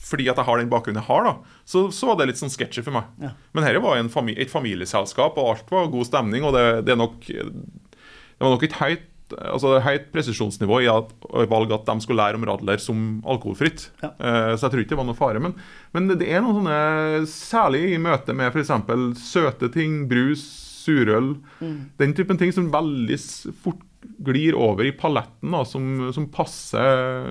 fordi 0.05 0.27
at 0.29 0.39
jeg 0.39 0.47
har 0.49 0.59
den 0.59 0.71
bakgrunnen 0.73 0.99
jeg 0.99 1.07
har, 1.07 1.27
da, 1.29 1.59
så, 1.69 1.87
så 1.95 2.11
var 2.11 2.19
det 2.19 2.33
litt 2.33 2.41
sånn 2.41 2.53
sketsjy 2.53 2.83
for 2.83 2.97
meg. 2.97 3.11
Ja. 3.23 3.33
Men 3.55 3.67
dette 3.67 3.83
var 3.85 4.01
familie, 4.13 4.43
et 4.43 4.53
familieselskap, 4.53 5.39
og 5.39 5.51
alt 5.53 5.73
var 5.73 5.91
god 5.93 6.09
stemning. 6.09 6.47
Og 6.47 6.55
det, 6.57 6.85
det, 6.89 6.97
nok, 6.99 7.21
det 7.31 8.43
var 8.43 8.55
nok 8.57 8.67
et 8.67 8.79
høyt, 8.81 9.07
altså 9.39 9.79
høyt 9.83 10.11
presisjonsnivå 10.13 10.83
i 10.85 10.91
at, 10.91 11.15
valg 11.51 11.73
at 11.75 11.87
de 11.89 11.97
skulle 12.03 12.21
lære 12.21 12.41
om 12.41 12.47
Radler 12.51 12.83
som 12.83 13.07
alkoholfritt. 13.23 13.89
Ja. 14.03 14.11
Uh, 14.19 14.53
så 14.57 14.67
jeg 14.67 14.75
tror 14.75 14.85
ikke 14.85 14.95
det 14.97 15.01
var 15.01 15.09
noe 15.09 15.23
fare. 15.23 15.43
Men, 15.43 15.55
men, 15.95 16.11
det 16.19 16.29
er 16.29 16.43
noen 16.43 16.61
sånne, 16.61 17.25
særlig 17.31 17.87
i 17.95 18.03
møte 18.03 18.35
med 18.37 18.51
f.eks. 18.51 18.75
søte 19.23 19.71
ting, 19.75 20.03
brus, 20.11 20.43
surøl, 20.85 21.37
mm. 21.63 21.77
den 22.03 22.13
typen 22.17 22.37
ting 22.41 22.51
som 22.53 22.73
veldig 22.75 23.17
fort 23.65 23.87
glir 24.25 24.59
over 24.59 24.85
i 24.85 24.93
paletten, 24.93 25.55
da, 25.55 25.63
som, 25.65 26.11
som 26.13 26.27
passer 26.33 27.31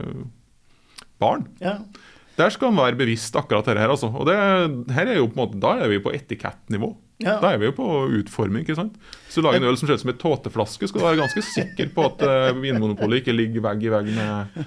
barn. 1.24 1.48
Ja. 1.64 1.80
Der 2.38 2.50
skal 2.50 2.72
man 2.74 2.88
være 2.88 2.98
bevisst 2.98 3.36
akkurat 3.38 3.66
dette 3.68 3.82
her. 3.82 3.92
Altså. 3.94 4.10
Og 4.10 4.26
det, 4.26 4.36
her 4.96 5.10
er 5.10 5.20
jo 5.20 5.28
på 5.30 5.38
en 5.38 5.42
måte, 5.44 5.60
Da 5.62 5.76
er 5.84 5.92
vi 5.92 6.02
på 6.02 6.14
etikettnivå. 6.14 6.96
Ja. 7.22 7.38
Da 7.42 7.54
er 7.54 7.60
vi 7.62 7.70
jo 7.70 7.76
på 7.78 7.90
utforming. 8.20 8.64
ikke 8.66 8.76
sant? 8.76 8.96
Hvis 9.26 9.38
du 9.38 9.42
lager 9.46 9.62
en 9.62 9.70
øl 9.70 9.78
som 9.78 9.88
ser 9.88 10.00
ut 10.00 10.02
som 10.02 10.14
en 10.14 10.18
tåteflaske, 10.18 10.88
skal 10.90 11.02
du 11.02 11.06
være 11.06 11.22
ganske 11.22 11.44
sikker 11.46 11.94
på 11.94 12.08
at 12.10 12.26
uh, 12.26 12.62
Vinmonopolet 12.62 13.22
ikke 13.22 13.36
ligger 13.36 13.64
vegg 13.68 13.86
i 13.86 13.94
vegg 13.94 14.10
med, 14.18 14.66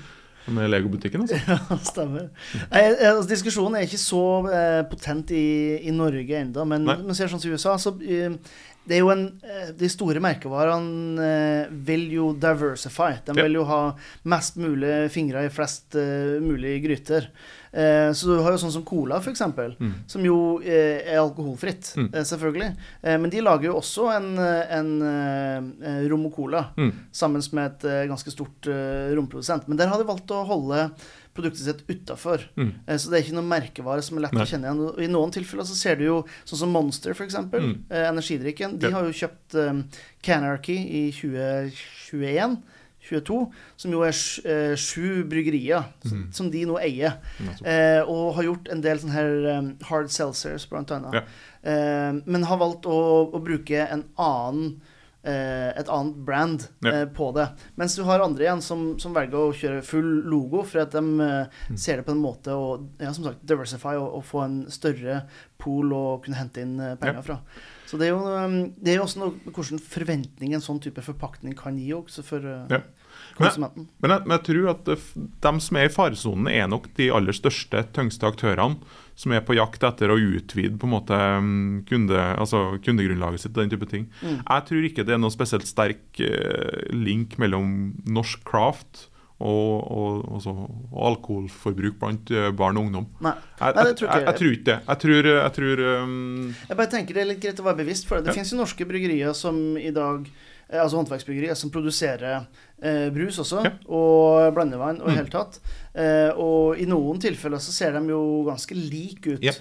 med 0.54 0.70
Lego-butikken. 0.70 1.26
Altså. 1.26 1.42
Ja, 1.50 1.80
stemmer. 1.82 2.30
Nei, 2.70 2.84
altså, 2.94 3.26
diskusjonen 3.34 3.80
er 3.80 3.88
ikke 3.90 4.00
så 4.00 4.22
eh, 4.46 4.80
potent 4.86 5.34
i, 5.34 5.46
i 5.82 5.94
Norge 5.94 6.40
ennå, 6.44 6.64
men, 6.70 6.86
men 6.86 7.18
ser 7.18 7.32
sånn 7.32 7.42
som 7.42 7.50
i 7.50 7.58
USA, 7.58 7.74
så 7.82 7.96
uh, 7.98 8.38
det 8.86 8.96
er 8.96 9.02
jo 9.02 9.10
en, 9.10 9.26
eh, 9.42 9.72
De 9.76 9.88
store 9.90 10.22
merkevarene 10.22 11.26
eh, 11.26 11.74
vil 11.88 12.06
jo 12.14 12.30
diversify. 12.38 13.18
De 13.26 13.34
vil 13.36 13.58
jo 13.58 13.66
ha 13.68 13.80
mest 14.30 14.58
mulig 14.62 15.10
fingre 15.14 15.46
i 15.46 15.52
flest 15.52 15.96
uh, 15.98 16.38
mulig 16.42 16.78
gryter. 16.84 17.30
Så 17.76 18.30
du 18.30 18.38
har 18.40 18.54
jo 18.54 18.60
sånn 18.62 18.72
som 18.72 18.84
Cola, 18.88 19.18
f.eks., 19.20 19.42
mm. 19.52 19.90
som 20.08 20.22
jo 20.24 20.36
er 20.64 21.18
alkoholfritt, 21.20 21.90
mm. 21.98 22.06
selvfølgelig. 22.24 22.70
men 23.20 23.28
de 23.34 23.42
lager 23.42 23.68
jo 23.68 23.74
også 23.82 24.06
en, 24.14 24.30
en 24.40 24.94
rom 26.08 26.24
og 26.30 26.32
cola 26.38 26.62
mm. 26.78 26.94
sammen 27.12 27.44
med 27.58 27.66
et 27.66 28.08
ganske 28.08 28.32
stort 28.32 28.70
romprodusent. 29.18 29.68
Men 29.68 29.82
der 29.82 29.92
har 29.92 30.00
de 30.00 30.08
valgt 30.08 30.32
å 30.32 30.40
holde 30.48 30.86
produktet 31.36 31.64
sitt 31.66 31.82
utafor. 31.88 32.46
Mm. 32.56 32.70
Eh, 32.86 32.98
så 33.00 33.10
det 33.10 33.18
er 33.18 33.26
ikke 33.26 33.38
noen 33.38 33.50
merkevare 33.50 34.04
som 34.04 34.18
er 34.18 34.26
lett 34.26 34.36
Nei. 34.36 34.46
å 34.46 34.50
kjenne 34.50 34.70
igjen. 34.70 35.02
I 35.06 35.10
noen 35.12 35.34
tilfeller 35.34 35.68
så 35.68 35.76
ser 35.78 36.00
du 36.00 36.06
jo 36.06 36.16
sånn 36.44 36.62
som 36.64 36.72
Monster, 36.74 37.16
f.eks. 37.16 37.38
Mm. 37.52 37.74
Eh, 37.90 38.06
energidrikken. 38.08 38.78
De 38.82 38.90
ja. 38.90 38.96
har 38.96 39.06
jo 39.06 39.18
kjøpt 39.24 39.58
um, 39.60 39.84
Canarchy 40.26 40.78
i 41.02 41.04
2021. 41.16 42.58
22, 43.06 43.36
som 43.78 43.92
jo 43.94 44.00
er 44.02 44.16
eh, 44.50 44.72
sju 44.80 45.22
bryggerier 45.30 45.84
mm. 46.02 46.24
som 46.34 46.48
de 46.50 46.64
nå 46.66 46.78
eier. 46.82 47.20
Eh, 47.62 48.02
og 48.02 48.34
har 48.38 48.48
gjort 48.48 48.70
en 48.72 48.82
del 48.82 48.98
sånne 48.98 49.14
her 49.14 49.48
um, 49.60 49.70
hard 49.86 50.10
seltzers, 50.10 50.66
blant 50.70 50.90
annet. 50.94 51.20
Ja. 51.20 51.24
Eh, 51.70 52.18
men 52.26 52.48
har 52.50 52.60
valgt 52.62 52.88
å, 52.90 52.98
å 53.30 53.42
bruke 53.42 53.86
en 53.86 54.06
annen 54.18 54.74
eh, 54.74 54.92
et 55.30 55.88
annet 55.88 56.16
brand 56.26 56.66
Ja. 56.84 56.90
eh, 57.02 57.06
på 57.06 57.32
det. 57.34 57.48
Mens 57.76 57.96
du 57.96 58.02
har 58.04 58.20
andre 58.24 58.44
igjen 58.44 58.62
som, 58.62 58.98
som 58.98 59.14
velger 59.14 59.34
å 59.38 59.52
kjøre 59.56 59.82
full 59.84 60.10
logo, 60.30 60.62
for 60.62 60.80
at 60.84 60.92
de 60.92 61.02
eh, 61.20 61.46
Mm. 61.70 61.76
ser 61.78 61.96
det 61.96 62.06
på 62.06 62.12
en 62.12 62.22
måte 62.22 62.48
å 62.54 62.86
ja, 63.00 63.12
som 63.12 63.24
sagt, 63.24 63.42
diversify 63.46 63.96
og, 63.96 64.14
og 64.20 64.24
få 64.24 64.44
en 64.44 64.58
større 64.70 65.22
pool 65.58 65.90
å 65.92 66.04
kunne 66.22 66.36
hente 66.36 66.60
inn 66.62 66.76
penger 66.76 66.96
penger 67.00 67.22
fra. 67.22 67.38
Så 67.86 67.98
det 67.98 68.08
er 68.08 68.14
jo, 68.14 68.22
eh, 68.26 68.70
det 68.82 68.92
er 68.92 68.96
jo 69.00 69.04
også 69.06 69.18
noe 69.22 69.52
hvordan 69.54 69.78
forventning 69.82 70.54
en 70.54 70.60
sånn 70.64 70.80
type 70.82 71.02
forpakning 71.02 71.54
kan 71.58 71.78
gi 71.78 71.92
også 71.96 72.22
for 72.26 72.38
eh, 72.38 72.66
Ja. 72.70 72.80
Konsumenten. 73.38 73.88
Men 74.02 74.14
jeg, 74.16 74.24
men 74.26 74.36
jeg 74.38 74.44
tror 74.50 74.70
at 74.74 74.92
de 75.46 75.52
som 75.66 75.80
er 75.80 75.88
i 75.88 75.92
faresonen, 75.92 76.48
er 76.52 76.68
nok 76.72 76.88
de 76.98 77.10
aller 77.14 77.36
største, 77.36 77.82
tyngste 77.96 78.28
aktørene 78.28 78.78
som 79.16 79.32
er 79.32 79.40
på 79.40 79.54
jakt 79.56 79.80
etter 79.86 80.10
å 80.12 80.18
utvide 80.20 80.76
på 80.76 80.84
en 80.88 80.92
måte 80.92 81.16
mm, 81.16 81.84
kunde, 81.88 82.20
altså 82.36 82.76
kundegrunnlaget 82.84 83.40
sitt 83.46 83.54
og 83.56 83.62
den 83.64 83.72
type 83.72 83.88
ting. 83.88 84.08
Mm. 84.20 84.40
Jeg 84.44 84.64
tror 84.68 84.88
ikke 84.90 85.04
det 85.08 85.14
er 85.16 85.20
noe 85.22 85.32
spesielt 85.32 85.64
sterk 85.68 86.20
eh, 86.20 86.82
link 86.92 87.38
mellom 87.40 87.94
norsk 88.12 88.42
craft 88.44 89.06
og, 89.36 89.72
og, 89.92 90.20
og, 90.32 90.36
så, 90.44 90.52
og 90.56 91.00
alkoholforbruk 91.10 91.96
blant 92.00 92.30
eh, 92.32 92.50
barn 92.56 92.76
og 92.80 92.86
ungdom. 92.88 93.06
Nei. 93.24 93.32
Jeg, 93.60 93.76
Nei, 93.76 93.84
det 93.88 93.94
tror 93.98 94.08
ikke 94.08 94.18
jeg, 94.20 94.26
jeg. 94.28 94.38
tror 94.40 94.52
ikke 94.56 94.68
det. 94.68 94.76
Jeg 94.88 95.00
tror, 95.04 95.28
jeg 95.32 95.54
tror 95.58 95.82
um, 96.04 96.54
Jeg 96.70 96.78
bare 96.82 96.92
tenker 96.92 97.16
det 97.18 97.22
er 97.24 97.30
litt 97.32 97.42
greit 97.42 97.60
å 97.64 97.66
være 97.70 97.80
bevisst 97.82 98.08
for 98.08 98.16
det. 98.18 98.26
Det 98.28 98.32
Ja. 98.32 98.36
finnes 98.40 98.52
jo 98.52 98.60
norske 98.60 98.88
bryggerier 98.88 99.36
som 99.36 99.58
i 99.80 99.92
dag 99.96 100.28
Altså 100.68 100.98
håndverksbryggerier 100.98 101.54
som 101.54 101.70
produserer 101.70 102.46
eh, 102.82 103.08
brus 103.14 103.38
også, 103.38 103.62
Ja. 103.64 103.70
og 103.86 104.54
blandevann 104.56 105.00
og 105.00 105.08
i 105.08 105.12
Mm. 105.12 105.18
hele 105.20 105.30
tatt. 105.30 105.60
Eh, 105.94 106.30
og 106.34 106.78
i 106.78 106.86
noen 106.86 107.20
tilfeller 107.22 107.58
så 107.62 107.70
ser 107.70 107.92
de 107.92 108.08
jo 108.10 108.44
ganske 108.44 108.74
like 108.74 109.36
ut. 109.36 109.42
Ja. 109.42 109.52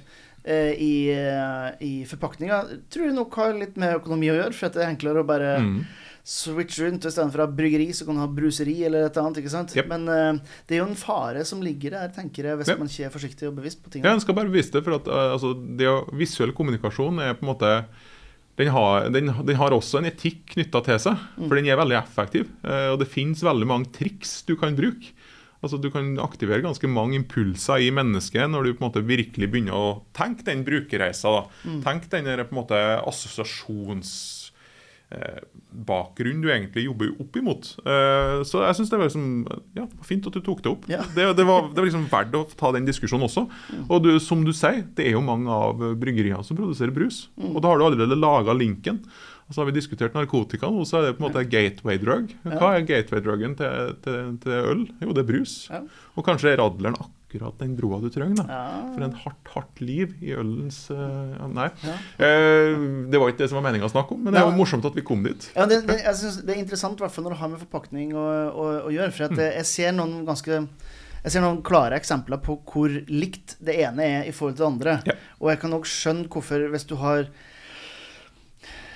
eh, 0.44 0.74
I, 0.78 1.10
eh, 1.14 1.70
i 1.82 2.06
forpakninga. 2.06 2.64
Tror 2.90 3.06
jeg 3.06 3.16
nok 3.16 3.34
har 3.36 3.54
litt 3.54 3.78
med 3.78 3.96
økonomi 3.98 4.30
å 4.30 4.36
gjøre, 4.38 4.54
for 4.54 4.66
at 4.68 4.74
det 4.74 4.84
er 4.84 4.92
enklere 4.96 5.24
å 5.24 5.26
bare 5.26 5.60
mm. 5.62 5.86
switch 6.24 6.80
rundt. 6.82 7.06
Istedenfor 7.06 7.42
å 7.42 7.46
ha 7.48 7.54
bryggeri, 7.54 7.88
så 7.94 8.06
kan 8.06 8.16
du 8.16 8.22
ha 8.22 8.28
bruseri 8.28 8.84
eller 8.86 9.06
et 9.06 9.18
annet. 9.18 9.38
ikke 9.42 9.54
sant? 9.54 9.76
Yep. 9.76 9.88
Men 9.88 10.08
uh, 10.10 10.40
det 10.68 10.76
er 10.76 10.84
jo 10.84 10.90
en 10.90 10.96
fare 10.96 11.46
som 11.46 11.62
ligger 11.62 11.92
der, 11.98 12.10
tenker 12.14 12.46
jeg, 12.50 12.58
hvis 12.58 12.70
yep. 12.74 12.80
man 12.82 12.90
ikke 12.90 13.06
er 13.06 13.14
forsiktig 13.14 13.48
og 13.50 13.56
bevisst 13.58 13.82
på 13.84 13.90
ting. 13.94 14.04
Ja, 14.04 14.14
en 14.14 14.22
skal 14.22 14.38
bare 14.38 14.50
bevisst 14.50 14.74
det, 14.74 14.84
for 14.84 14.98
at 14.98 15.08
uh, 15.08 15.34
altså, 15.36 15.54
det 15.54 15.88
å, 15.90 16.02
visuell 16.14 16.54
kommunikasjon 16.54 17.22
er 17.26 17.38
på 17.38 17.46
en 17.46 17.52
måte 17.54 17.72
den 18.56 18.70
har, 18.72 19.10
den, 19.12 19.32
den 19.46 19.58
har 19.60 19.76
også 19.76 20.00
en 20.00 20.08
etikk 20.08 20.54
knytta 20.54 20.82
til 20.86 21.00
seg, 21.10 21.24
for 21.36 21.58
den 21.58 21.68
er 21.68 21.80
veldig 21.80 21.98
effektiv. 22.00 22.48
eh, 22.64 22.90
og 22.94 23.00
det 23.02 23.10
finnes 23.12 23.44
veldig 23.44 23.68
mange 23.68 23.92
triks 23.96 24.44
du 24.48 24.56
kan 24.60 24.78
bruke. 24.78 25.12
Altså 25.66 25.80
Du 25.82 25.90
kan 25.90 26.14
aktivere 26.22 26.62
ganske 26.62 26.88
mange 26.88 27.18
impulser 27.18 27.82
i 27.82 27.90
mennesket 27.90 28.48
når 28.52 28.64
du 28.64 28.74
på 28.76 28.84
en 28.84 28.90
måte 28.92 29.02
virkelig 29.08 29.48
begynner 29.50 29.74
å 29.74 29.88
tenke 30.14 30.46
den 30.46 30.62
brukerreisa. 30.68 31.32
da. 31.32 31.44
Tenk 31.82 32.10
den 32.12 32.28
på 32.30 32.54
en 32.54 32.60
måte 32.60 32.82
assosiasjons 33.02 34.12
bakgrunn 35.86 36.42
du 36.42 36.50
egentlig 36.50 36.86
jobber 36.88 37.12
opp 37.22 37.38
imot. 37.38 37.70
Eh, 37.86 38.40
så 38.48 38.64
jeg 38.64 38.78
syns 38.80 38.92
det 38.92 39.00
var 39.00 39.10
liksom, 39.10 39.28
ja, 39.78 39.86
fint 40.08 40.26
at 40.30 40.38
du 40.38 40.42
tok 40.44 40.64
det 40.66 40.72
opp. 40.72 40.88
Ja. 40.92 41.04
Det, 41.16 41.28
det, 41.38 41.46
var, 41.48 41.70
det 41.70 41.82
var 41.82 41.90
liksom 41.90 42.08
verdt 42.12 42.38
å 42.40 42.46
ta 42.58 42.72
den 42.76 42.88
diskusjonen 42.88 43.28
også. 43.28 43.46
Og 43.86 44.04
du, 44.06 44.12
som 44.24 44.44
du 44.48 44.54
sier, 44.56 44.84
det 44.98 45.10
er 45.10 45.18
jo 45.18 45.24
mange 45.26 45.52
av 45.52 45.84
bryggeriene 46.02 46.44
som 46.48 46.58
produserer 46.58 46.96
brus. 46.96 47.26
Og 47.38 47.62
da 47.62 47.72
har 47.72 47.82
du 47.82 47.88
allerede 47.90 48.20
laga 48.20 48.56
linken. 48.58 49.04
Og 49.46 49.54
så 49.54 49.62
har 49.62 49.70
vi 49.70 49.76
diskutert 49.76 50.16
narkotika 50.18 50.72
og 50.74 50.88
så 50.90 50.98
er 50.98 51.04
det 51.06 51.18
på 51.20 51.22
en 51.22 51.28
måte 51.28 51.44
gateway 51.46 52.00
drug. 52.02 52.32
Hva 52.48 52.72
er 52.74 52.88
gateway 52.88 53.22
drugen 53.22 53.54
til, 53.60 53.92
til, 54.02 54.32
til 54.42 54.72
øl? 54.72 54.82
Jo, 55.04 55.12
det 55.14 55.22
er 55.22 55.30
brus. 55.30 55.54
Og 56.16 56.26
kanskje 56.26 56.56
er 56.56 56.64
radleren 56.64 56.98
akkurat 56.98 57.15
den 57.60 57.76
broa 57.78 58.00
du 58.04 58.10
trenger. 58.14 58.46
Ja. 58.50 58.62
For 58.94 59.06
en 59.06 59.16
hardt, 59.24 59.52
hardt 59.54 59.82
liv 59.84 60.16
i 60.22 60.34
ølens 60.38 60.90
uh, 60.92 61.46
Nei. 61.52 61.70
Ja. 61.86 61.96
Eh, 62.26 62.76
det 63.12 63.22
var 63.22 63.32
ikke 63.32 63.44
det 63.44 63.50
som 63.52 63.60
var 63.60 63.66
meninga 63.68 63.88
å 63.88 63.94
snakke 63.94 64.16
om, 64.16 64.24
men 64.26 64.36
det 64.36 64.42
er 64.42 64.50
jo 64.50 64.58
morsomt 64.58 64.86
at 64.88 64.96
vi 64.98 65.04
kom 65.06 65.24
dit. 65.26 65.50
Ja, 65.56 65.66
det, 65.70 65.82
det, 65.88 66.00
jeg 66.04 66.20
synes 66.22 66.42
det 66.46 66.56
er 66.56 66.62
interessant, 66.64 67.00
hvert 67.00 67.18
når 67.22 67.36
det 67.36 67.40
har 67.42 67.52
med 67.54 67.64
forpakning 67.66 68.14
å, 68.18 68.26
å, 68.52 68.70
å 68.88 68.94
gjøre. 68.94 69.12
For 69.12 69.26
Mm. 69.26 69.40
jeg 69.42 69.66
ser 69.66 69.92
noen 69.96 70.26
ganske 70.28 70.60
jeg 71.26 71.34
ser 71.34 71.42
noen 71.42 71.64
klare 71.66 71.98
eksempler 71.98 72.38
på 72.46 72.60
hvor 72.70 72.92
likt 73.10 73.56
det 73.66 73.74
ene 73.82 74.06
er 74.06 74.28
i 74.30 74.34
forhold 74.36 74.60
til 74.60 74.66
det 74.66 74.68
andre. 74.70 75.16
Og 75.42 75.50
jeg 75.50 75.60
kan 75.64 75.74
nok 75.74 75.88
skjønne 75.90 76.30
hvorfor, 76.30 76.68
hvis 76.70 76.86
du 76.86 76.94
har 77.02 77.26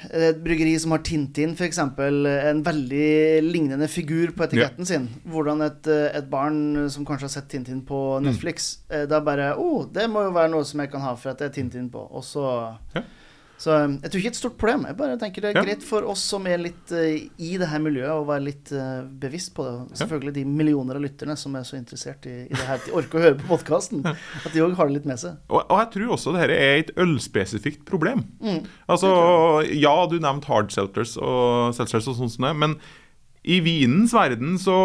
et 0.10 0.40
bryggeri 0.44 0.74
som 0.80 0.94
har 0.96 1.04
Tintin, 1.06 1.54
f.eks., 1.58 1.80
en 1.80 2.64
veldig 2.66 3.10
lignende 3.44 3.88
figur 3.92 4.32
på 4.36 4.46
etiketten 4.48 4.88
sin. 4.88 5.08
Hvordan 5.30 5.66
et, 5.66 5.88
eh, 5.88 6.18
et 6.18 6.30
barn 6.32 6.90
som 6.90 7.06
kanskje 7.08 7.28
har 7.28 7.36
sett 7.36 7.50
Tintin 7.52 7.82
på 7.86 8.00
Mm. 8.20 8.26
Netflix, 8.30 8.80
mm. 8.90 9.08
da 9.12 9.20
bare 9.20 9.54
Å, 9.56 9.62
oh, 9.62 9.86
det 9.86 10.08
må 10.10 10.24
jo 10.24 10.32
være 10.36 10.52
noe 10.52 10.66
som 10.66 10.80
jeg 10.80 10.92
kan 10.92 11.02
ha 11.02 11.16
for 11.16 11.32
at 11.32 11.40
det 11.42 11.50
er 11.50 11.56
Tintin 11.60 11.90
på. 11.90 12.06
Og 12.12 12.24
så 12.24 12.78
Ja. 12.96 13.04
Så 13.60 13.74
eh, 13.76 13.96
jeg 14.06 14.12
tror 14.12 14.20
ikke 14.22 14.24
det 14.24 14.30
er 14.30 14.36
et 14.36 14.40
stort 14.40 14.58
problem. 14.62 14.86
Jeg 14.88 14.98
bare 15.00 15.18
tenker 15.20 15.44
det 15.44 15.50
er 15.52 15.58
Ja. 15.60 15.64
greit 15.68 15.84
for 15.84 16.06
oss 16.08 16.22
som 16.32 16.46
er 16.48 16.62
litt 16.62 16.94
uh, 16.96 17.02
i 17.44 17.50
det 17.60 17.68
her 17.68 17.82
miljøet, 17.84 18.14
å 18.16 18.28
være 18.28 18.46
litt 18.46 18.72
uh, 18.72 19.02
bevisst 19.20 19.52
på 19.58 19.66
det. 19.68 19.98
Selvfølgelig 20.00 20.34
de 20.38 20.46
millioner 20.48 20.96
av 21.00 21.04
lytterne 21.04 21.36
som 21.40 21.58
er 21.60 21.66
så 21.68 21.76
interessert 21.80 22.24
i, 22.30 22.38
i 22.48 22.54
det 22.54 22.64
her, 22.64 22.80
at 22.80 22.88
de 22.88 22.96
orker 22.96 23.20
å 23.20 23.26
høre 23.26 23.40
på 23.42 23.50
podkasten. 23.52 24.06
At 24.46 24.54
de 24.54 24.64
òg 24.64 24.78
har 24.80 24.88
det 24.88 25.00
litt 25.00 25.10
med 25.10 25.20
seg. 25.20 25.36
Og, 25.52 25.60
og 25.66 25.76
jeg 25.82 25.92
tror 25.98 26.16
også 26.16 26.36
dette 26.38 26.56
er 26.56 26.80
et 26.86 26.94
ølspesifikt 27.04 27.84
problem. 27.90 28.24
Mm. 28.40 28.64
Altså, 28.88 29.12
Ja, 29.76 29.96
du 30.08 30.16
nevnte 30.24 30.48
hard 30.48 30.72
seltzers 30.72 31.18
og 31.20 31.76
seltzers 31.76 32.08
og 32.08 32.22
det, 32.24 32.56
men 32.56 32.78
i 33.44 33.60
vinens 33.64 34.14
verden 34.16 34.56
så 34.62 34.80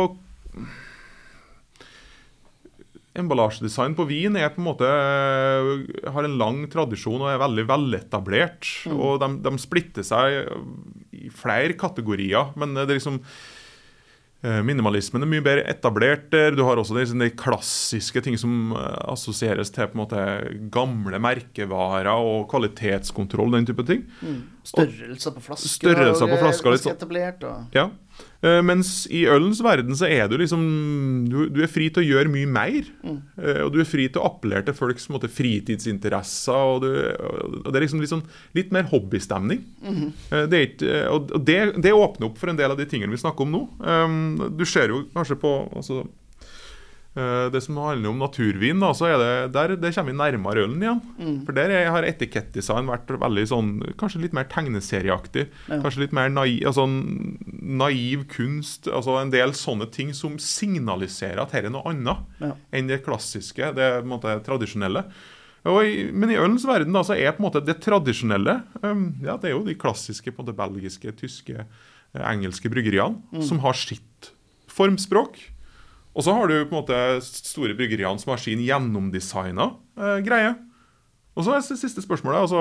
Emballasjedesign 3.14 3.94
på 3.94 4.08
vin 4.08 4.34
er 4.38 4.50
på 4.50 4.58
en 4.58 4.66
måte 4.66 4.88
har 6.10 6.26
en 6.26 6.38
lang 6.40 6.64
tradisjon 6.70 7.22
og 7.22 7.30
er 7.30 7.42
veldig 7.42 7.64
veletablert. 7.68 8.70
Og 8.90 9.20
de, 9.22 9.28
de 9.44 9.52
splitter 9.62 10.06
seg 10.06 10.48
i 11.14 11.30
flere 11.30 11.76
kategorier, 11.78 12.50
men 12.58 12.74
det 12.74 12.88
er 12.88 12.98
liksom 12.98 13.20
eh, 14.42 14.58
Minimalismen 14.66 15.22
er 15.22 15.30
mye 15.30 15.44
bedre 15.46 15.66
etablert 15.70 16.26
der. 16.34 16.58
Du 16.58 16.64
har 16.66 16.80
også 16.80 16.98
de, 16.98 17.06
de 17.22 17.30
klassiske 17.38 18.24
ting 18.26 18.38
som 18.40 18.74
eh, 18.74 18.98
assosieres 19.14 19.70
til 19.74 19.86
på 19.92 19.94
en 19.94 20.02
måte 20.02 20.26
gamle 20.74 21.22
merkevarer 21.22 22.10
og 22.18 22.48
kvalitetskontroll, 22.50 23.54
den 23.54 23.70
type 23.70 23.86
ting. 23.86 24.02
Mm. 24.26 24.42
Størrelser 24.64 25.34
på 25.34 25.42
flasker. 25.44 25.68
Størrelser 25.68 26.30
på 26.30 26.38
flasker, 26.40 26.72
litt 26.72 26.86
sånn. 26.86 26.96
etablert. 26.96 27.44
Og, 27.44 27.76
Ja. 27.76 27.90
Uh, 28.44 28.60
mens 28.62 29.08
i 29.10 29.24
ølens 29.26 29.58
verden 29.64 29.96
så 29.98 30.06
er 30.06 30.28
du 30.30 30.36
liksom 30.38 30.60
Du, 31.26 31.48
du 31.50 31.56
er 31.64 31.70
fri 31.72 31.88
til 31.90 32.04
å 32.04 32.06
gjøre 32.06 32.30
mye 32.30 32.46
mer. 32.46 32.88
Mm. 33.02 33.18
Uh, 33.36 33.60
og 33.66 33.74
du 33.74 33.80
er 33.82 33.88
fri 33.88 34.06
til 34.08 34.22
å 34.22 34.28
appellere 34.30 34.64
til 34.68 34.76
folks 34.78 35.08
måte, 35.12 35.28
fritidsinteresser. 35.28 36.72
Og, 36.76 36.86
du, 36.86 36.90
og 37.60 37.68
det 37.68 37.76
er 37.76 37.86
liksom 37.86 38.00
litt, 38.04 38.12
sånn, 38.12 38.24
litt 38.56 38.72
mer 38.72 38.88
hobbystemning. 38.88 39.64
Mm 39.82 39.94
-hmm. 39.94 40.10
uh, 40.32 40.44
det 40.48 40.62
ikke, 40.68 41.08
og 41.10 41.32
det, 41.44 41.60
det 41.82 41.92
åpner 41.92 42.30
opp 42.30 42.38
for 42.38 42.48
en 42.48 42.56
del 42.56 42.70
av 42.70 42.78
de 42.78 42.86
tingene 42.86 43.12
vi 43.12 43.20
snakker 43.20 43.44
om 43.44 43.52
nå. 43.52 43.62
Um, 43.80 44.56
du 44.56 44.64
ser 44.64 44.88
jo 44.88 45.04
kanskje 45.14 45.36
på 45.36 45.68
altså, 45.76 46.06
det 47.14 47.60
som 47.62 47.76
handler 47.78 48.10
om 48.10 48.18
naturvin, 48.18 48.80
da, 48.82 48.88
så 48.96 49.06
er 49.12 49.20
det, 49.20 49.34
der, 49.54 49.74
det 49.78 49.92
kommer 49.94 50.10
vi 50.10 50.16
nærmere 50.18 50.64
ølen 50.64 50.82
igjen. 50.82 51.02
Mm. 51.18 51.36
For 51.46 51.54
der 51.54 51.70
er, 51.70 51.90
har 51.94 52.06
etikettdesign 52.08 52.90
vært 52.90 53.12
veldig 53.22 53.44
sånn, 53.50 53.68
kanskje 54.00 54.24
litt 54.24 54.34
mer 54.34 54.48
tegneserieaktig. 54.50 55.44
Ja. 55.68 55.78
Kanskje 55.84 56.02
litt 56.06 56.16
mer 56.16 56.32
naiv, 56.32 56.64
altså, 56.72 56.88
naiv 56.88 58.26
kunst. 58.34 58.90
altså 58.90 59.20
En 59.20 59.30
del 59.30 59.54
sånne 59.54 59.86
ting 59.94 60.10
som 60.16 60.40
signaliserer 60.42 61.38
at 61.44 61.54
dette 61.54 61.70
er 61.70 61.76
noe 61.76 61.86
annet 61.92 62.42
Ja. 62.42 62.52
enn 62.74 62.90
det 62.90 63.04
klassiske, 63.06 63.70
det 63.78 63.88
måte 64.10 64.34
tradisjonelle. 64.44 65.06
I, 65.64 66.10
men 66.12 66.28
i 66.28 66.36
ølens 66.36 66.66
verden 66.68 66.92
da, 66.92 67.00
så 67.06 67.14
er 67.16 67.32
på 67.32 67.40
en 67.40 67.46
måte 67.46 67.62
det 67.64 67.78
tradisjonelle 67.80 68.58
um, 68.82 69.06
ja, 69.24 69.38
Det 69.40 69.48
er 69.48 69.54
jo 69.54 69.62
de 69.64 69.72
klassiske 69.80 70.34
på 70.34 70.42
måte, 70.42 70.52
belgiske, 70.52 71.14
tyske, 71.16 71.64
eh, 71.64 72.24
engelske 72.28 72.68
bryggeriene 72.68 73.40
som 73.46 73.62
har 73.64 73.78
sitt 73.78 74.34
formspråk. 74.68 75.38
Og 76.14 76.22
så 76.22 76.34
har 76.36 76.50
du 76.50 76.54
på 76.62 76.70
en 76.70 76.78
måte 76.78 76.98
store 77.26 77.74
bryggeriene 77.76 78.22
som 78.22 78.34
har 78.34 78.42
sin 78.42 78.62
gjennomdesigna 78.62 79.72
eh, 79.98 80.20
greie. 80.26 80.54
Og 81.34 81.46
så 81.46 81.56
er 81.56 81.64
det 81.64 81.80
siste 81.80 82.04
spørsmålet 82.04 82.44
altså, 82.44 82.60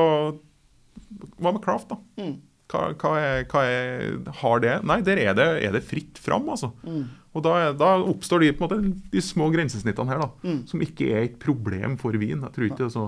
Hva 1.38 1.52
med 1.54 1.62
craft, 1.62 1.94
da? 1.94 2.00
Mm. 2.18 2.40
Hva, 2.74 2.88
hva, 2.98 3.12
er, 3.22 3.44
hva 3.52 3.62
er, 3.70 4.16
har 4.40 4.64
det 4.64 4.78
Nei, 4.90 5.02
der 5.06 5.22
er 5.22 5.36
det, 5.38 5.50
er 5.68 5.76
det 5.76 5.84
fritt 5.86 6.18
fram, 6.22 6.48
altså. 6.50 6.72
Mm. 6.82 7.04
Og 7.34 7.46
da, 7.46 7.54
da 7.78 7.92
oppstår 8.02 8.44
de, 8.44 8.54
på 8.58 8.66
en 8.66 8.70
måte, 8.70 9.04
de 9.14 9.22
små 9.22 9.50
grensesnittene 9.54 10.10
her, 10.10 10.24
da. 10.24 10.30
Mm. 10.46 10.64
Som 10.70 10.82
ikke 10.86 11.12
er 11.12 11.28
et 11.28 11.38
problem 11.42 11.98
for 12.02 12.18
vin. 12.18 12.42
Jeg 12.42 12.56
tror 12.56 12.68
ikke, 12.68 12.80
det 12.82 12.90
er 12.90 12.96
så, 12.96 13.08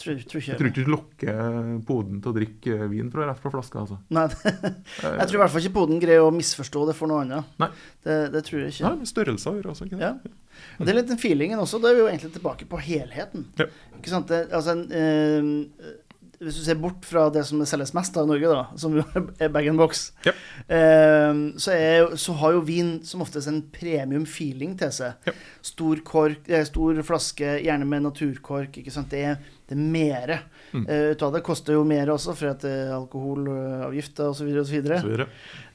Tror, 0.00 0.18
tror 0.26 0.40
ikke 0.40 0.50
jeg 0.50 0.58
tror 0.58 0.68
ikke 0.70 0.84
du 0.84 0.90
lokker 0.90 1.40
poden 1.86 2.20
til 2.22 2.32
å 2.32 2.36
drikke 2.36 2.88
vin 2.90 3.10
fra 3.12 3.26
rett 3.28 3.42
fra 3.42 3.52
flaska. 3.52 3.84
Altså. 3.84 3.98
Nei, 4.14 4.24
jeg 5.20 5.26
tror 5.28 5.36
i 5.36 5.42
hvert 5.42 5.54
fall 5.54 5.64
ikke 5.66 5.76
poden 5.76 6.02
greier 6.02 6.26
å 6.26 6.32
misforstå 6.34 6.86
det 6.90 6.96
for 6.98 7.12
noe 7.12 7.24
annet. 7.26 7.52
Nei. 7.62 7.68
Det, 8.02 8.16
det 8.34 8.44
tror 8.48 8.64
jeg 8.64 8.74
ikke. 8.74 8.88
Nei, 8.88 9.10
størrelser 9.12 9.58
gjør 9.58 9.72
også 9.74 9.88
ikke 9.88 10.00
det. 10.00 10.08
Ja. 10.10 10.38
Og 10.78 10.84
det 10.84 10.92
er 10.92 10.98
litt 10.98 11.10
den 11.12 11.20
feelingen 11.20 11.62
også. 11.62 11.80
Da 11.82 11.90
er 11.90 11.96
vi 11.96 12.02
jo 12.02 12.08
egentlig 12.10 12.32
tilbake 12.34 12.66
på 12.68 12.80
helheten. 12.82 13.46
Ja. 13.60 13.68
Ikke 13.98 14.12
sant? 14.12 14.32
Det, 14.32 14.40
altså, 14.54 14.74
en, 14.76 15.52
eh, 15.78 15.94
hvis 16.42 16.56
du 16.58 16.64
ser 16.66 16.78
bort 16.82 17.04
fra 17.06 17.28
det 17.30 17.44
som 17.46 17.60
det 17.62 17.68
selges 17.70 17.92
mest 17.94 18.16
av 18.18 18.26
i 18.26 18.30
Norge, 18.32 18.50
da, 18.50 18.64
som 18.76 18.96
er 19.38 19.48
bag-in-box, 19.54 20.00
Yep. 20.26 20.34
eh, 20.68 21.40
så, 21.62 21.72
er- 21.76 22.16
så 22.18 22.34
har 22.40 22.52
jo 22.56 22.64
vin 22.66 22.92
som 23.06 23.22
oftest 23.22 23.48
en 23.48 23.60
premium 23.72 24.24
feeling 24.26 24.74
til 24.80 24.90
seg. 24.92 25.14
Yep. 25.28 25.34
Stor 25.62 26.02
kork, 26.04 26.48
eh, 26.50 26.64
stor 26.68 26.98
flaske, 27.06 27.56
gjerne 27.64 27.86
med 27.88 28.02
naturkork. 28.08 28.76
ikke 28.82 28.90
sant? 28.94 29.10
Det 29.14 29.24
er, 29.30 29.36
det 29.68 29.78
er 29.78 29.82
mere 29.82 30.40
Mm. 30.72 30.86
eh, 30.88 31.12
det. 31.14 31.42
Koster 31.44 31.74
jo 31.74 31.84
mer 31.84 32.06
også, 32.08 32.32
for 32.34 32.48
at 32.48 32.60
det 32.64 32.70
er 32.70 32.94
alkoholavgifter 32.96 34.30
osv. 34.30 34.48
osv. 34.48 34.58
Og 34.62 34.66
så 34.66 34.72
videre. 34.72 35.26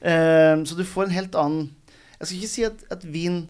Eh, 0.02 0.64
så 0.66 0.74
du 0.76 0.82
får 0.84 1.04
en 1.04 1.10
helt 1.14 1.34
annen 1.38 1.70
Jeg 2.18 2.26
skal 2.26 2.36
ikke 2.40 2.48
si 2.50 2.64
at, 2.66 2.80
at 2.90 3.04
vin 3.06 3.48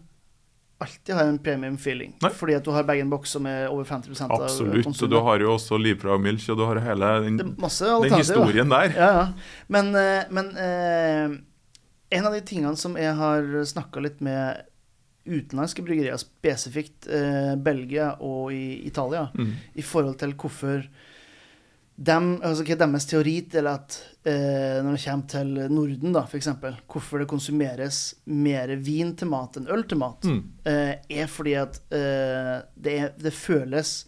alltid 0.80 1.14
har 1.14 1.26
en 1.26 1.38
premium 1.42 1.76
feeling, 1.78 2.12
Nei. 2.22 2.30
fordi 2.30 2.54
at 2.54 2.64
du 2.64 2.70
har 2.70 2.84
bag-in-box 2.86 3.32
som 3.34 3.46
er 3.50 3.66
over 3.66 3.84
50 3.84 4.20
av 4.28 4.34
Absolutt. 4.44 4.86
Og 4.86 5.10
du 5.10 5.18
har 5.26 5.42
jo 5.42 5.52
også 5.56 5.78
Livfra 5.80 6.14
og 6.14 6.22
Milch, 6.22 6.46
og 6.52 6.58
du 6.60 6.64
har 6.68 6.78
hele 6.84 7.10
den, 7.24 7.36
den 7.42 8.14
historien 8.14 8.70
der. 8.70 8.94
Ja, 8.94 9.10
ja. 9.18 9.26
Men, 9.68 9.90
eh, 9.98 10.24
men 10.30 10.52
eh, 10.56 11.38
en 12.18 12.26
av 12.30 12.32
de 12.32 12.40
tingene 12.46 12.76
som 12.78 12.94
jeg 12.96 13.14
har 13.18 13.50
snakka 13.66 14.00
litt 14.04 14.22
med 14.24 14.62
utenlandske 15.28 15.82
bryggerier, 15.84 16.16
spesifikt 16.22 17.08
eh, 17.12 17.52
Belgia 17.60 18.14
og 18.24 18.52
i 18.54 18.86
Italia, 18.88 19.28
Mm. 19.34 19.52
i 19.74 19.82
forhold 19.82 20.18
til 20.22 20.32
hvorfor 20.34 20.86
dem, 21.98 22.36
altså 22.46 22.62
hva 22.62 22.74
er 22.76 22.78
deres 22.84 23.06
teori 23.10 23.32
til 23.50 23.66
at 23.66 23.96
eh, 24.28 24.78
når 24.86 24.94
det 24.94 25.00
kommer 25.02 25.30
til 25.32 25.48
Norden, 25.74 26.12
da, 26.14 26.22
f.eks., 26.30 26.46
hvorfor 26.86 27.18
det 27.18 27.26
konsumeres 27.30 27.98
mer 28.30 28.70
vin 28.86 29.16
til 29.18 29.26
mat 29.32 29.58
enn 29.58 29.66
øl 29.74 29.82
til 29.90 29.98
mat, 29.98 30.22
Mm. 30.28 30.42
eh, 30.64 30.94
er 31.10 31.26
fordi 31.26 31.56
at 31.58 31.80
eh, 31.90 32.62
det, 32.78 32.94
er, 33.02 33.10
det 33.18 33.32
føles 33.34 34.06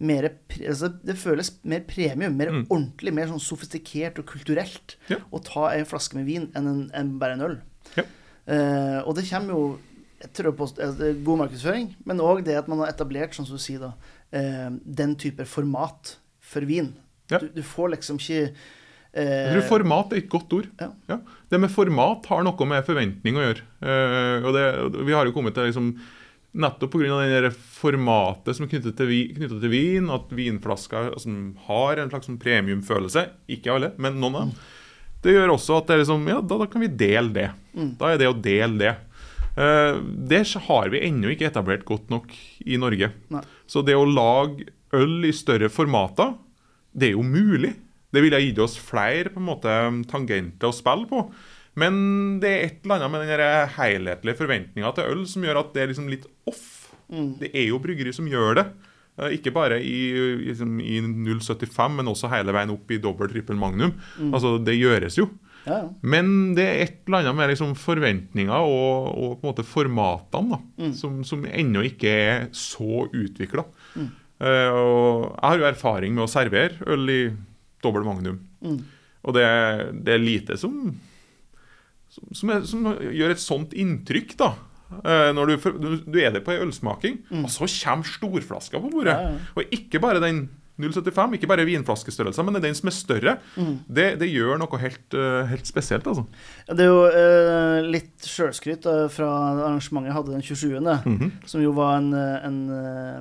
mer 0.00 0.28
altså 0.62 0.92
Det 1.02 1.16
føles 1.18 1.48
mer 1.66 1.80
premium, 1.86 2.34
mer 2.38 2.50
Mm. 2.52 2.66
ordentlig, 2.70 3.12
mer 3.14 3.26
sånn 3.30 3.40
sofistikert 3.42 4.18
og 4.18 4.26
kulturelt 4.26 4.96
Ja. 5.10 5.16
å 5.32 5.40
ta 5.42 5.70
en 5.74 5.84
flaske 5.86 6.14
med 6.18 6.26
vin 6.26 6.50
enn, 6.54 6.66
en, 6.68 6.90
en, 6.94 7.18
bare 7.18 7.32
en 7.38 7.40
øl. 7.42 7.56
Ja. 7.96 8.04
Eh, 8.46 9.00
og 9.06 9.14
det 9.16 9.28
kommer 9.30 9.54
jo 9.54 9.78
jeg 10.20 10.32
tror 10.34 10.52
på, 10.58 10.66
god 11.22 11.38
markedsføring, 11.38 11.92
men 12.04 12.18
òg 12.18 12.42
det 12.44 12.56
at 12.58 12.66
man 12.66 12.78
har 12.82 12.88
etablert, 12.90 13.30
sånn 13.34 13.46
som 13.46 13.54
du 13.54 13.62
sier, 13.62 13.78
da, 13.78 13.92
eh, 14.34 14.70
den 14.84 15.14
type 15.14 15.44
format 15.46 16.16
for 16.40 16.66
vin. 16.66 16.96
Ja. 17.28 17.40
Du, 17.42 17.48
du 17.54 17.62
får 17.66 17.92
liksom 17.96 18.20
ikke 18.20 18.38
Jeg 18.38 19.24
eh, 19.24 19.50
tror 19.52 19.66
format 19.68 20.12
er 20.14 20.22
et 20.22 20.30
godt 20.32 20.52
ord. 20.56 20.68
Ja. 20.80 21.18
Det 21.48 21.60
med 21.60 21.72
format 21.72 22.28
har 22.30 22.44
noe 22.46 22.68
med 22.70 22.86
forventning 22.86 23.38
å 23.38 23.44
gjøre. 23.44 23.66
Eh, 23.82 24.46
og 24.46 24.56
det, 24.56 24.64
vi 25.08 25.16
har 25.16 25.28
jo 25.28 25.34
kommet 25.36 25.56
til 25.56 25.70
liksom, 25.70 25.92
Nettopp 26.58 26.94
pga. 26.94 27.50
formatet 27.52 28.56
som 28.56 28.64
er 28.64 28.70
knyttet 28.72 28.96
til, 28.96 29.06
vi, 29.06 29.18
knyttet 29.36 29.60
til 29.60 29.70
vin, 29.70 30.08
at 30.10 30.30
vinflasker 30.32 31.12
altså, 31.12 31.34
har 31.68 32.00
en 32.00 32.10
slags 32.10 32.26
sånn 32.26 32.40
premiumfølelse. 32.40 33.26
Ikke 33.52 33.74
alle, 33.74 33.92
men 34.00 34.16
noen 34.20 34.38
av 34.38 34.46
dem. 34.46 34.54
Det 35.22 35.34
gjør 35.34 35.52
også 35.56 35.80
at 35.80 35.88
det 35.88 35.94
er 35.96 36.02
liksom, 36.04 36.24
ja, 36.30 36.38
da, 36.40 36.58
da 36.62 36.66
kan 36.70 36.82
vi 36.82 36.88
dele 36.88 37.34
det. 37.34 37.50
Mm. 37.74 37.92
Da 38.00 38.12
er 38.12 38.20
det 38.20 38.30
å 38.30 38.38
dele 38.38 38.80
det. 38.80 38.94
Eh, 39.58 40.00
det 40.30 40.42
har 40.68 40.90
vi 40.92 41.04
ennå 41.08 41.32
ikke 41.34 41.48
etablert 41.50 41.86
godt 41.88 42.12
nok 42.12 42.34
i 42.64 42.78
Norge. 42.80 43.10
Nei. 43.34 43.42
Så 43.66 43.82
det 43.86 43.96
å 43.98 44.06
lage 44.06 44.70
øl 44.96 45.26
i 45.28 45.34
større 45.36 45.70
formater, 45.72 46.36
det 46.96 47.10
er 47.10 47.16
jo 47.16 47.22
mulig. 47.26 47.74
Det 48.12 48.22
ville 48.24 48.40
gitt 48.40 48.58
oss 48.64 48.78
flere 48.80 49.28
på 49.34 49.40
en 49.42 49.48
måte 49.50 49.72
tangenter 50.08 50.70
å 50.70 50.74
spille 50.74 51.08
på. 51.10 51.26
Men 51.78 52.38
det 52.42 52.48
er 52.50 52.62
et 52.66 52.78
eller 52.84 53.04
annet 53.04 53.12
med 53.12 53.28
den 53.28 53.72
helhetlige 53.76 54.38
forventninga 54.40 54.92
til 54.96 55.10
øl 55.12 55.26
som 55.30 55.44
gjør 55.46 55.60
at 55.60 55.74
det 55.76 55.82
er 55.84 55.90
liksom 55.92 56.08
litt 56.10 56.24
off. 56.48 56.64
Mm. 57.12 57.34
Det 57.40 57.50
er 57.54 57.68
jo 57.70 57.78
bryggeri 57.84 58.12
som 58.16 58.26
gjør 58.28 58.56
det. 58.58 58.64
Eh, 59.18 59.36
Ikke 59.38 59.52
bare 59.54 59.78
i, 59.84 59.98
i, 60.10 60.24
liksom, 60.48 60.80
i 60.80 60.98
0,75, 61.04 61.94
men 62.00 62.10
også 62.10 62.30
hele 62.32 62.52
veien 62.56 62.72
opp 62.74 62.90
i 62.90 62.98
dobbel, 63.02 63.30
trippel 63.30 63.56
magnum. 63.60 63.92
Mm. 64.18 64.32
Altså, 64.34 64.56
det 64.64 64.74
gjøres 64.80 65.20
jo. 65.20 65.28
Ja, 65.68 65.82
ja. 65.84 65.88
Men 66.02 66.54
det 66.56 66.64
er 66.64 66.82
et 66.86 66.98
eller 67.06 67.20
annet 67.26 67.36
med 67.36 67.50
liksom 67.52 67.74
forventninger 67.76 68.56
og, 68.56 69.08
og 69.12 69.32
på 69.40 69.44
en 69.44 69.50
måte 69.52 69.64
formatene 69.68 70.54
da, 70.56 70.60
Mm. 70.78 70.92
som, 70.96 71.16
som 71.26 71.42
ennå 71.44 71.82
ikke 71.92 72.08
er 72.14 72.46
så 72.56 73.04
utvikla. 73.12 73.64
Mm. 73.98 74.08
Og 74.40 75.24
jeg 75.34 75.48
har 75.50 75.58
jo 75.58 75.68
erfaring 75.72 76.14
med 76.14 76.24
å 76.26 76.30
servere 76.30 76.78
øl 76.86 77.10
i 77.10 77.20
dobbel 77.82 78.04
magnum. 78.06 78.38
Mm. 78.62 78.78
Og 79.28 79.34
det, 79.34 79.44
det 80.06 80.14
er 80.14 80.22
lite 80.22 80.56
som, 80.60 80.76
som, 82.08 82.28
som, 82.34 82.50
er, 82.54 82.62
som 82.68 82.86
gjør 83.12 83.34
et 83.34 83.42
sånt 83.42 83.74
inntrykk, 83.76 84.36
da. 84.40 84.52
Eh, 85.02 85.32
når 85.36 85.50
du, 85.50 85.98
du, 86.08 86.16
er 86.22 86.32
der 86.32 86.40
på 86.46 86.54
ei 86.54 86.62
ølsmaking, 86.64 87.18
Mm. 87.28 87.44
og 87.44 87.50
så 87.52 87.66
kommer 87.68 88.08
storflaska 88.08 88.80
på 88.80 88.88
bordet. 88.94 89.12
Ja, 89.18 89.34
ja. 89.34 89.50
Og 89.58 89.74
ikke 89.74 90.00
bare 90.00 90.22
den 90.22 90.46
0,75, 90.78 91.34
ikke 91.34 91.48
bare 91.50 91.64
vinflaskestørrelsen, 91.66 92.46
men 92.46 92.62
den 92.62 92.76
som 92.78 92.86
er 92.88 92.94
større. 92.94 93.32
Mm. 93.58 93.72
Det, 93.90 94.04
det 94.20 94.28
gjør 94.30 94.60
noe 94.62 94.78
helt, 94.78 95.10
eh, 95.18 95.42
helt 95.50 95.66
spesielt, 95.66 96.06
altså. 96.06 96.22
Det 96.70 96.86
er 96.86 96.92
jo 96.92 97.00
eh, 97.10 97.88
litt 97.90 98.22
sjølskryt 98.30 98.86
eh, 98.86 99.08
fra 99.10 99.28
arrangementet 99.66 100.12
jeg 100.12 100.16
hadde 100.20 100.36
den 100.36 100.46
27., 100.46 100.78
Mhm. 101.10 101.32
som 101.50 101.60
jo 101.66 101.74
var 101.76 101.98
en, 101.98 102.12
eh, 102.14 102.46
en 102.46 102.60
eh, 102.78 103.20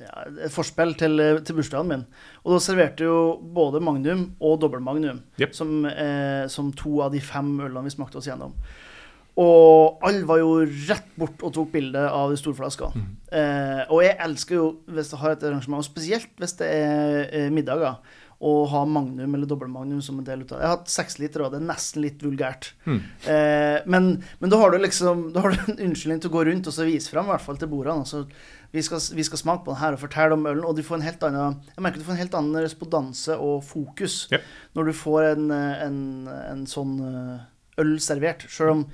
ja, 0.00 0.24
et 0.46 0.54
forspill 0.54 0.94
til, 0.98 1.20
eh, 1.22 1.42
til 1.46 1.58
bursdagen 1.58 1.90
min. 1.90 2.06
Og 2.44 2.56
da 2.56 2.62
serverte 2.62 3.06
jo 3.06 3.18
både 3.56 3.82
Magnum 3.84 4.26
og 4.40 4.58
dobbel 4.62 4.82
Magnum 4.82 5.22
yep. 5.38 5.54
som, 5.54 5.84
eh, 5.86 6.46
som 6.50 6.72
to 6.74 6.98
av 7.04 7.14
de 7.14 7.22
fem 7.22 7.52
ølene 7.60 7.86
vi 7.86 7.94
smakte 7.94 8.18
oss 8.18 8.28
gjennom. 8.30 8.56
Og 9.40 10.02
alle 10.06 10.22
var 10.28 10.38
jo 10.38 10.60
rett 10.62 11.14
bort 11.18 11.40
og 11.42 11.54
tok 11.56 11.72
bilde 11.72 12.02
av 12.06 12.30
de 12.30 12.38
store 12.38 12.58
flaskene. 12.58 13.00
Mm. 13.00 13.14
Eh, 13.34 13.80
og 13.88 14.04
jeg 14.04 14.18
elsker 14.28 14.60
jo, 14.60 14.66
hvis 14.94 15.10
jeg 15.10 15.22
har 15.24 15.34
et 15.34 15.46
arrangement, 15.48 15.82
og 15.82 15.88
spesielt 15.88 16.30
hvis 16.38 16.54
det 16.60 16.68
er 16.70 17.24
eh, 17.26 17.48
middager, 17.54 17.98
å 18.44 18.52
ha 18.68 18.82
Magnum 18.84 19.36
eller 19.36 19.48
dobbel 19.48 19.70
Magnum 19.72 20.02
som 20.04 20.18
en 20.20 20.26
del 20.26 20.42
ut 20.42 20.52
av 20.52 20.58
det. 20.58 20.62
Jeg 20.64 20.68
har 20.68 20.76
hatt 20.76 20.92
seks 20.92 21.18
liter, 21.22 21.44
og 21.44 21.54
det 21.54 21.60
er 21.62 21.68
nesten 21.68 22.02
litt 22.04 22.22
vulgært. 22.22 22.72
Mm. 22.84 22.98
Eh, 23.30 23.78
men, 23.90 24.10
men 24.42 24.52
da 24.52 24.58
har 24.60 24.74
du 24.74 24.78
liksom 24.82 25.28
Da 25.34 25.44
har 25.44 25.54
du 25.54 25.62
en 25.62 25.80
unnskyldning 25.88 26.20
til 26.20 26.32
å 26.32 26.34
gå 26.34 26.44
rundt 26.50 26.68
og 26.68 26.76
så 26.76 26.86
vise 26.86 27.12
fram, 27.12 27.30
i 27.30 27.34
hvert 27.34 27.46
fall 27.46 27.60
til 27.60 27.70
bordene. 27.72 28.04
Altså, 28.04 28.26
vi, 28.74 28.82
skal, 28.82 29.00
vi 29.14 29.24
skal 29.26 29.40
smake 29.40 29.64
på 29.64 29.72
den 29.72 29.80
her 29.80 29.94
og 29.96 30.02
fortelle 30.02 30.34
om 30.36 30.44
ølen, 30.50 30.64
og 30.66 30.74
du 30.76 30.82
får 30.82 30.98
en 30.98 31.06
helt 31.06 31.24
annen 31.28 31.56
Jeg 31.70 31.84
merker 31.86 32.02
du 32.02 32.06
får 32.08 32.16
en 32.16 32.22
helt 32.24 32.36
annen 32.40 32.62
respondanse 32.64 33.36
og 33.38 33.62
fokus 33.66 34.24
Ja. 34.34 34.40
når 34.74 34.90
du 34.90 34.94
får 34.98 35.30
en, 35.32 35.50
eh, 35.54 35.82
en, 35.86 35.98
en 36.50 36.64
sånn 36.70 36.94
eh, 37.06 37.44
øl 37.82 37.96
servert. 38.02 38.46
Selv 38.50 38.76
om 38.76 38.86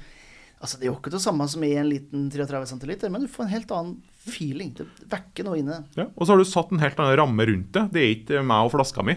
Altså, 0.61 0.77
det 0.77 0.85
er 0.85 0.91
jo 0.91 0.99
ikke 0.99 1.09
det 1.15 1.23
samme 1.25 1.47
som 1.49 1.63
i 1.65 1.71
en 1.81 1.87
liten 1.89 2.27
33 2.29 2.67
centiliter, 2.69 3.09
men 3.09 3.23
du 3.25 3.31
får 3.33 3.47
en 3.47 3.53
helt 3.55 3.71
annen 3.73 3.95
feeling. 4.29 4.75
Det 4.77 4.85
vekker 5.09 5.47
noe 5.47 5.57
inne. 5.57 5.79
Ja. 5.97 6.05
Og 6.13 6.27
så 6.29 6.35
har 6.35 6.43
du 6.43 6.45
satt 6.45 6.75
en 6.77 6.83
helt 6.83 7.01
annen 7.01 7.17
ramme 7.17 7.47
rundt 7.49 7.71
det. 7.73 7.87
Det 7.95 8.03
er 8.03 8.11
ikke 8.19 8.43
meg 8.45 8.69
og 8.69 8.75
flaska 8.75 9.01
mi. 9.09 9.15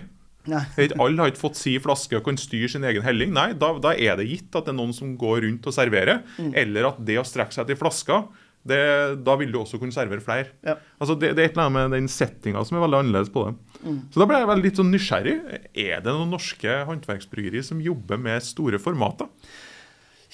Alle 0.48 1.20
har 1.20 1.32
ikke 1.34 1.42
fått 1.42 1.60
si 1.60 1.74
flaske 1.84 2.16
og 2.16 2.24
kan 2.30 2.40
styre 2.40 2.72
sin 2.72 2.88
egen 2.88 3.04
helling. 3.04 3.36
Nei, 3.36 3.50
da, 3.60 3.74
da 3.84 3.92
er 3.92 4.16
det 4.20 4.30
gitt 4.30 4.56
at 4.56 4.68
det 4.68 4.72
er 4.72 4.80
noen 4.80 4.96
som 4.96 5.14
går 5.20 5.44
rundt 5.50 5.68
og 5.68 5.76
serverer. 5.76 6.24
Mm. 6.40 6.54
Eller 6.64 6.88
at 6.94 7.04
det 7.04 7.20
å 7.20 7.28
strekke 7.28 7.56
seg 7.56 7.68
til 7.68 7.80
flaska, 7.80 8.22
det, 8.68 8.80
da 9.28 9.36
vil 9.40 9.52
du 9.52 9.60
også 9.60 9.80
kunne 9.82 9.96
servere 9.96 10.24
flere. 10.24 10.54
Ja. 10.64 10.78
Altså 11.02 11.18
det, 11.20 11.34
det 11.36 11.44
er 11.44 11.50
et 11.50 11.58
eller 11.58 11.66
annet 11.68 11.92
med 11.92 11.98
den 11.98 12.08
settinga 12.12 12.64
som 12.64 12.78
er 12.78 12.86
veldig 12.86 13.02
annerledes 13.02 13.34
på 13.34 13.44
det. 13.50 13.82
Mm. 13.84 14.00
Så 14.14 14.22
da 14.22 14.28
ble 14.30 14.40
jeg 14.40 14.50
veldig 14.54 14.66
litt 14.70 14.80
sånn 14.80 14.94
nysgjerrig. 14.94 15.36
Er 15.84 16.02
det 16.06 16.16
noen 16.16 16.32
norske 16.32 16.80
håndverksbryggeri 16.88 17.64
som 17.68 17.84
jobber 17.84 18.22
med 18.24 18.46
store 18.48 18.80
formater? 18.80 19.28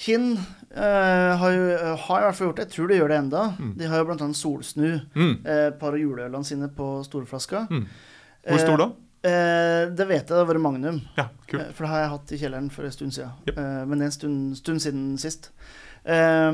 Kinn 0.00 0.30
eh, 0.38 1.32
har 1.42 1.52
jo 1.52 1.64
har 2.06 2.22
i 2.22 2.24
hvert 2.28 2.38
fall 2.38 2.48
gjort 2.48 2.62
det. 2.62 2.68
Jeg 2.70 2.74
tror 2.76 2.88
de 2.88 3.00
gjør 3.00 3.12
det 3.12 3.18
enda. 3.20 3.42
De 3.76 3.90
har 3.90 4.00
jo 4.00 4.14
annet 4.14 4.38
Solsnu. 4.38 4.88
Mm. 5.12 5.34
eh, 5.44 5.66
par 5.82 5.92
av 5.92 6.00
juleølene 6.00 6.46
sine 6.48 6.70
på 6.72 6.92
storflaska. 7.04 7.66
Mm. 7.68 7.84
Hvor 8.46 8.62
stor 8.62 8.80
da? 8.80 8.88
Eh, 9.20 9.90
det 9.92 10.06
vet 10.08 10.22
jeg 10.22 10.30
det 10.32 10.38
har 10.40 10.48
vært 10.48 10.62
Magnum. 10.64 11.02
Ja. 11.18 11.26
Eh, 11.52 11.68
For 11.76 11.84
det 11.84 11.90
har 11.92 12.04
jeg 12.06 12.12
hatt 12.14 12.32
i 12.32 12.38
kjelleren 12.40 12.70
for 12.72 12.88
en 12.88 12.94
stund 12.94 13.12
siden. 13.12 13.34
Yep. 13.50 13.58
Eh, 13.60 13.82
men 13.90 13.98
det 14.00 14.06
er 14.06 14.12
en 14.14 14.16
stund, 14.16 14.56
stund 14.62 14.84
siden 14.86 15.06
sist. 15.20 15.50
Eh, 16.04 16.52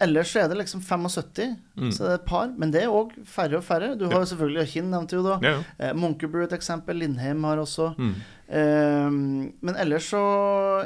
ellers 0.00 0.30
så 0.32 0.40
er 0.44 0.48
det 0.48 0.56
liksom 0.62 0.80
75, 0.82 1.56
Mm. 1.76 1.90
så 1.92 2.04
det 2.06 2.10
er 2.10 2.14
et 2.20 2.24
par. 2.26 2.48
Men 2.56 2.70
det 2.72 2.82
er 2.82 2.88
òg 2.88 3.10
færre 3.28 3.58
og 3.58 3.64
færre. 3.64 3.94
Du 3.98 4.06
har 4.08 4.22
jo 4.22 4.28
selvfølgelig 4.30 4.68
Kinn, 4.72 4.90
nevnte 4.90 5.16
jo 5.18 5.22
da. 5.26 5.38
Ja, 5.44 5.50
ja. 5.58 5.62
Eh, 5.78 5.92
Monkerbrew 5.94 6.44
et 6.46 6.52
eksempel. 6.56 6.96
Lindheim 6.96 7.44
har 7.44 7.58
også. 7.60 7.90
Mm. 7.98 8.14
Um, 8.48 9.52
men 9.60 9.76
ellers 9.76 10.06
så 10.12 10.20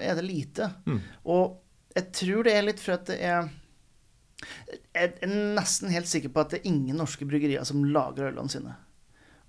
er 0.01 0.15
det 0.17 0.25
lite. 0.25 0.71
Mm. 0.87 1.01
Og 1.27 1.59
jeg 1.95 2.13
tror 2.13 2.43
det 2.47 2.55
er 2.57 2.63
litt 2.67 2.81
for 2.81 2.95
at 2.97 3.05
det 3.11 3.19
er 3.21 3.49
Jeg 4.95 5.13
er 5.21 5.29
nesten 5.29 5.91
helt 5.93 6.09
sikker 6.09 6.31
på 6.33 6.41
at 6.41 6.51
det 6.55 6.61
er 6.63 6.71
ingen 6.71 6.97
norske 6.97 7.27
bryggerier 7.29 7.63
som 7.69 7.83
lager 7.85 8.31
ølene 8.31 8.49
sine. 8.49 8.73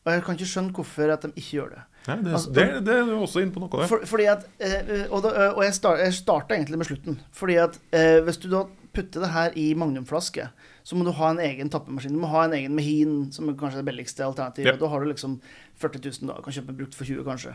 Og 0.06 0.12
jeg 0.12 0.24
kan 0.26 0.36
ikke 0.36 0.50
skjønne 0.52 0.74
hvorfor 0.76 1.14
at 1.14 1.22
de 1.24 1.30
ikke 1.38 1.58
gjør 1.62 1.70
det. 1.78 1.84
Nei, 2.08 2.18
det, 2.26 2.34
Altså, 2.34 2.52
det, 2.56 2.68
det 2.86 2.98
er 2.98 3.10
du 3.10 3.16
også 3.20 3.44
inne 3.44 3.54
på 3.54 3.62
noe 3.62 3.72
der. 3.76 3.90
For, 3.92 4.06
fordi 4.10 4.28
at, 4.32 4.46
eh, 4.64 5.06
og 5.10 5.22
da, 5.26 5.52
og 5.52 5.64
jeg, 5.66 5.78
start, 5.78 6.02
jeg 6.02 6.18
starta 6.18 6.58
egentlig 6.58 6.82
med 6.82 6.90
slutten. 6.90 7.20
Fordi 7.38 7.58
at 7.62 7.78
eh, 7.94 8.20
hvis 8.26 8.42
du 8.42 8.50
da 8.52 8.66
putter 8.92 9.24
det 9.24 9.32
her 9.32 9.54
i 9.56 9.72
magnumflaske, 9.78 10.48
så 10.84 10.98
må 10.98 11.06
du 11.06 11.12
ha 11.16 11.30
en 11.32 11.40
egen 11.44 11.70
tappemaskin. 11.72 12.16
Du 12.16 12.20
må 12.24 12.30
ha 12.32 12.44
en 12.48 12.56
egen 12.58 12.74
Mehin, 12.76 13.14
som 13.32 13.48
er 13.48 13.58
kanskje 13.60 13.80
det 13.80 13.88
billigste 13.88 14.26
alternativet. 14.26 14.74
Yep. 14.74 14.80
Da 14.82 14.90
har 14.92 15.04
du 15.04 15.12
liksom 15.12 15.36
40 15.82 16.02
000 16.26 16.32
da. 16.32 16.40
Kan 16.44 16.56
kjøpe 16.56 16.76
brukt 16.80 16.98
for 16.98 17.08
20, 17.08 17.22
kanskje. 17.28 17.54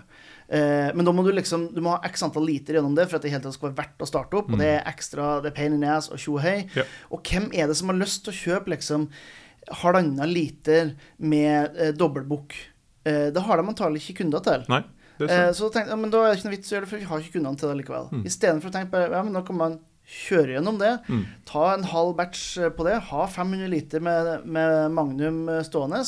Eh, 0.48 0.92
men 0.96 1.08
da 1.08 1.14
må 1.14 1.24
du 1.26 1.32
liksom 1.34 1.68
Du 1.74 1.82
må 1.84 1.96
ha 1.96 2.06
x 2.06 2.22
antall 2.24 2.46
liter 2.46 2.78
gjennom 2.78 2.94
det 2.96 3.08
for 3.10 3.18
at 3.18 3.26
det 3.26 3.34
hele 3.34 3.44
tatt 3.44 3.56
skal 3.58 3.72
være 3.72 3.80
verdt 3.82 4.06
å 4.06 4.08
starte 4.08 4.38
opp. 4.38 4.52
Og 4.52 4.62
det 4.62 4.70
er 4.76 4.86
ekstra 4.88 5.40
Det 5.44 5.50
er 5.50 5.58
pain 5.58 5.74
in 5.74 5.88
ass 5.96 6.08
og 6.12 6.22
tjo 6.22 6.38
og 6.38 6.44
hei. 6.46 6.60
Mm. 6.70 6.94
Og 7.18 7.32
hvem 7.32 7.50
er 7.52 7.68
det 7.68 7.76
som 7.80 7.92
har 7.92 7.98
lyst 7.98 8.24
til 8.24 8.34
å 8.34 8.40
kjøpe 8.44 8.76
liksom 8.76 9.10
halvannen 9.82 10.30
liter 10.30 10.94
med 11.18 11.76
eh, 11.76 11.92
dobbeltbukk? 11.96 12.56
Eh, 13.06 13.28
det 13.32 13.42
har 13.46 13.60
de 13.62 13.68
antagelig 13.72 14.02
ikke 14.04 14.18
kunder 14.24 14.42
til. 14.44 14.64
Nei. 14.72 14.82
Eh, 15.22 15.50
så 15.56 15.70
tenkte 15.72 15.94
jeg, 15.94 15.98
men 16.02 16.10
da 16.12 16.24
er 16.26 16.32
det 16.34 16.40
ikke 16.40 16.48
noe 16.50 16.56
vits 16.58 16.72
å 16.72 16.74
gjøre 16.76 16.84
det, 16.84 16.90
for 16.92 17.00
vi 17.00 17.10
har 17.12 17.22
ikke 17.22 17.36
kundene 17.38 17.60
til 17.60 17.70
det 17.72 17.76
likevel. 17.80 18.08
Mm. 18.12 18.24
Istedenfor 18.28 18.68
å 18.72 18.74
tenke 18.74 18.90
på 18.92 19.04
ja, 19.14 19.22
men 19.24 19.38
da 19.38 19.44
kan 19.46 19.56
man 19.60 19.78
kjøre 20.06 20.52
gjennom 20.58 20.76
det, 20.78 20.90
Mm. 21.08 21.22
ta 21.48 21.62
en 21.74 21.86
halv 21.90 22.12
batch 22.18 22.42
eh, 22.58 22.68
på 22.70 22.84
det, 22.86 22.98
ha 23.08 23.26
500 23.26 23.70
liter 23.72 24.00
med, 24.04 24.44
med 24.46 24.90
Magnum 24.94 25.48
stående, 25.66 26.02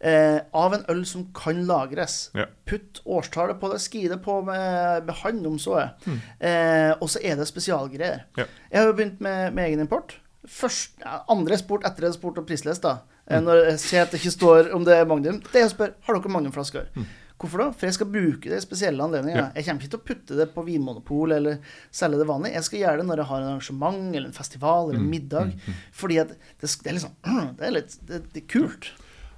eh, 0.00 0.40
av 0.54 0.74
en 0.74 0.84
øl 0.88 1.04
som 1.06 1.26
kan 1.36 1.60
lagres. 1.68 2.30
Ja. 2.34 2.46
Putt 2.66 3.02
årstallet 3.04 3.60
på 3.60 3.70
det, 3.72 3.78
ski 3.84 4.06
det 4.08 4.18
på 4.24 4.40
med, 4.46 5.04
med 5.06 5.14
hånd 5.20 5.46
om 5.46 5.58
så 5.62 5.76
er. 5.82 5.92
Mm. 6.08 6.18
Eh, 6.40 6.94
og 7.00 7.08
så 7.12 7.22
er 7.22 7.36
det 7.38 7.46
spesialgreier. 7.50 8.24
Ja. 8.40 8.48
Jeg 8.72 8.80
har 8.80 8.88
jo 8.90 8.96
begynt 8.98 9.20
med, 9.20 9.52
med 9.54 9.68
egen 9.68 9.84
import. 9.86 10.16
Først, 10.48 10.96
ja, 11.04 11.20
andre 11.28 11.58
spurt 11.60 11.84
etter 11.84 12.08
har 12.08 12.14
spurt 12.16 12.38
om 12.40 12.46
prislist, 12.48 12.82
da. 12.86 13.00
Mm. 13.28 13.34
Eh, 13.36 13.40
Når 13.44 13.64
jeg 13.68 13.78
ser 13.84 14.02
at 14.02 14.10
det 14.14 14.20
ikke 14.22 14.32
står 14.36 14.70
om 14.74 14.84
det 14.84 14.94
er 14.96 15.04
Magnum, 15.06 15.40
det 15.52 15.64
å 15.66 15.72
spørre 15.72 15.94
har 16.06 16.18
dere 16.18 16.32
Magnumflasker. 16.32 16.86
Mm. 16.96 17.06
Hvorfor 17.38 17.60
da? 17.62 17.66
For 17.70 17.86
jeg 17.86 17.94
skal 17.94 18.08
bruke 18.10 18.48
det 18.50 18.56
i 18.58 18.62
spesielle 18.64 19.04
anledninger. 19.04 19.38
Ja. 19.38 19.50
Jeg 19.54 19.64
kommer 19.68 19.84
ikke 19.84 19.92
til 19.92 20.00
å 20.00 20.06
putte 20.08 20.38
det 20.40 20.46
på 20.56 20.64
Vinmonopol 20.66 21.32
eller 21.36 21.60
selge 21.94 22.18
det 22.18 22.26
vanlig. 22.26 22.50
Jeg 22.56 22.64
skal 22.66 22.80
gjøre 22.80 22.96
det 22.98 23.06
når 23.06 23.20
jeg 23.22 23.28
har 23.28 23.44
en 23.44 23.50
arrangement 23.52 24.00
eller 24.16 24.26
en 24.32 24.34
festival 24.34 24.88
eller 24.88 24.98
en 24.98 25.04
Mm. 25.06 25.12
middag. 25.12 25.52
Fordi 25.94 26.18
at 26.18 26.32
det, 26.34 26.66
det 26.82 26.90
er 26.90 26.96
liksom 26.96 27.14
Det 27.60 27.68
er 27.68 27.76
litt 27.76 27.94
det, 28.08 28.22
det 28.34 28.42
er 28.42 28.48
kult. 28.50 28.90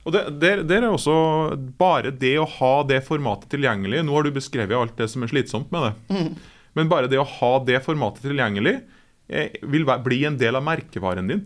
Og 0.08 0.14
det, 0.16 0.22
der, 0.40 0.62
der 0.64 0.86
er 0.86 0.94
også 0.96 1.12
bare 1.76 2.08
det 2.10 2.32
å 2.40 2.46
ha 2.48 2.72
det 2.88 3.02
formatet 3.04 3.50
tilgjengelig 3.52 4.00
Nå 4.08 4.14
har 4.16 4.24
du 4.24 4.30
beskrevet 4.32 4.72
alt 4.78 4.96
det 4.96 5.10
som 5.12 5.22
er 5.22 5.28
slitsomt 5.28 5.68
med 5.70 5.90
det. 6.08 6.22
Men 6.72 6.88
bare 6.88 7.10
det 7.10 7.20
å 7.20 7.26
ha 7.28 7.52
det 7.68 7.82
formatet 7.84 8.24
tilgjengelig 8.24 8.78
eh, 9.28 9.60
vil 9.60 9.84
bli 9.84 10.22
en 10.24 10.38
del 10.40 10.56
av 10.56 10.64
merkevaren 10.64 11.28
din. 11.28 11.44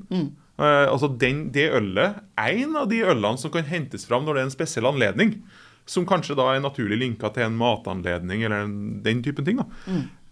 Eh, 0.58 0.86
altså 0.86 1.08
den, 1.18 1.50
Det 1.50 1.64
ølet 1.74 2.20
En 2.38 2.76
av 2.76 2.88
de 2.88 3.00
ølene 3.02 3.38
som 3.38 3.50
kan 3.50 3.64
hentes 3.66 4.06
fram 4.06 4.24
når 4.24 4.34
det 4.34 4.40
er 4.42 4.48
en 4.50 4.54
spesiell 4.54 4.86
anledning. 4.86 5.40
Som 5.86 6.06
kanskje 6.06 6.36
da 6.38 6.46
er 6.54 6.62
naturlig 6.64 6.96
linka 7.00 7.28
til 7.34 7.42
en 7.44 7.56
matanledning 7.60 8.42
eller 8.46 8.62
en, 8.64 8.76
den 9.04 9.22
typen 9.22 9.44
ting. 9.44 9.58
da. 9.58 9.66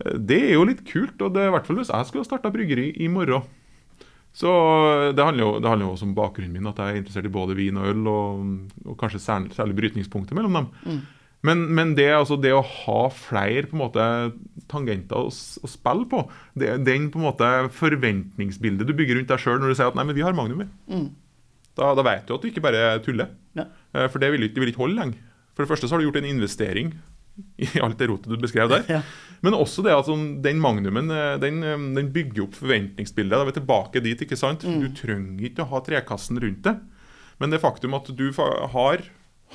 Eh, 0.05 0.17
Det 0.19 0.39
er 0.51 0.55
jo 0.55 0.65
litt 0.65 0.85
kult. 0.89 1.21
og 1.21 1.35
det 1.35 1.43
er 1.43 1.49
i 1.51 1.57
hvert 1.57 1.67
fall 1.67 1.77
Hvis 1.83 1.91
jeg 1.93 2.07
skulle 2.07 2.23
ha 2.25 2.31
starta 2.31 2.53
bryggeri 2.55 2.93
i 3.03 3.09
morgen 3.09 3.43
så 4.33 4.49
det 5.13 5.21
handler, 5.23 5.45
jo, 5.45 5.61
det 5.61 5.69
handler 5.69 5.85
jo 5.87 5.93
også 5.93 6.07
om 6.07 6.15
bakgrunnen 6.17 6.55
min, 6.57 6.67
at 6.67 6.79
jeg 6.81 6.89
er 6.95 7.01
interessert 7.03 7.27
i 7.29 7.33
både 7.35 7.53
vin 7.55 7.77
og 7.77 7.85
øl, 7.91 8.07
og, 8.09 8.47
og 8.89 8.95
kanskje 8.97 9.19
særlig, 9.21 9.51
særlig 9.53 9.77
brytningspunktet 9.77 10.33
mellom 10.33 10.55
dem. 10.57 11.03
Men, 11.43 11.65
men 11.75 11.95
det, 11.99 12.07
altså, 12.15 12.37
det 12.39 12.53
å 12.55 12.63
ha 12.63 13.01
flere 13.11 13.67
måte 13.75 14.03
tangenter 14.71 15.19
å, 15.19 15.27
å 15.27 15.71
spille 15.71 16.07
på, 16.11 16.21
det, 16.55 16.77
den 16.87 17.09
på 17.11 17.19
en 17.19 17.27
måte 17.27 17.49
forventningsbildet 17.75 18.87
du 18.87 18.95
bygger 18.95 19.19
rundt 19.19 19.33
deg 19.33 19.43
sjøl 19.43 19.59
når 19.59 19.73
du 19.73 19.79
sier 19.79 19.91
at 19.91 19.99
nei, 19.99 20.05
men 20.07 20.17
vi 20.19 20.23
har 20.23 20.37
Magnum. 20.39 20.69
Mm. 20.87 21.09
Da, 21.79 21.93
da 21.99 22.05
vet 22.07 22.29
du 22.29 22.37
at 22.37 22.45
du 22.45 22.51
ikke 22.51 22.63
bare 22.65 22.85
tuller. 23.05 23.33
Ja. 23.59 23.67
Eh, 23.97 24.07
For 24.13 24.23
det 24.23 24.31
vil, 24.35 24.47
det 24.53 24.63
vil 24.63 24.71
ikke 24.71 24.85
holde 24.85 25.01
lenge. 25.01 25.19
For 25.57 25.65
det 25.65 25.73
første 25.73 25.89
så 25.91 25.97
har 25.97 26.03
du 26.03 26.07
gjort 26.07 26.21
en 26.23 26.31
investering 26.31 26.93
i 27.65 27.67
alt 27.81 27.97
det 27.99 28.07
rotet 28.11 28.29
du 28.33 28.39
beskrev 28.41 28.71
der. 28.73 28.87
Ja. 28.99 29.03
Men 29.43 29.57
også 29.59 29.83
det 29.83 29.91
at 29.91 30.05
altså, 30.05 30.15
den 30.45 30.61
magnumen 30.63 31.11
eh, 31.11 31.35
den, 31.43 31.59
eh, 31.67 31.87
den 31.99 32.13
bygger 32.15 32.45
opp 32.47 32.55
forventningsbildet. 32.61 33.35
Da 33.35 33.43
er 33.43 33.51
vi 33.51 33.57
tilbake 33.59 34.05
dit. 34.05 34.23
ikke 34.23 34.39
sant? 34.39 34.63
Mm. 34.69 34.79
Du 34.85 34.89
trenger 35.01 35.49
ikke 35.51 35.67
å 35.67 35.71
ha 35.73 35.83
trekassen 35.83 36.39
rundt 36.45 36.63
det. 36.69 36.77
Men 37.43 37.51
det 37.51 37.59
faktum 37.65 37.97
at 37.99 38.07
du 38.15 38.29
har, 38.37 39.03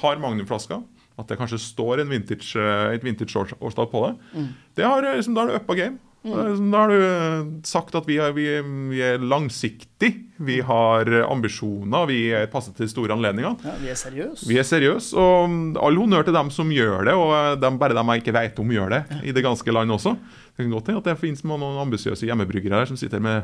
har 0.01 0.19
magnumflasker, 0.19 0.81
at 1.17 1.27
det 1.27 1.37
kanskje 1.39 1.57
står 1.59 2.01
en 2.03 2.09
vintage, 2.13 2.55
eh, 2.55 2.93
et 2.95 3.03
vintage-årstall 3.03 3.87
på 3.91 4.03
det, 4.07 4.15
Mm. 4.35 4.47
det 4.75 4.85
har, 4.85 5.03
eh, 5.03 5.15
liksom, 5.17 5.33
da 5.35 5.41
er 5.43 5.47
du 5.47 5.55
uppa 5.61 5.75
game. 5.75 5.97
Liksom- 6.25 6.71
Da 6.71 6.77
har 6.77 6.87
du 6.89 7.01
eh, 7.01 7.61
sagt 7.63 7.95
at 7.95 8.05
vi 8.05 8.17
er, 8.17 8.33
vi, 8.33 8.45
vi 8.89 8.99
er 9.01 9.17
langsiktig, 9.19 10.25
vi 10.39 10.59
har 10.61 11.01
eh, 11.07 11.23
ambisjoner, 11.31 12.05
vi 12.07 12.31
er 12.33 12.47
passet 12.47 12.75
til 12.75 12.89
store 12.89 13.13
anledninger. 13.15 13.55
Ja, 13.63 13.75
vi 13.81 13.87
er 13.87 13.95
seriøse. 13.95 14.45
Vi 14.47 14.57
er 14.59 14.63
seriøse, 14.67 15.13
og 15.15 15.47
mm, 15.49 15.77
all 15.81 15.95
honnør 15.95 16.25
til 16.25 16.33
dem 16.33 16.49
som 16.51 16.69
gjør 16.69 17.05
det, 17.05 17.13
og 17.13 17.61
dem, 17.61 17.77
bare 17.79 17.93
dem 17.95 18.07
jeg 18.11 18.23
ikke 18.23 18.33
vet 18.33 18.59
om, 18.59 18.67
gjør 18.69 18.89
det 18.89 19.23
i 19.23 19.31
det 19.31 19.43
ganske 19.45 19.71
land 19.71 19.89
også. 19.89 20.17
Det 20.57 20.65
kan 20.65 20.71
godt 20.71 20.87
hende 20.87 20.97
at 20.99 21.03
det 21.05 21.17
finnes 21.21 21.43
noen 21.45 21.63
ambisiøse 21.87 22.25
hjemmebryggere 22.27 22.81
her 22.81 22.85
som 22.85 22.97
sitter 22.97 23.19
med 23.23 23.43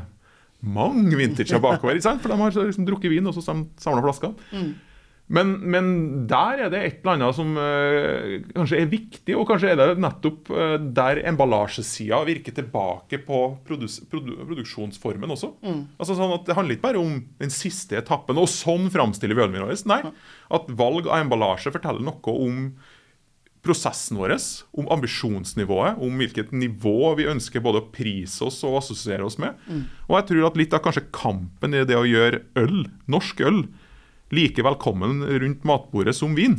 mange 0.63 1.15
vintager 1.15 1.59
bakover, 1.59 1.99
for 2.19 2.29
de 2.29 2.35
har 2.37 2.51
liksom 2.51 2.85
drukket 2.87 3.09
vin 3.11 3.27
og 3.27 3.33
så 3.35 3.43
samla 3.79 4.01
flasker. 4.03 4.33
Mm. 4.51 4.73
Men, 5.31 5.53
men 5.71 5.85
der 6.27 6.65
er 6.65 6.71
det 6.71 6.79
et 6.83 6.97
eller 6.99 7.13
annet 7.15 7.35
som 7.37 7.53
eh, 7.57 8.33
kanskje 8.53 8.81
er 8.81 8.89
viktig, 8.91 9.35
og 9.39 9.45
kanskje 9.47 9.69
er 9.71 9.79
det 9.79 10.01
nettopp 10.03 10.49
eh, 10.51 10.73
der 10.97 11.21
emballasjesida 11.31 12.19
virker 12.27 12.55
tilbake 12.57 13.21
på 13.23 13.39
produ, 13.65 13.87
produksjonsformen 14.11 15.31
også. 15.33 15.53
Altså 15.95 16.17
sånn 16.19 16.35
at 16.35 16.49
Det 16.49 16.57
handler 16.57 16.75
ikke 16.75 16.89
bare 16.89 17.01
om 17.01 17.21
den 17.39 17.53
siste 17.53 17.97
etappen, 18.01 18.41
og 18.41 18.51
sånn 18.51 18.91
framstiller 18.93 19.39
vi 19.39 19.45
ølen 19.45 19.63
vår. 19.63 19.77
Nei. 19.89 20.01
At 20.53 20.67
valg 20.75 21.07
av 21.07 21.23
emballasje 21.23 21.71
forteller 21.73 22.03
noe 22.03 22.35
om 22.43 22.67
prosessen 23.63 24.19
vår, 24.19 24.35
om 24.75 24.89
ambisjonsnivået, 24.91 26.01
om 26.03 26.19
hvilket 26.19 26.51
nivå 26.51 27.13
vi 27.15 27.29
ønsker 27.31 27.63
både 27.63 27.79
å 27.79 27.87
prise 27.95 28.43
oss 28.43 28.59
og 28.67 28.81
assosiere 28.81 29.23
oss 29.23 29.39
med. 29.39 29.55
Og 30.09 30.17
jeg 30.19 30.27
tror 30.33 30.49
at 30.49 30.59
litt 30.59 30.75
av 30.75 30.83
kanskje 30.83 31.05
kampen 31.15 31.79
i 31.79 31.85
det 31.87 31.95
å 31.95 32.03
gjøre 32.03 32.43
øl, 32.59 32.83
norsk 33.07 33.39
øl, 33.47 33.63
like 34.33 34.65
velkommen 34.65 35.21
rundt 35.43 35.67
matbordet 35.67 36.15
som 36.17 36.33
vin, 36.37 36.57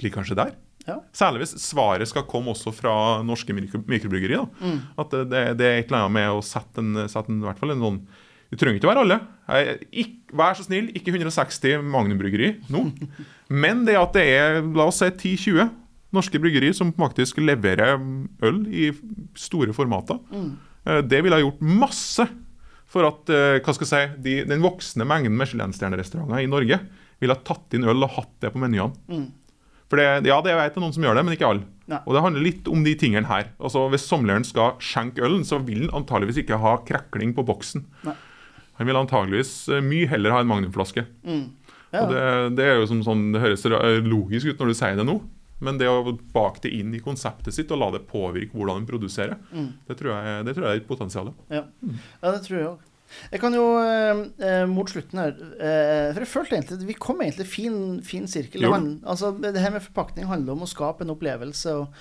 ligger 0.00 0.20
kanskje 0.20 0.38
der. 0.38 0.52
Ja. 0.86 0.98
Særlig 1.14 1.44
hvis 1.44 1.54
svaret 1.62 2.10
skal 2.10 2.26
komme 2.26 2.50
også 2.52 2.72
fra 2.74 2.94
norske 3.26 3.54
mikrobryggeri. 3.54 3.94
mikrobryggerier. 3.94 4.48
da. 4.60 4.72
At 4.98 5.14
det, 5.14 5.42
det, 5.60 5.66
er 5.66 5.78
et 5.78 5.90
eller 5.90 6.04
annet 6.04 6.16
med 6.16 6.30
å 6.34 6.42
sette 6.42 6.82
en, 6.82 7.04
sette 7.10 7.30
en, 7.30 7.38
i 7.42 7.46
hvert 7.46 7.60
fall 7.60 7.74
en 7.74 7.84
sånn 7.84 8.00
Det 8.50 8.58
trenger 8.60 8.80
ikke 8.80 8.88
å 8.88 8.90
være 8.90 9.04
alle. 9.06 9.18
Jeg, 9.48 9.76
ikk- 10.02 10.34
vær 10.36 10.56
så 10.58 10.66
snill, 10.66 10.90
ikke 10.96 11.14
160 11.14 11.86
Magnum-bryggeri 11.92 12.50
nå. 12.72 12.82
Men 13.62 13.86
det 13.86 13.96
at 14.00 14.18
det 14.18 14.26
er 14.34 14.58
la 14.76 14.88
oss 14.90 15.00
si 15.00 15.08
10-20 15.08 15.70
norske 16.12 16.36
bryggeri 16.36 16.74
som 16.76 16.90
faktisk 16.92 17.38
leverer 17.40 17.94
øl 18.44 18.58
i 18.68 18.90
store 19.38 19.72
formater, 19.72 20.18
mm. 20.28 20.50
det 21.08 21.22
ville 21.24 21.38
ha 21.38 21.40
gjort 21.40 21.62
masse 21.64 22.26
for 22.92 23.08
at 23.08 23.30
eh, 23.32 23.60
hva 23.64 23.74
skal 23.74 23.88
jeg 23.88 23.92
si, 23.92 24.22
de, 24.24 24.34
den 24.48 24.64
voksne 24.64 25.06
mengden 25.08 25.38
Michelin-stjernerestauranter 25.40 26.42
i 26.44 26.50
Norge 26.50 26.78
ville 27.22 27.36
ha 27.36 27.46
tatt 27.46 27.76
inn 27.76 27.86
øl 27.88 28.04
og 28.04 28.18
hatt 28.18 28.34
det 28.44 28.50
på 28.52 28.60
menyene. 28.60 29.30
For 29.92 30.00
det, 30.00 30.24
ja, 30.28 30.38
det 30.44 30.56
vet 30.56 30.76
jeg 30.76 30.82
noen 30.82 30.94
som 30.96 31.04
gjør 31.04 31.18
det, 31.18 31.22
men 31.26 31.36
ikke 31.36 31.48
alle. 31.48 31.66
Nei. 31.90 31.98
Og 32.08 32.16
det 32.16 32.22
handler 32.24 32.44
litt 32.46 32.68
om 32.72 32.84
de 32.84 32.94
tingene 32.96 33.28
her. 33.28 33.50
Altså, 33.60 33.84
Hvis 33.92 34.06
somleren 34.08 34.46
skal 34.48 34.78
skjenke 34.80 35.24
ølen, 35.24 35.44
så 35.44 35.58
vil 35.60 35.86
han 35.86 36.02
antageligvis 36.02 36.40
ikke 36.42 36.60
ha 36.62 36.78
krekling 36.88 37.34
på 37.36 37.44
boksen. 37.48 37.84
Nei. 38.08 38.16
Han 38.80 38.88
vil 38.88 38.98
antageligvis 39.02 39.52
eh, 39.68 39.84
mye 39.84 40.08
heller 40.08 40.34
ha 40.34 40.40
en 40.42 40.48
magnumflaske. 40.48 41.04
Mm. 41.28 41.44
Ja. 41.92 42.02
Og 42.02 42.12
det, 42.14 42.24
det 42.56 42.66
er 42.66 42.80
jo 42.80 42.88
som 42.88 43.02
sånn, 43.04 43.26
det 43.34 43.42
høres 43.42 43.66
logisk 44.08 44.48
ut 44.48 44.62
når 44.62 44.72
du 44.72 44.78
sier 44.78 44.96
det 44.96 45.04
nå, 45.04 45.18
men 45.62 45.78
det 45.80 45.86
å 45.90 46.02
bake 46.34 46.64
det 46.66 46.72
inn 46.76 46.92
i 46.94 47.00
konseptet 47.02 47.54
sitt 47.56 47.70
og 47.72 47.78
la 47.80 47.90
det 47.94 48.04
påvirke 48.10 48.56
hvordan 48.56 48.82
en 48.82 48.88
produserer, 48.88 49.38
Mm. 49.52 49.68
det, 49.88 49.96
tror 50.00 50.12
jeg, 50.16 50.46
det 50.48 50.54
tror 50.56 50.66
jeg 50.68 50.76
er 50.76 50.80
et 50.82 50.88
potensial. 50.88 51.30
Ja. 51.52 51.62
ja, 51.82 52.32
det 52.32 52.40
tror 52.46 52.58
jeg 52.58 52.70
òg. 52.72 52.88
Jeg 53.28 53.42
kan 53.42 53.52
jo 53.52 53.64
eh, 53.76 54.20
eh, 54.40 54.62
mot 54.70 54.88
slutten 54.88 55.18
her 55.20 55.34
eh, 55.36 56.14
For 56.14 56.22
jeg 56.24 56.30
følte 56.30 56.56
egentlig 56.56 56.86
vi 56.88 56.94
kom 56.96 57.20
egentlig 57.20 57.44
fin, 57.44 57.74
fin 58.08 58.24
sirkel. 58.30 58.64
Det, 58.64 58.78
altså, 59.04 59.34
det 59.36 59.60
her 59.60 59.74
med 59.74 59.84
forpakning 59.84 60.30
handler 60.30 60.54
om 60.56 60.64
å 60.64 60.70
skape 60.70 61.04
en 61.04 61.12
opplevelse. 61.12 61.74
Og, 61.76 61.92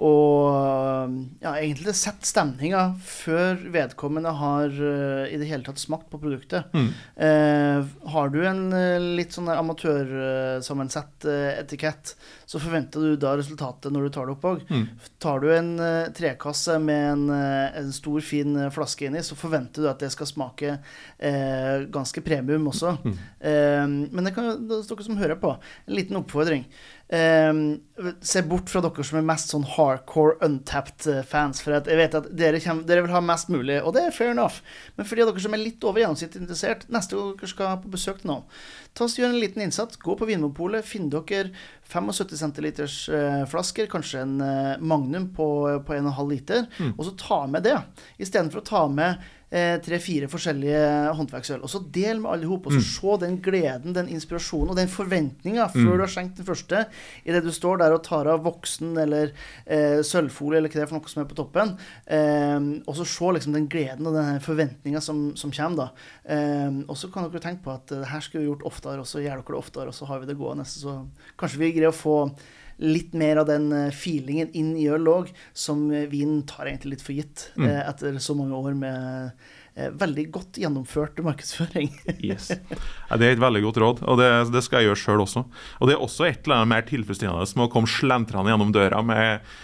og 0.00 1.12
ja, 1.42 1.52
egentlig 1.58 1.94
sette 1.96 2.26
stemninga 2.26 2.84
før 3.04 3.60
vedkommende 3.74 4.32
har 4.38 4.72
eh, 4.72 5.32
i 5.34 5.38
det 5.40 5.48
hele 5.50 5.66
tatt 5.66 5.80
smakt 5.82 6.08
på 6.10 6.20
produktet. 6.22 6.72
Mm. 6.72 6.88
Eh, 7.26 7.90
har 8.14 8.32
du 8.32 8.40
en 8.48 8.64
eh, 8.76 8.96
litt 9.20 9.36
sånn 9.36 9.50
der 9.50 9.60
amatørsammensett 9.60 11.26
eh, 11.28 11.60
etikett, 11.60 12.14
så 12.48 12.60
forventer 12.62 13.04
du 13.04 13.16
da 13.20 13.34
resultatet 13.38 13.92
når 13.92 14.08
du 14.08 14.14
tar 14.16 14.28
det 14.28 14.36
opp 14.36 14.48
òg. 14.48 14.64
Mm. 14.68 14.86
Tar 15.22 15.42
du 15.44 15.48
en 15.54 15.70
trekasse 16.16 16.76
med 16.82 17.04
en, 17.12 17.22
en 17.32 17.92
stor, 17.94 18.20
fin 18.24 18.58
flaske 18.74 19.06
inni, 19.08 19.22
så 19.24 19.38
forventer 19.38 19.84
du 19.84 19.90
at 19.90 20.02
det 20.02 20.10
skal 20.12 20.28
smake 20.28 20.74
eh, 20.74 21.86
ganske 21.92 22.24
premium 22.24 22.68
også. 22.72 22.96
Mm. 23.04 23.14
Eh, 23.40 23.86
men 24.12 24.26
det 24.28 24.34
kan 24.36 24.52
er 24.52 24.60
dere 24.68 25.06
som 25.06 25.20
hører 25.20 25.40
på, 25.40 25.54
en 25.86 25.96
liten 25.96 26.20
oppfordring. 26.20 26.66
Eh, 27.12 27.52
se 28.24 28.40
bort 28.48 28.70
fra 28.72 28.80
dere 28.80 29.04
som 29.04 29.18
er 29.18 29.26
mest 29.28 29.50
sånn 29.52 29.66
hardcore 29.74 30.38
untapped 30.46 31.04
eh, 31.12 31.20
fans, 31.28 31.60
for 31.60 31.74
jeg 31.76 31.98
vet 31.98 32.14
at 32.16 32.30
dere, 32.32 32.60
kommer, 32.64 32.86
dere 32.88 33.04
vil 33.04 33.12
ha 33.12 33.20
mest 33.20 33.50
mulig, 33.52 33.76
og 33.84 33.92
det 33.92 34.06
er 34.06 34.14
fair 34.16 34.32
enough. 34.32 34.62
Men 34.96 35.04
for 35.04 35.20
de 35.20 35.26
av 35.26 35.28
dere 35.28 35.44
som 35.44 35.52
er 35.52 35.60
litt 35.60 35.84
over 35.84 36.00
gjennomsnittet 36.00 36.40
interessert, 36.40 36.86
neste 36.94 37.18
gang 37.18 37.34
dere 37.36 37.50
skal 37.52 37.76
på 37.82 37.92
besøk 37.92 38.22
til 38.22 38.32
noen, 38.32 38.46
ta 38.96 39.04
oss 39.04 39.18
gjør 39.20 39.34
en 39.34 39.42
liten 39.42 39.64
innsats. 39.66 40.00
Gå 40.00 40.16
på 40.16 40.30
Vinmonopolet, 40.30 40.88
finn 40.88 41.12
dere 41.12 41.52
75 41.92 42.32
centiliters 42.40 42.96
eh, 43.12 43.44
flasker, 43.52 43.92
kanskje 43.92 44.24
en 44.24 44.34
eh, 44.46 44.80
Magnum 44.80 45.28
på, 45.36 45.50
på 45.84 45.98
1,5 45.98 46.32
liter, 46.32 46.64
og 46.94 47.04
så 47.10 47.16
ta 47.20 47.42
med 47.50 47.68
det. 47.68 47.76
Istedenfor 48.24 48.64
å 48.64 48.68
ta 48.72 48.86
med 48.88 49.20
tre-fire 49.52 50.28
forskjellige 50.32 50.82
håndverksøl. 51.18 51.60
Og 51.60 51.68
så 51.68 51.82
del 51.92 52.22
med 52.22 52.30
alle 52.32 52.46
i 52.46 52.48
hop, 52.48 52.66
og 52.68 52.76
så 52.76 52.80
se 52.86 53.16
den 53.26 53.36
gleden, 53.44 53.92
den 53.96 54.08
inspirasjonen 54.12 54.72
og 54.72 54.78
den 54.78 54.88
forventninga 54.88 55.66
før 55.74 55.98
du 55.98 56.04
har 56.04 56.12
skjenkt 56.12 56.40
den 56.40 56.48
første, 56.48 56.84
idet 57.28 57.42
du 57.44 57.50
står 57.52 57.82
der 57.82 57.92
og 57.92 58.02
tar 58.06 58.30
av 58.32 58.42
voksen 58.46 58.96
eller 59.02 59.34
eh, 59.66 60.00
sølvfolie 60.06 60.60
eller 60.60 60.72
hva 60.72 60.80
det 60.80 60.86
er 60.86 60.90
for 60.90 60.98
noe 60.98 61.12
som 61.12 61.24
er 61.24 61.28
på 61.28 61.38
toppen. 61.38 61.74
Eh, 62.06 62.58
og 62.86 62.96
så 62.98 63.08
se 63.08 63.34
liksom 63.36 63.56
den 63.56 63.68
gleden 63.72 64.08
og 64.08 64.16
den 64.16 64.40
forventninga 64.44 65.02
som, 65.04 65.30
som 65.38 65.52
kommer, 65.52 65.84
da. 65.84 66.08
Eh, 66.36 66.80
og 66.86 66.96
så 66.98 67.12
kan 67.12 67.28
dere 67.28 67.44
tenke 67.44 67.66
på 67.66 67.74
at 67.74 67.92
eh, 67.92 68.02
det 68.02 68.10
her 68.12 68.24
skulle 68.24 68.46
vi 68.46 68.50
gjort 68.50 68.66
oftere, 68.72 69.02
og 69.02 69.08
så 69.08 69.22
gjør 69.22 69.42
dere 69.42 69.52
det 69.52 69.60
oftere, 69.60 69.92
og 69.92 69.96
så 69.96 70.08
har 70.10 70.22
vi 70.22 70.30
det 70.30 70.38
gående. 70.40 70.66
Så 70.68 70.96
kanskje 71.40 71.62
vi 71.62 71.72
greier 71.76 71.92
å 71.92 71.96
få 71.96 72.16
litt 72.82 73.16
mer 73.18 73.42
av 73.42 73.48
den 73.50 73.70
eh, 73.76 73.88
feelingen 73.94 74.52
inn 74.56 74.76
i 74.78 74.86
øl 74.92 75.10
òg, 75.10 75.32
som 75.52 75.88
vin 75.90 76.40
tar 76.48 76.70
egentlig 76.70 76.96
litt 76.96 77.04
for 77.04 77.16
gitt 77.16 77.48
mm. 77.56 77.66
etter 77.82 78.22
så 78.22 78.36
mange 78.38 78.56
år 78.56 78.78
med 78.78 79.50
veldig 79.72 80.26
godt 80.34 80.58
gjennomført 80.60 81.20
markedsføring. 81.24 81.88
yes. 82.28 82.50
Ja, 82.52 83.16
det 83.16 83.24
er 83.24 83.36
et 83.38 83.40
veldig 83.40 83.62
godt 83.64 83.78
råd, 83.80 84.02
og 84.04 84.18
det, 84.20 84.28
det 84.52 84.60
skal 84.66 84.82
jeg 84.82 84.90
gjøre 84.90 85.00
sjøl 85.00 85.22
også. 85.24 85.46
Og 85.80 85.88
det 85.88 85.94
er 85.94 86.04
også 86.04 86.26
et 86.28 86.42
eller 86.44 86.60
annet 86.60 86.72
mer 86.74 86.84
tilfredsstillende 86.90 87.46
med 87.56 87.68
å 87.68 87.72
komme 87.72 87.88
slentrende 87.88 88.52
gjennom 88.52 88.74
døra 88.76 89.00
med 89.06 89.54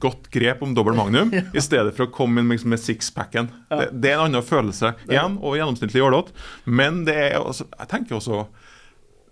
godt 0.00 0.30
grep 0.30 0.62
om 0.62 0.74
dobbel 0.74 0.96
magnum, 0.96 1.32
ja. 1.34 1.42
i 1.54 1.62
stedet 1.62 1.94
for 1.96 2.06
å 2.06 2.12
komme 2.14 2.42
inn 2.42 2.52
liksom 2.52 2.72
med 2.74 2.82
sixpacken. 2.82 3.50
Ja. 3.68 3.82
Det, 3.82 3.88
det, 3.92 4.12
er 4.12 4.18
en 4.18 4.28
annen 4.28 4.46
følelse 4.46 4.94
igjen, 5.08 5.38
og 5.40 5.58
gjennomsnittlig 5.58 6.02
jålete. 6.02 6.34
Men 6.64 7.04
det 7.08 7.16
er 7.28 7.40
også, 7.40 7.68
jeg 7.74 7.90
tenker 7.90 8.18
også 8.18 8.44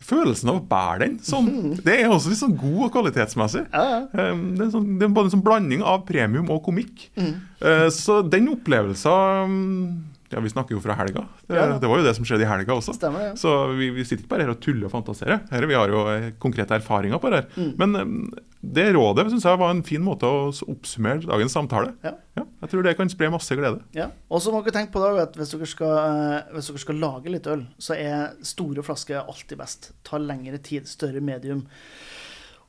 følelsen 0.06 0.52
av 0.52 0.60
å 0.60 0.64
bære 0.68 1.00
den. 1.04 1.18
Sånn. 1.24 1.50
Det 1.82 1.98
er 2.00 2.10
også 2.10 2.32
litt 2.32 2.40
sånn 2.42 2.56
god 2.58 2.86
og 2.88 2.94
kvalitetsmessig. 2.96 3.64
Ja, 3.72 4.02
um, 4.10 4.46
det, 4.58 4.66
er 4.66 4.72
sånn, 4.74 4.88
det, 4.98 5.06
er 5.06 5.14
både 5.14 5.30
en 5.30 5.36
sånn 5.36 5.44
blanding 5.46 5.84
av 5.86 6.02
premium 6.08 6.50
og 6.52 6.62
komikk. 6.66 7.08
Mm. 7.18 7.34
Uh, 7.62 7.88
så 7.94 8.20
den 8.26 8.50
opplevelsen 8.52 9.56
ja, 10.32 10.40
Vi 10.40 10.52
snakker 10.52 10.76
jo 10.76 10.80
fra 10.82 10.96
helga. 10.98 11.26
Det, 11.46 11.56
ja. 11.56 11.66
det, 11.78 11.88
var 11.90 12.00
jo 12.00 12.06
det 12.06 12.14
som 12.16 12.26
skjedde 12.26 12.46
i 12.46 12.48
helga 12.50 12.74
også. 12.74 12.94
Stemmer, 12.96 13.28
ja. 13.30 13.34
Så 13.38 13.52
vi, 13.78 13.90
vi, 13.94 14.04
sitter 14.06 14.24
ikke 14.24 14.32
bare 14.34 14.46
her 14.46 14.54
og 14.54 14.62
tuller 14.64 14.88
og 14.88 14.94
fantaserer. 14.94 15.42
Her, 15.52 15.66
vi 15.68 15.76
har 15.78 15.92
jo 15.92 16.06
eh, 16.12 16.30
konkrete 16.42 16.78
erfaringer 16.78 17.20
på 17.22 17.32
det 17.32 17.42
her. 17.42 17.52
Mm. 17.56 17.72
Men 17.80 18.00
um, 18.00 18.16
det 18.62 18.88
rådet 18.94 19.26
synes 19.28 19.44
jeg 19.48 19.58
var 19.58 19.72
en 19.74 19.82
fin 19.86 20.02
måte 20.04 20.28
å 20.28 20.48
oppsummere 20.70 21.26
dagens 21.26 21.56
samtale. 21.56 21.92
Ja. 22.06 22.14
ja 22.38 22.46
jeg 22.62 22.72
tror 22.72 22.86
det 22.86 22.96
kan 22.98 23.10
spre 23.10 23.30
masse 23.34 23.56
glede. 23.58 23.82
Ja, 23.96 24.08
Og 24.30 24.42
så 24.44 24.54
må 24.54 24.62
dere 24.62 24.76
tenke 24.78 24.94
på 24.94 25.02
det 25.02 25.26
at 25.26 25.38
hvis 25.38 25.54
dere, 25.56 25.68
skal, 25.70 25.96
eh, 25.98 26.52
hvis 26.54 26.70
dere 26.70 26.84
skal 26.84 27.02
lage 27.02 27.32
litt 27.34 27.48
øl, 27.50 27.66
så 27.82 27.98
er 27.98 28.36
store 28.46 28.84
flasker 28.86 29.24
alltid 29.24 29.58
best. 29.60 29.90
Tar 30.06 30.22
lengre 30.22 30.62
tid. 30.62 30.86
Større 30.90 31.20
medium. 31.24 31.66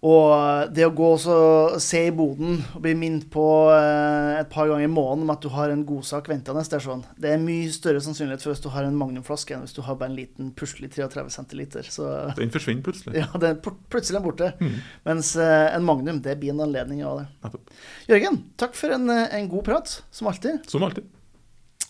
Og 0.03 0.73
det 0.75 0.83
å 0.83 0.91
gå 0.91 1.09
og 1.15 1.75
se 1.81 2.01
i 2.09 2.13
boden 2.15 2.57
og 2.75 2.81
bli 2.83 2.91
minnet 2.99 3.29
på 3.31 3.45
eh, 3.71 4.41
et 4.41 4.49
par 4.51 4.67
ganger 4.67 4.83
i 4.83 4.91
måneden 4.91 5.23
om 5.23 5.31
at 5.31 5.45
du 5.45 5.47
har 5.53 5.71
en 5.71 5.85
godsak 5.87 6.27
ventende, 6.27 6.63
det 6.67 6.75
er 6.75 6.83
sånn. 6.83 7.05
Det 7.15 7.31
er 7.31 7.39
mye 7.39 7.71
større 7.71 8.01
sannsynlighet 8.03 8.43
for 8.43 8.51
hvis 8.51 8.63
du 8.65 8.67
har 8.73 8.83
en 8.83 8.99
magnumflaske 8.99 9.55
enn 9.55 9.63
hvis 9.63 9.77
du 9.77 9.79
har 9.87 9.95
bare 10.01 10.11
en 10.11 10.19
liten 10.19 10.51
puslig 10.59 10.91
33 10.91 11.23
centiliter. 11.31 11.87
Så, 11.87 12.09
den 12.35 12.51
forsvinner 12.51 12.83
plutselig. 12.83 13.15
Ja, 13.21 13.29
den 13.39 13.63
plutselig 13.63 14.19
er 14.19 14.27
borte. 14.27 14.51
Mm. 14.59 14.75
Mens 15.07 15.33
uh, 15.39 15.71
en 15.71 15.87
magnum, 15.87 16.19
det 16.25 16.35
blir 16.41 16.51
en 16.51 16.65
anledning 16.67 17.05
av 17.07 17.23
det. 17.23 17.63
Jørgen, 18.11 18.43
takk 18.59 18.75
for 18.75 18.91
en, 18.91 19.07
eh, 19.13 19.29
en 19.39 19.47
god 19.51 19.69
prat, 19.71 20.01
som 20.11 20.27
alltid. 20.27 20.67
Som 20.67 20.83
alltid. 20.83 21.07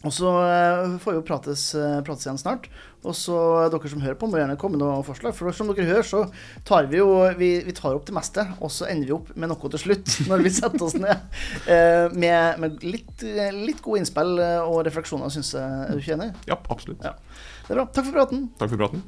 Og 0.04 0.12
så 0.12 0.28
uh, 0.28 0.96
får 1.00 1.14
vi 1.14 1.20
jo 1.20 1.26
prates, 1.28 1.62
uh, 1.78 2.02
prates, 2.04 2.26
igjen 2.28 2.40
snart. 2.42 2.68
Og 3.04 3.16
så 3.16 3.38
dere 3.72 3.92
som 3.92 4.04
hører 4.04 4.18
på, 4.20 4.28
må 4.32 4.40
gjerne 4.40 4.58
komme 4.60 4.78
med 4.78 4.84
noen 4.84 5.08
forslag. 5.08 5.36
For 5.36 5.56
som 5.56 5.72
dere 5.72 5.88
hører, 5.88 6.08
så 6.08 6.26
tar 6.68 6.90
vi 6.92 7.00
jo 7.00 7.08
vi, 7.40 7.56
vi, 7.64 7.76
tar 7.76 7.96
opp 7.96 8.06
det 8.08 8.16
meste, 8.16 8.46
og 8.60 8.72
så 8.72 8.88
ender 8.92 9.10
vi 9.10 9.16
opp 9.16 9.34
med 9.36 9.52
noe 9.52 9.74
til 9.74 9.84
slutt, 9.86 10.14
når 10.30 10.46
vi 10.46 10.54
setter 10.60 10.88
oss 10.88 11.00
ned. 11.00 11.26
Med, 12.16 12.62
med 12.64 12.86
litt, 12.86 13.16
litt, 13.24 13.84
gode 13.84 14.04
innspill 14.04 14.38
og 14.44 14.84
refleksjoner, 14.88 15.32
syns 15.34 15.56
jeg. 15.56 15.82
Er 15.88 15.92
du 15.92 16.04
ikke 16.04 16.16
enig? 16.20 16.32
Ja, 16.52 16.60
absolutt. 16.72 17.04
Ja. 17.04 17.18
Det 17.66 17.76
er 17.76 17.82
bra. 17.82 17.92
Takk 17.92 18.08
for 18.08 18.22
praten. 18.22 18.48
Takk 18.60 18.76
for 18.76 18.88
praten. 18.88 19.04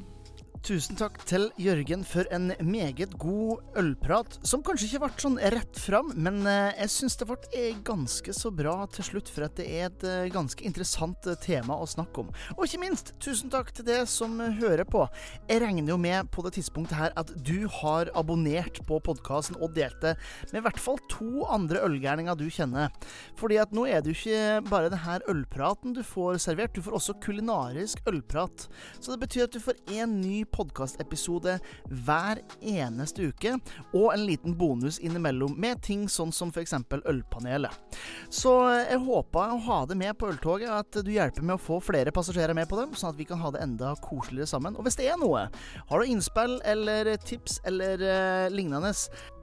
Tusen 0.66 0.96
takk 0.98 1.20
til 1.22 1.44
Jørgen 1.62 2.00
for 2.02 2.26
en 2.34 2.48
meget 2.66 3.12
god 3.22 3.60
ølprat, 3.78 4.32
som 4.42 4.64
kanskje 4.66 4.88
ikke 4.88 5.00
ble 5.04 5.22
sånn 5.22 5.36
rett 5.54 5.78
fram, 5.78 6.08
men 6.18 6.40
eh, 6.42 6.72
jeg 6.80 6.90
syns 6.90 7.14
det 7.20 7.28
ble 7.28 7.36
eh, 7.54 7.76
ganske 7.86 8.34
så 8.34 8.50
bra 8.50 8.72
til 8.90 9.06
slutt, 9.06 9.30
for 9.30 9.46
at 9.46 9.54
det 9.60 9.66
er 9.70 9.84
et 9.86 10.06
eh, 10.10 10.24
ganske 10.34 10.66
interessant 10.66 11.28
tema 11.44 11.76
å 11.78 11.86
snakke 11.86 12.24
om. 12.24 12.32
Og 12.56 12.64
ikke 12.66 12.80
minst, 12.82 13.12
tusen 13.22 13.52
takk 13.52 13.70
til 13.76 13.86
det 13.86 14.00
som 14.10 14.34
hører 14.42 14.82
på. 14.90 15.04
Jeg 15.46 15.62
regner 15.62 15.92
jo 15.92 16.00
med 16.02 16.32
på 16.34 16.42
det 16.48 16.56
tidspunktet 16.56 16.98
her 16.98 17.14
at 17.14 17.30
du 17.46 17.70
har 17.76 18.10
abonnert 18.18 18.82
på 18.90 18.98
podkasten 19.06 19.60
og 19.60 19.70
delt 19.78 20.02
det 20.02 20.16
med 20.50 20.64
i 20.64 20.64
hvert 20.66 20.82
fall 20.82 20.98
to 21.12 21.46
andre 21.46 21.84
ølgærninger 21.86 22.42
du 22.42 22.48
kjenner. 22.50 22.90
Fordi 23.38 23.60
at 23.62 23.70
nå 23.70 23.86
er 23.86 24.02
det 24.02 24.16
jo 24.16 24.18
ikke 24.18 24.66
bare 24.66 24.90
denne 24.90 25.22
ølpraten 25.30 25.94
du 25.94 26.02
får 26.02 26.42
servert, 26.42 26.74
du 26.74 26.82
får 26.82 26.98
også 26.98 27.18
kulinarisk 27.22 28.02
ølprat. 28.10 28.66
Så 28.98 29.14
det 29.14 29.22
betyr 29.22 29.46
at 29.46 29.54
du 29.54 29.62
får 29.62 29.78
én 29.94 30.18
ny 30.18 30.42
podkast 30.42 30.55
podkastepisode 30.56 31.58
hver 32.06 32.40
eneste 32.60 33.30
uke, 33.30 33.56
og 33.92 34.10
en 34.14 34.24
liten 34.26 34.56
bonus 34.58 34.98
innimellom 35.04 35.56
med 35.60 35.82
ting 35.84 36.06
sånn 36.10 36.32
som 36.34 36.52
f.eks. 36.54 36.74
Ølpanelet. 37.06 37.98
Så 38.32 38.52
jeg 38.72 39.00
håper 39.04 39.54
å 39.54 39.60
ha 39.68 39.80
det 39.88 39.98
med 40.00 40.16
på 40.18 40.30
øltoget, 40.32 40.72
at 40.72 41.00
du 41.04 41.12
hjelper 41.12 41.44
med 41.44 41.58
å 41.58 41.62
få 41.62 41.80
flere 41.84 42.14
passasjerer 42.14 42.56
med 42.56 42.68
på 42.70 42.80
dem, 42.80 42.94
sånn 42.96 43.12
at 43.12 43.20
vi 43.20 43.28
kan 43.28 43.40
ha 43.42 43.52
det 43.54 43.62
enda 43.64 43.94
koseligere 44.04 44.48
sammen. 44.50 44.76
Og 44.76 44.86
hvis 44.86 44.98
det 44.98 45.10
er 45.12 45.20
noe, 45.20 45.46
har 45.90 46.02
du 46.02 46.10
innspill 46.10 46.58
eller 46.66 47.12
tips 47.26 47.60
eller 47.68 48.02
eh, 48.02 48.48
lignende, 48.52 48.92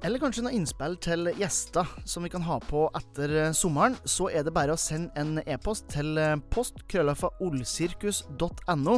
eller 0.04 0.20
kanskje 0.20 0.43
noen 0.43 0.56
innspill 0.60 0.97
til 1.04 1.28
gjester 1.39 1.88
som 2.10 2.24
vi 2.26 2.30
kan 2.34 2.43
ha 2.47 2.58
på 2.64 2.82
etter 2.99 3.30
eh, 3.39 3.51
sommeren, 3.56 3.95
så 4.04 4.30
er 4.30 4.43
det 4.45 4.56
bare 4.56 4.74
å 4.76 4.80
sende 4.80 5.12
en 5.20 5.39
e-post 5.45 5.84
til 5.93 6.18
eh, 6.20 6.39
postkrøllafaolsirkus.no, 6.54 8.95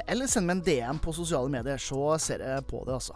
eller 0.00 0.26
send 0.30 0.46
meg 0.48 0.56
en 0.58 0.66
DM 0.66 0.98
på 1.04 1.10
sosiale 1.16 1.50
medier, 1.52 1.78
så 1.80 2.18
ser 2.22 2.38
jeg 2.44 2.68
på 2.70 2.78
det, 2.86 2.94
altså. 2.98 3.14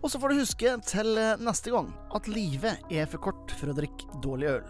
Og 0.00 0.08
så 0.10 0.18
får 0.20 0.28
du 0.28 0.34
huske 0.40 0.68
til 0.88 1.08
neste 1.44 1.68
gang 1.74 1.88
at 2.16 2.24
livet 2.30 2.74
er 2.90 3.06
for 3.10 3.18
kort 3.30 3.48
for 3.60 3.66
å 3.72 3.76
drikke 3.76 4.04
dårlig 4.24 4.48
øl. 4.56 4.68